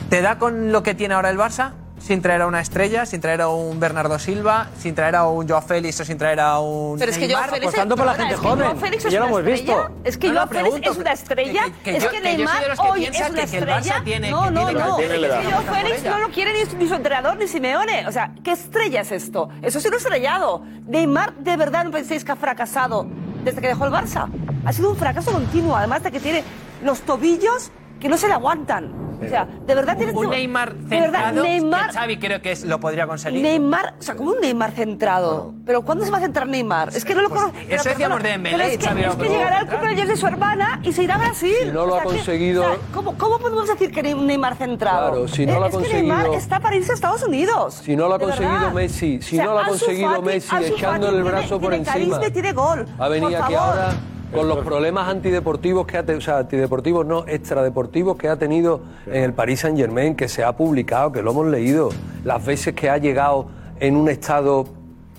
[0.10, 1.72] ¿Te da con lo que tiene ahora el Barça?
[2.00, 5.48] Sin traer a una estrella, sin traer a un Bernardo Silva, sin traer a un
[5.48, 8.14] Joao Félix o sin traer a un Pero es que Neymar, Félix, apostando por la
[8.14, 8.78] gente es que Joao joven.
[8.80, 9.74] Félix es ya lo una hemos estrella.
[9.84, 9.96] visto.
[10.06, 11.64] Es que Joao Félix es una estrella.
[11.66, 14.02] que- que es yo- que Neymar hoy es una estrella.
[14.06, 14.98] Tiene- no, no, tiene no.
[14.98, 15.62] Es que Joao.
[15.76, 18.08] Félix no lo quiere ni, ni su entrenador ni Simeone.
[18.08, 19.50] O sea, ¿qué estrella es esto?
[19.62, 20.64] Eso sí lo estrellado.
[20.88, 23.06] Neymar, ¿de verdad no pensáis que ha fracasado
[23.44, 24.30] desde que dejó el Barça?
[24.66, 26.46] Ha sido un fracaso continuo, además de que tiene
[26.82, 29.10] los tobillos que no se le aguantan.
[29.22, 32.52] O sea, de verdad tiene Un Neymar de verdad, centrado, Neymar que Xavi creo que
[32.54, 33.42] es- lo podría conseguir.
[33.42, 35.54] Neymar, o sea, como un Neymar centrado.
[35.66, 36.90] ¿Pero cuándo se va a centrar Neymar?
[36.96, 37.52] Es que no lo conozco.
[37.52, 40.26] pero, Pues, decíamos de pero es que, Xavi es que llegará el cumpleaños de su
[40.26, 41.54] hermana y se irá a Brasil.
[41.64, 44.16] Si no lo O ha sea, que- conseguido- o sea, ¿cómo, cómo podemos decir que
[44.16, 45.10] un Neymar centrado?
[45.12, 47.82] Claro, si no lo ha es que Neymar conseguido- está para irse a Estados Unidos.
[47.84, 48.72] Si no lo ha conseguido verdad.
[48.74, 51.76] Messi, si O sea, no lo ha conseguido Messi echándole el tiene- brazo por tiene
[51.76, 51.94] encima.
[51.94, 52.86] carisma y tiene gol.
[52.98, 53.76] Ha venido aquí favor
[54.34, 58.82] con los problemas antideportivos que ha tenido, o sea, antideportivos no, extradeportivos que ha tenido
[59.08, 61.90] en el Paris Saint Germain, que se ha publicado, que lo hemos leído,
[62.24, 63.48] las veces que ha llegado
[63.80, 64.66] en un estado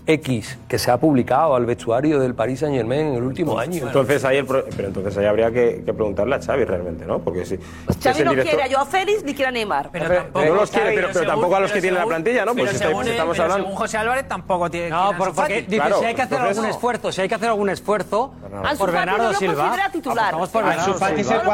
[0.06, 3.86] X que se ha publicado al vestuario del Paris Saint Germain en el último año.
[3.86, 7.18] Entonces ahí, el pro- pero entonces ahí habría que, que preguntarle a Xavi realmente, ¿no?
[7.20, 9.90] Porque si, pues si Xavi no quiere a Joao Félix ni quiere a Neymar.
[9.92, 12.54] Pero tampoco- no los quiere, pero- pero tampoco a los que tienen la plantilla, ¿no?
[12.54, 14.90] Pues si según estamos hablando- según José Álvarez tampoco tiene.
[14.90, 17.70] No, por- porque dice, si hay que hacer algún esfuerzo, si hay que hacer algún
[17.70, 19.90] esfuerzo por Fati Bernardo no lo Silva.
[19.92, 20.30] titular.
[20.34, 20.84] Por Ansu Bernardo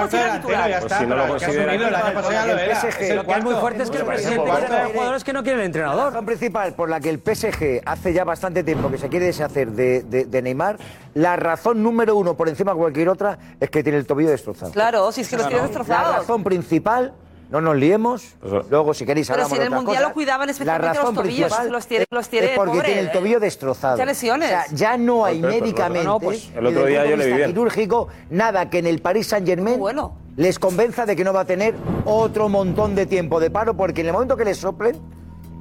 [0.04, 0.98] el Silva.
[0.98, 2.88] si no lo considera titular, lo PSG.
[2.88, 5.60] es que es muy fuerte es que el presidente quiere los jugadores que no quieren
[5.60, 6.12] el entrenador.
[6.12, 9.26] La principal por la que el PSG hace ya bastante bastante tiempo que se quiere
[9.26, 10.78] deshacer de, de, de, Neymar,
[11.14, 14.70] la razón número uno, por encima de cualquier otra, es que tiene el tobillo destrozado.
[14.70, 16.12] Claro, si es que lo tiene destrozado.
[16.12, 17.12] La razón principal
[17.50, 18.36] no nos liemos.
[18.40, 18.66] Pues, eh.
[18.70, 20.08] Luego, si queréis, hablamos Pero si en el Mundial cosas.
[20.10, 23.40] lo cuidaban especialmente los tobillos, los tiene, los tiene, es porque pobre, tiene el tobillo
[23.40, 23.98] destrozado.
[23.98, 24.46] Ya lesiones.
[24.46, 25.74] O sea, ya no hay pues,
[26.22, 27.50] pues, el otro día yo le vi bien.
[27.50, 30.16] quirúrgico, nada que en el Paris Saint-Germain bueno.
[30.36, 31.74] les convenza de que no va a tener
[32.04, 35.00] otro montón de tiempo de paro, porque en el momento que le soplen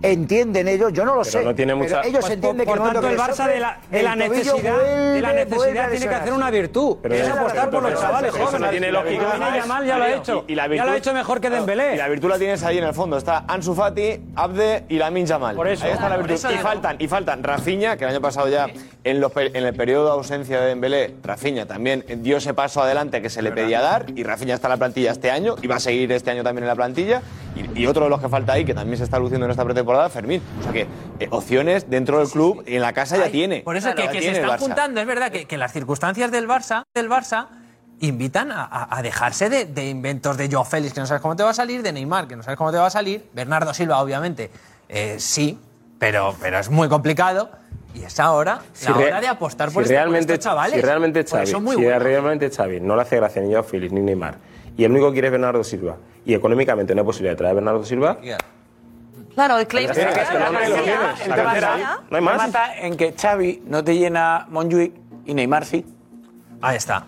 [0.02, 1.42] entienden ellos, yo no lo sé.
[1.42, 5.34] Ellos pues, entienden por, que por tanto, el Barça de la, de la necesidad, la
[5.34, 8.50] necesidad tiene que hacer una virtud, es apostar por los chavales jóvenes.
[8.50, 9.38] Eso no tiene lógica.
[9.86, 10.46] Ya lo ha hecho.
[10.48, 11.96] Y, la virtud, ya lo ha hecho mejor que Dembélé.
[11.96, 15.26] Y la virtud la tienes ahí en el fondo, está Ansu Fati, Abde y Lamin
[15.26, 15.56] Yamal.
[15.56, 15.86] Por eso.
[15.86, 16.50] Ahí está la virtud.
[16.54, 18.68] Y faltan, y faltan Rafinha, que el año pasado ya
[19.06, 23.44] en, el periodo de ausencia de Dembélé, Rafinha también dio ese paso adelante que se
[23.44, 26.12] le pedía dar y Rafinha está en la plantilla este año y va a seguir
[26.12, 27.22] este año también en la plantilla
[27.76, 30.10] y, otro de los que falta ahí que también se está luciendo en esta pretemporada,
[30.10, 30.42] Fermín.
[30.60, 30.88] O sea que
[31.20, 33.62] eh, opciones dentro del club en la casa ya tiene.
[33.62, 37.08] Por eso claro, que, se están juntando, es verdad que, las circunstancias del Barça, del
[37.08, 37.50] Barça
[38.00, 41.54] invitan a, dejarse de, inventos de Joao Félix que no sabes cómo te va a
[41.54, 44.50] salir, de Neymar que no sabes cómo te va a salir, Bernardo Silva obviamente
[44.90, 45.60] eh, sí,
[46.00, 47.52] pero, pero es muy complicado.
[47.96, 50.76] Y es ahora si la hora de apostar por, si este, realmente, por estos chavales.
[50.76, 52.04] Si realmente Xavi, muy si buenos.
[52.04, 54.38] realmente Xavi no le hace gracia ni a Félix ni Neymar,
[54.78, 57.52] y el único que quiere es Bernardo Silva, y económicamente no hay posibilidad de traer
[57.52, 58.18] a Bernardo Silva...
[59.34, 59.90] Claro, el claim
[62.10, 62.52] No hay más.
[62.80, 64.94] en que Xavi no te llena Monjuic
[65.26, 65.86] y Neymar sí.
[66.66, 67.06] Ahí está.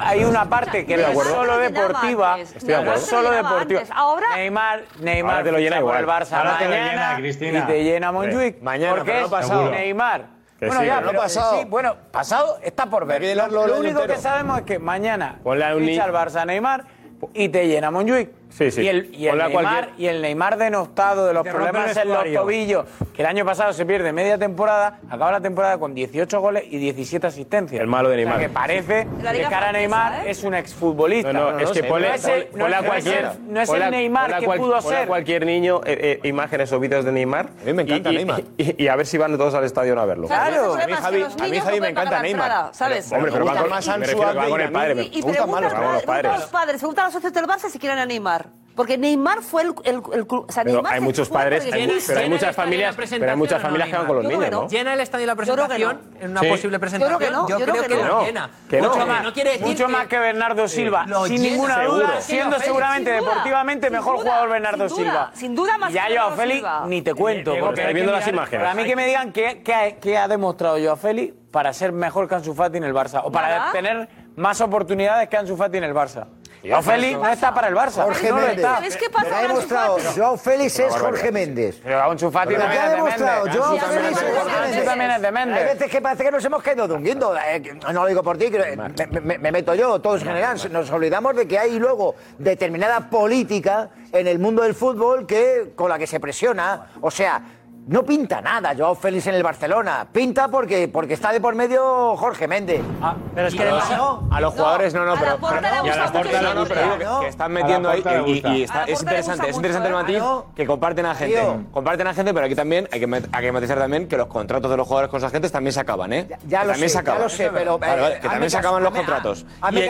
[0.00, 2.38] Hay, una parte que no es solo deportiva.
[2.38, 3.00] Estoy de acuerdo.
[3.00, 3.82] Solo deportiva.
[3.94, 6.00] Ahora Neymar, Neymar ahora te lo llena igual.
[6.00, 7.58] el Barça Cristina.
[7.60, 8.60] y te llena Montjuic.
[8.62, 9.70] Mañana, no ha pasado.
[9.70, 10.38] Neymar.
[10.58, 11.66] Que bueno, sí, ya, pero, pasado.
[11.66, 13.36] Bueno, pasado está por ver.
[13.36, 15.38] Lo, único que sabemos es que mañana
[15.78, 16.84] ficha al Barça Neymar
[17.32, 18.37] y te llena Montjuic.
[18.50, 18.82] Sí, sí.
[18.82, 19.90] Y el, y el Neymar, cualquier...
[19.98, 23.72] y el Neymar denostado de los Te problemas en los tobillos, que el año pasado
[23.72, 27.80] se pierde media temporada, acaba la temporada con 18 goles y 17 asistencias.
[27.80, 28.36] El malo de Neymar.
[28.36, 30.30] O sea, que parece que cara a Neymar ¿eh?
[30.30, 31.32] es un exfutbolista.
[31.32, 34.46] No, no, no, es que no es el, a cualquier, no es el, Neymar que
[34.46, 35.02] pudo ser.
[35.02, 37.50] A cualquier niño eh, eh, imágenes o vídeos de Neymar.
[37.60, 38.42] A mí me encanta y, Neymar.
[38.56, 40.26] Y, y, a ver si van todos al estadio a verlo.
[40.26, 40.74] Claro.
[40.74, 42.70] A mí Javi, a mí Javi me encanta Neymar.
[42.72, 43.10] ¿sabes?
[43.12, 44.94] Hombre, pero va con el padre.
[44.94, 46.32] Me gusta más los padres.
[46.32, 46.82] Me gustan los padres.
[46.82, 48.37] Me gustan los socios del Barça si quieren a Neymar.
[48.78, 49.74] Porque Neymar fue el...
[49.82, 53.96] el, el hay muchos padres, hay, pero hay muchas familias, pero hay muchas familias que
[53.96, 54.68] van con los niños, ¿no?
[54.68, 57.48] Llena el estadio la presentación en una posible presentación.
[57.48, 58.24] Yo creo que no.
[58.24, 58.50] Llena.
[58.70, 59.24] Mucho más,
[59.62, 65.32] mucho más que Bernardo Silva, sin ninguna duda, siendo seguramente deportivamente mejor jugador Bernardo Silva.
[65.34, 65.92] Sin duda más.
[65.92, 68.64] Ya Joao Félix ni te cuento, porque estoy viendo las imágenes.
[68.64, 72.36] Para mí que me digan qué ha demostrado yo a Félix para ser mejor que
[72.36, 75.94] Ansu Fati en el Barça o para tener más oportunidades que Ansu Fati en el
[75.94, 76.26] Barça.
[76.64, 78.02] Joao Félix no está para el Barça.
[78.04, 78.56] Jorge no Méndez.
[78.58, 78.98] Está.
[78.98, 79.98] Que pasa ha demostrado.
[80.16, 81.80] Joao Félix es Jorge Méndez.
[81.82, 83.46] Pero un Chufati también es ha demostrado.
[83.52, 84.84] Joao Félix es Jorge Méndez.
[84.84, 85.58] también es de Méndez.
[85.58, 87.36] Hay veces que parece que nos hemos quedado dunguindo.
[87.36, 88.76] Eh, no lo digo por ti, eh,
[89.22, 90.58] me meto yo, todos en general.
[90.72, 95.88] Nos olvidamos de que hay luego determinada política en el mundo del fútbol que con
[95.88, 96.90] la que se presiona.
[97.00, 97.42] O sea,
[97.88, 100.06] no pinta nada Joao Félix en el Barcelona.
[100.12, 102.82] Pinta porque, porque está de por medio Jorge Méndez.
[103.00, 105.38] Ah, pero es que además, no, a los jugadores no, no, pero.
[105.84, 108.02] Y a la no, pero que están metiendo ahí.
[108.26, 110.22] Y, está, es interesante, es interesante el matiz
[110.54, 111.42] que comparten a gente.
[111.72, 114.70] Comparten a gente, pero aquí también hay que, hay que matizar también que los contratos
[114.70, 116.28] de los jugadores con sus agentes también se acaban, ¿eh?
[116.46, 117.20] Ya, lo también sé, se acaban.
[117.20, 117.80] Ya lo sé, pero.
[117.80, 119.46] Que eh, también se acaban los contratos.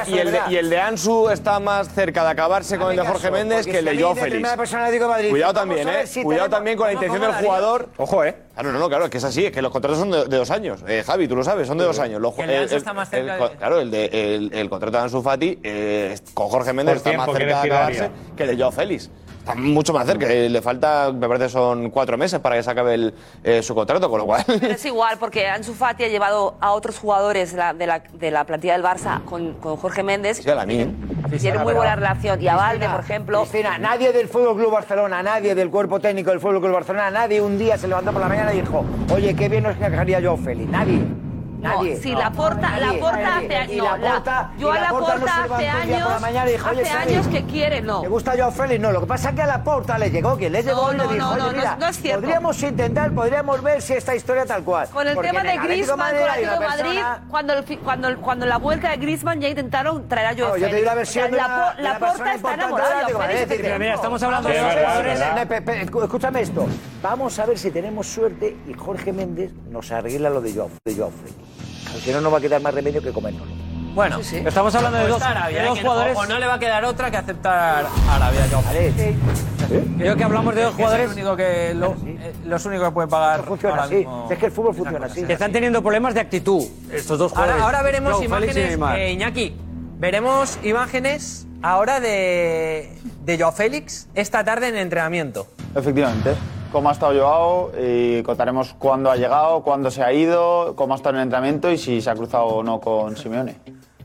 [0.07, 0.19] Y
[0.57, 3.85] el, de, Ansu está más cerca de acabarse con el de Jorge Méndez que el
[3.85, 4.49] de Joao Félix.
[5.31, 6.05] Cuidado también, ¿eh?
[6.23, 8.37] Cuidado también con la intención del jugador Ojo, ¿eh?
[8.55, 10.51] Claro, no, no, claro, es que es así, es que los contratos son de, dos
[10.51, 10.85] años.
[10.87, 12.21] Eh, Javi, tú lo sabes, son de dos años.
[12.21, 13.51] Los, el, el, está más cerca.
[13.57, 17.63] Claro, el, de, el, contrato de Ansu Fati eh, con Jorge Méndez está más cerca
[17.63, 19.11] de acabarse que el de Joao Félix
[19.49, 20.31] Está mucho más cerca.
[20.31, 23.75] Eh, le falta, me parece, son cuatro meses para que se acabe el, eh, su
[23.75, 24.45] contrato, con lo cual.
[24.47, 28.45] Pero es igual, porque Ansu Fati ha llevado a otros jugadores de la, de la,
[28.45, 30.43] plantilla del Barça con, con Jorge Méndez.
[30.43, 30.89] Sí, a la mía.
[31.37, 32.41] Tiene muy buena relación.
[32.41, 33.41] Y a Valde, por ejemplo.
[33.41, 37.41] Cristina, nadie del Fútbol Club Barcelona, nadie del cuerpo técnico del Fútbol Club Barcelona, nadie
[37.41, 40.37] un día se levantó por la mañana y dijo, oye, qué bien nos encajaría yo,
[40.37, 40.71] Félix.
[40.71, 41.28] Nadie.
[41.61, 41.95] Nadie.
[41.95, 42.03] hace-
[43.77, 46.07] no, la- Laporta- yo y a Laporta Laporta no se hace un día por la
[46.07, 48.01] años- mañana y dijo, "Oye, hace años que quiere, no.
[48.03, 48.81] ¿Te gusta Joao Félix?
[48.81, 50.93] No, lo que pasa es que a la Porta le llegó quien le llegó No,
[50.93, 52.21] y le no, dijo, no, oye, no, mira, no es cierto.
[52.21, 54.89] podríamos intentar, podríamos ver si esta historia tal cual.
[54.91, 58.09] Con el Porque tema de Griezmann, con el Atlético de Madrid, persona- cuando, el cuando,
[58.09, 60.77] el- cuando la vuelta de Griezmann ya intentaron traer a Joao No, yo te Félix.
[60.77, 63.79] digo la O sea, versión de la, una- la Porta está enamorada de Joao Félix.
[63.79, 66.67] mira, estamos hablando de a si- Escúchame esto.
[67.03, 71.35] Vamos a ver si tenemos suerte y Jorge Méndez nos arregla lo de Joao Félix.
[71.93, 73.53] Porque no nos va a quedar más remedio que comérnoslo.
[73.95, 75.69] Bueno, Estamos hablando de dos, Arabia, de ¿eh?
[75.69, 76.17] dos Que no- jugadores.
[76.19, 78.47] O no le va a quedar otra que aceptar a Arabia.
[78.51, 78.95] Joao Félix.
[79.99, 82.93] Creo que hablamos de dos jugadores Es el único que, lo- eh, los únicos que
[82.93, 83.43] pueden pagar.
[83.45, 83.95] Funciona ahora así.
[83.97, 84.29] mismo.
[84.31, 85.25] Es que el fútbol funciona así.
[85.25, 86.65] que están teniendo problemas de actitud.
[86.93, 87.55] Estos dos jugadores.
[87.61, 89.57] Ahora, ahora veremos imágenes, eh, Iñaki.
[89.99, 95.49] Veremos imágenes ahora de, de Joao Félix esta tarde en entrenamiento.
[95.75, 96.35] Efectivamente.
[96.73, 100.97] Cómo ha estado Joao y contaremos cuándo ha llegado, cuándo se ha ido, cómo ha
[100.97, 103.57] estado en el entrenamiento y si se ha cruzado o no con Simeone.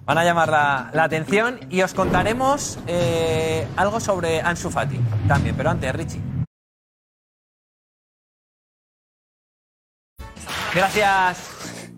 [0.06, 5.70] Van a llamar la, atención y os contaremos eh, algo sobre Ansu Fati también, pero
[5.70, 6.22] antes, Richie.
[10.74, 11.53] Gracias.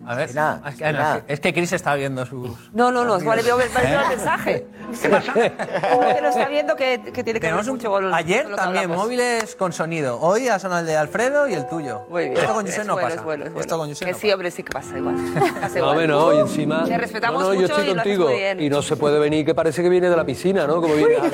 [0.06, 1.22] A ver, es, que, nada.
[1.26, 2.50] es que Chris está viendo sus.
[2.72, 3.98] No, no, no, igual le veo el ¿Eh?
[4.10, 4.66] mensaje.
[5.02, 5.32] ¿Qué pasa?
[5.34, 8.84] Uno que lo está viendo que, que tiene que ver mucho con Ayer con también,
[8.84, 9.04] hablamos.
[9.04, 10.20] móviles con sonido.
[10.20, 12.02] Hoy ha sonado el de Alfredo y el tuyo.
[12.08, 12.36] Muy bien.
[12.36, 13.14] Esto con Es no bueno, pasa.
[13.16, 13.60] es bueno, es bueno.
[13.60, 15.16] Esto con no sí, hombre, sí que pasa igual.
[15.60, 15.94] Pasa No, igual.
[15.96, 16.84] bueno, y encima.
[16.84, 18.28] Te respetamos no, no, yo mucho estoy y lo haces contigo.
[18.36, 18.60] bien.
[18.60, 20.80] Y no se puede venir que parece que viene de la piscina, ¿no?
[20.80, 21.16] Como viene.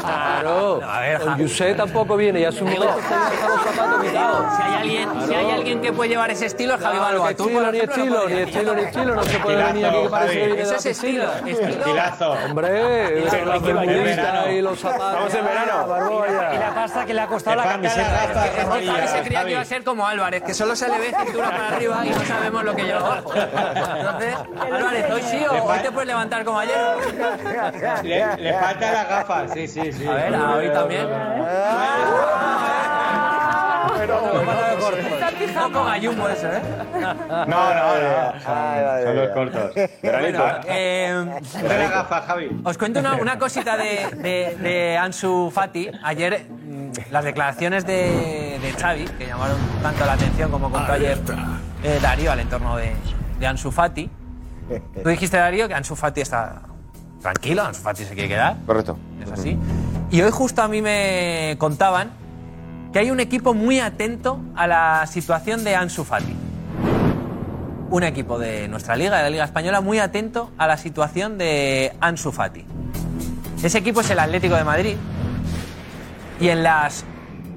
[0.00, 0.80] claro.
[0.84, 4.46] A ver, Con Yusé tampoco viene, ya es un momento que deja los zapatos quitados.
[4.56, 7.34] Si hay alguien, si hay alguien que puede llevar ese estilo es Javi Balboa.
[7.48, 10.46] Estilo, ni estilo, ni estilo, ni estilo, no se puede venir aquí que parece que
[10.46, 11.68] viene de Ese la es estilo, piscina.
[11.70, 12.32] Estilazo.
[12.46, 14.50] Hombre, Ese la es el bermudita verano.
[14.52, 15.08] y los zapatos.
[15.08, 15.86] Estamos en verano.
[15.88, 16.54] Barbolla.
[16.54, 17.88] Y la pasta que le ha costado la las Javi
[19.08, 21.68] se creía que iba a ser como Álvarez, que solo se le ve cintura para
[21.68, 23.32] arriba y no sabemos lo que lleva abajo.
[23.34, 24.34] Entonces,
[24.72, 26.76] Álvarez, hoy sí o hoy te puedes levantar como ayer.
[28.02, 30.06] Le, le faltan las gafas, sí, sí, sí.
[30.06, 31.08] A ver, a hoy también.
[34.94, 36.60] Un poco gallumbo eso, ¿eh?
[36.94, 38.40] No, no, no.
[38.40, 39.72] Son, son los cortos.
[40.02, 42.60] Bueno, eh, las gafas, Javi.
[42.64, 45.90] Os cuento una, una cosita de, de- de Ansu Fati.
[46.02, 51.18] Ayer, mm, las declaraciones de, de Xavi, que llamaron tanto la atención como contó ayer
[51.84, 52.92] eh, Darío al entorno de,
[53.38, 54.10] de Ansu Fati.
[55.02, 56.62] Tú dijiste, Darío, que Ansu Fati está
[57.22, 58.56] tranquilo, Ansu Fati se quiere quedar.
[58.66, 58.98] Correcto.
[59.22, 59.58] Es así.
[60.10, 62.10] Y hoy justo a mí me contaban
[62.92, 66.34] que hay un equipo muy atento a la situación de Ansu Fati.
[67.90, 71.92] Un equipo de nuestra liga, de la Liga Española, muy atento a la situación de
[72.00, 72.64] Ansu Fati.
[73.62, 74.96] Ese equipo es el Atlético de Madrid.
[76.40, 77.04] Y en las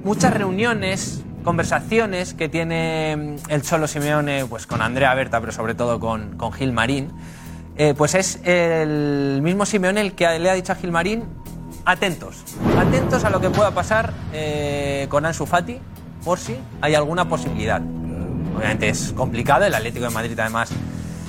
[0.04, 5.76] muchas reuniones, conversaciones que tiene mm, el Cholo Simeone pues, con Andrea Berta, pero sobre
[5.76, 7.12] todo con, con Gil Marín,
[7.78, 11.24] eh, pues es el mismo Simeone el que le ha dicho a Gil Marín,
[11.86, 12.44] atentos,
[12.78, 15.80] atentos a lo que pueda pasar eh, con Ansu Fati,
[16.24, 17.82] por si hay alguna posibilidad.
[18.56, 20.72] Obviamente es complicado, el Atlético de Madrid además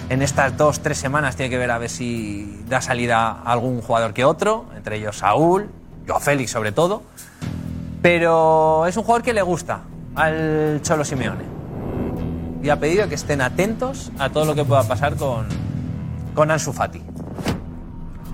[0.08, 3.80] en estas dos, tres semanas tiene que ver a ver si da salida a algún
[3.80, 5.70] jugador que otro, entre ellos Saúl,
[6.06, 7.02] Joao Félix sobre todo,
[8.02, 9.82] pero es un jugador que le gusta
[10.14, 11.44] al Cholo Simeone
[12.62, 15.46] y ha pedido que estén atentos a todo lo que pueda pasar con,
[16.34, 17.02] con Ansu Fati.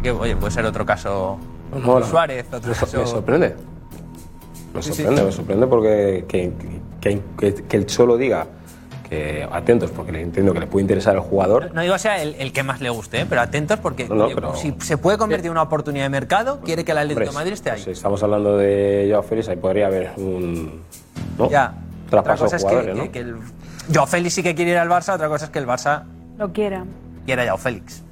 [0.03, 1.39] Que, oye, puede ser otro caso
[1.73, 2.07] No, no.
[2.07, 3.55] Suárez, otro Me, so- me sorprende.
[4.75, 4.97] Me Sí, sí.
[5.03, 6.53] sorprende, me sorprende porque que,
[7.01, 8.47] que- que- que el Cholo diga
[9.09, 11.73] que atentos, porque le entiendo que le puede interesar el jugador.
[11.73, 13.27] No digo sea el, el que más le guste, ¿eh?
[13.29, 16.11] pero atentos porque No, no, oye, pero- si se puede convertir en una oportunidad de
[16.11, 17.83] mercado, quiere que el Atlético de Hombre, Madrid esté ahí.
[17.83, 20.83] Si estamos hablando de Joao Félix, ahí podría haber un
[21.39, 21.49] ¿no?
[21.51, 21.75] Ya.
[22.09, 23.13] Otra traspaso cosa de es que, jugadores, que- ¿no?
[23.13, 25.67] que el Joao Félix sí que quiere ir al Barça, otra cosa es que el
[25.67, 26.03] Barça
[26.37, 26.85] Lo quiera.
[27.25, 28.03] quiera Joao Félix.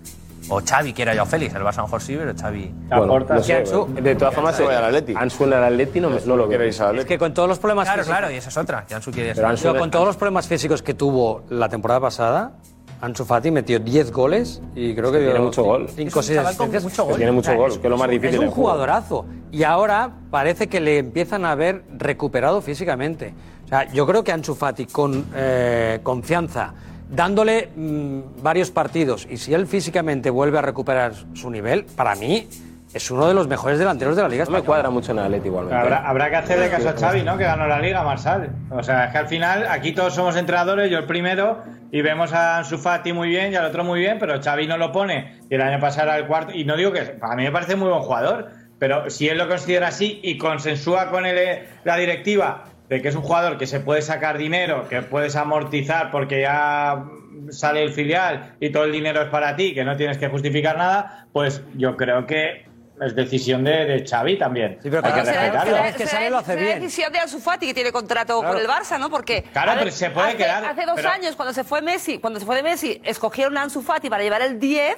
[0.48, 2.73] O Xavi quiera a Joao Félix, el Barça mejor sí, pero Xavi...
[2.89, 5.14] Bueno, no sé, Ansu- de todas formas, se vaya al Atleti.
[5.16, 6.62] Ansu en el Atleti no, no lo veo.
[6.62, 9.10] Es que con todos los problemas Claro, físicos, claro, y esa es otra, que Ansu
[9.10, 9.48] quiere Pero.
[9.48, 12.52] Ansu- con todos los problemas físicos que tuvo la temporada pasada,
[13.01, 15.89] Ansu Fati metió 10 goles y creo que Que tiene dio mucho gol.
[15.89, 16.82] 5 Es o un 6 chaval con asistencias.
[16.85, 17.12] mucho gol.
[17.12, 19.27] Que tiene mucho gol, es- que es lo más difícil Es un jugadorazo.
[19.52, 23.35] Y ahora parece que le empiezan a ver recuperado físicamente.
[23.64, 26.73] O sea, yo creo que Ansu Fati con eh, confianza,
[27.09, 32.49] dándole mm, varios partidos, y si él físicamente vuelve a recuperar su nivel, para mí
[32.97, 35.24] es uno de los mejores delanteros de la Liga No me cuadra mucho en el
[35.24, 35.77] Atleti igualmente.
[35.77, 37.37] Habrá, habrá que hacerle caso a Xavi, ¿no?
[37.37, 38.51] Que ganó la Liga, Marsal.
[38.70, 41.62] O sea, es que al final aquí todos somos entrenadores, yo el primero,
[41.93, 44.78] y vemos a Ansu Fati muy bien y al otro muy bien, pero Xavi no
[44.78, 45.41] lo pone.
[45.51, 47.03] Y el año pasado era el cuarto, y no digo que...
[47.03, 51.11] Para mí me parece muy buen jugador, pero si él lo considera así y consensúa
[51.11, 54.88] con él, eh, la directiva de que es un jugador que se puede sacar dinero,
[54.88, 57.04] que puedes amortizar porque ya
[57.50, 60.76] sale el filial y todo el dinero es para ti, que no tienes que justificar
[60.78, 62.64] nada, pues yo creo que
[62.98, 64.78] es decisión de, de Xavi también.
[64.82, 65.24] Hay que respetarlo.
[65.26, 68.54] será- será- será decisión de Ansu Fati que tiene contrato Claro.
[68.54, 69.10] con el Barça, ¿no?
[69.10, 71.62] Porque Claro, a ver, pero se puede hace, quedar, Hace dos pero- años cuando se
[71.62, 74.96] fue Messi, cuando se fue de Messi, escogieron a Ansu Fati para llevar el 10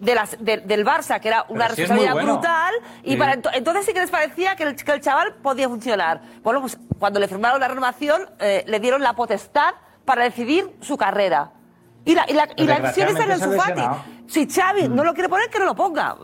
[0.00, 2.32] de las, de- del Barça, que era una sí responsabilidad bueno.
[2.34, 2.74] brutal,
[3.04, 3.16] y Sí.
[3.16, 6.20] para ento- entonces sí que les parecía que el, que el chaval podía funcionar.
[6.42, 9.74] Bueno, pues cuando le firmaron la renovación, eh, le dieron la potestad
[10.04, 11.52] para decidir su carrera.
[12.04, 13.70] Y la, y la, y la decisión está en Desgraciadamente Ansu se ha Fati.
[13.72, 14.04] lesionado.
[14.26, 16.16] Si Xavi no lo quiere poner, que no lo ponga.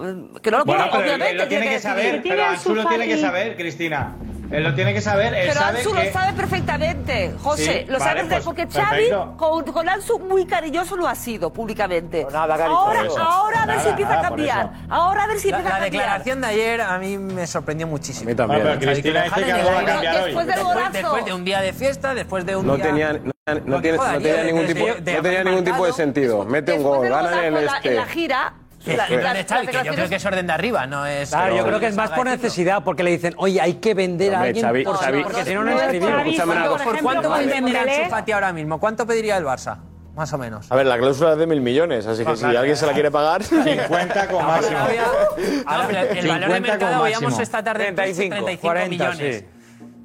[0.43, 1.35] Que no lo Bueno, ponga, él- obviamente.
[1.35, 1.81] lo tiene que decidir.
[1.93, 4.15] saber, pero Ansu lo tiene que saber, Cristina.
[4.51, 6.05] Él lo tiene que saber, él Pero sabe Ansu que...
[6.05, 7.63] lo sabe perfectamente, José.
[7.85, 9.35] Sí, lo sabe vale, perfectamente, pues, porque Xavi perfecto.
[9.37, 12.27] con, con Ansu muy cariñoso lo ha sido públicamente.
[12.31, 12.39] cariñoso.
[12.65, 13.19] ahora, Por eso.
[13.21, 14.71] ahora a ver si Nada, empieza a nada, cambiar.
[14.89, 16.03] Ahora a ver si La, empieza la a cambiar.
[16.05, 18.29] declaración de ayer a mí me sorprendió muchísimo.
[18.29, 18.63] A mí también.
[18.63, 20.25] No, pero Cristina dice que algo va a cambiar hoy.
[20.25, 20.93] Después del Después, golazo.
[20.93, 22.85] después de un día de fiesta, después de un No día...
[22.85, 23.21] tenía, no,
[23.65, 26.45] no tiene- no tenía ningún tipo, de no tenía ningún tipo de sentido.
[26.45, 27.89] Mete un gol, gana en el la- este.
[27.91, 28.53] en la gira.
[28.87, 31.31] Que- la- que- yo creo que es orden de arriba, no es...
[31.31, 34.35] Claro, yo creo que es más por necesidad, porque le dicen, oye, hay que vender
[34.35, 36.11] a alguien Xavi- por Xavi- porque si no, no No, escribimos.
[36.13, 38.79] ¿Por cuánto ejemplo, puede con vender Dembélé- Ansu ahora mismo?
[38.81, 39.79] ¿Cuánto pediría el Barça?
[40.15, 40.73] Más o menos.
[40.73, 42.59] A ver, la cláusula es de mil millones, así que No, si claro.
[42.61, 43.43] alguien se la quiere pagar.
[43.45, 44.79] 50 con máximo.
[45.37, 49.39] El 50 valor de mercado veíamos esta tarde en Twitch, 35, 35 40, millones.
[49.41, 49.47] sí.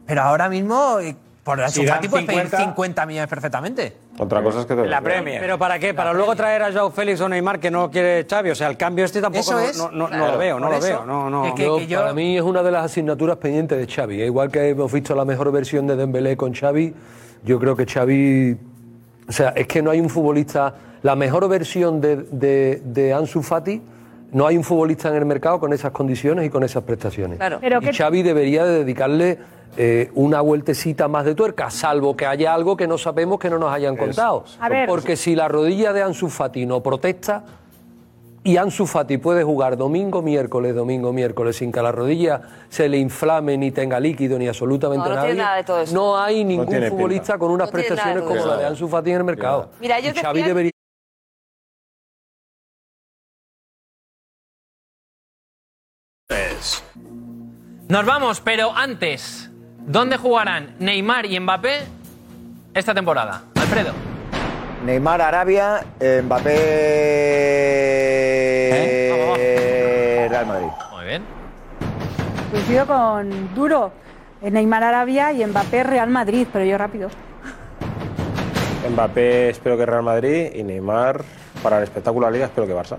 [0.06, 3.94] Pero ahora mismo, eh, por Ansu Si Fati puedes pedir 50, 50 millones perfectamente.
[4.20, 5.42] Otra cosa es que te La Premier.
[5.42, 5.94] Pero ¿para qué?
[5.94, 8.52] ¿Para luego traer a Joao Félix o Neymar que no quiere Xavi?
[8.52, 9.78] O sea, el cambio este tampoco Eso no, es.
[9.78, 10.88] no- no- no Claro, lo veo, no lo eso.
[10.88, 11.06] veo.
[11.06, 11.46] No, no.
[11.48, 14.22] Es que- Yo, que yo- Para mí es una de las asignaturas pendientes de Xavi.
[14.22, 16.94] Igual que hemos visto la mejor versión de Dembélé con Xavi,
[17.44, 18.58] yo creo que Xavi...
[19.28, 20.76] O sea, es que no hay un futbolista...
[21.04, 23.82] La mejor versión de, de, de Ansu Fati,
[24.32, 27.38] no hay un futbolista en el mercado con esas condiciones y con esas prestaciones.
[27.38, 27.58] Claro.
[27.62, 29.40] Pero y que- Xavi debería de dedicarle
[29.78, 33.58] eh, una vueltecita más de tuerca, salvo que haya algo que no sabemos que no
[33.58, 34.44] nos hayan contado.
[34.60, 34.88] A ver.
[34.88, 37.44] Porque si la rodilla de Ansu Fati no protesta,
[38.44, 42.90] y Ansu Fati puede jugar domingo, miércoles, domingo, miércoles, sin que a la rodilla se
[42.90, 45.30] le inflame, ni tenga líquido, ni absolutamente No, no nadie.
[45.30, 45.94] tiene nada de todo eso.
[45.94, 49.70] No hay ningún futbolista con unas prestaciones como la de Ansu Fati en el mercado.
[49.80, 50.71] Mira, ellos Y Xavi debería...
[57.88, 61.82] Nos vamos, pero antes, ¿dónde jugarán Neymar y Mbappé
[62.74, 63.44] esta temporada?
[63.56, 63.92] Alfredo.
[64.86, 65.86] Neymar Arabia,
[66.24, 66.58] Mbappé
[70.30, 70.68] Real Madrid.
[70.92, 71.24] Muy bien.
[72.52, 73.92] Coincido con Duro.
[74.42, 77.10] Neymar Arabia y Mbappé Real Madrid, pero yo rápido.
[78.90, 81.24] Mbappé espero que Real Madrid y Neymar
[81.62, 82.98] para el espectáculo de la Liga espero que Barça.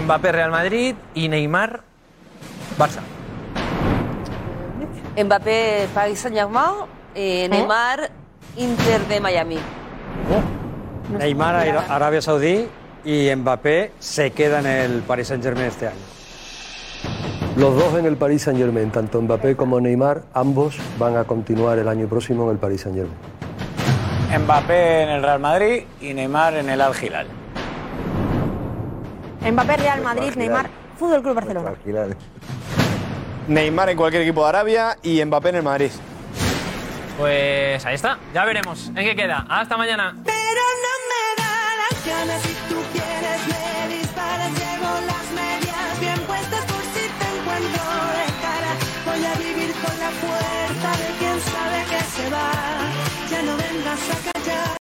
[0.00, 1.80] Mbappé Real Madrid y Neymar
[2.78, 3.00] Barça.
[5.16, 8.10] Mbappé Paris Saint-Germain, eh, Neymar
[8.56, 9.58] Inter de Miami.
[11.18, 12.66] Neymar a ir a Arabia Saudí
[13.04, 16.14] y Mbappé se queda en el Paris Saint-Germain este año.
[17.56, 21.78] Los dos en el Paris Saint Germain, tanto Mbappé como Neymar, ambos van a continuar
[21.78, 24.44] el año próximo en el Paris Saint Germain.
[24.44, 27.43] Mbappé en el Real Madrid y Neymar en el Al Hilal.
[29.50, 31.72] Mbappé, Real Madrid, Neymar, Fútbol Club Barcelona.
[33.46, 35.90] Neymar en cualquier equipo de Arabia y Mbappé en el Madrid.
[37.18, 39.46] Pues ahí está, ya veremos en qué queda.
[39.48, 40.16] Hasta mañana.
[40.24, 46.20] Pero no me da las ganas si tú quieres me disparas, llevo las medias bien
[46.26, 47.84] puestas por si te encuentro
[48.16, 48.72] de cara.
[49.06, 52.50] Voy a vivir con la fuerza de quien sabe que se va.
[53.30, 54.23] Ya no vengas a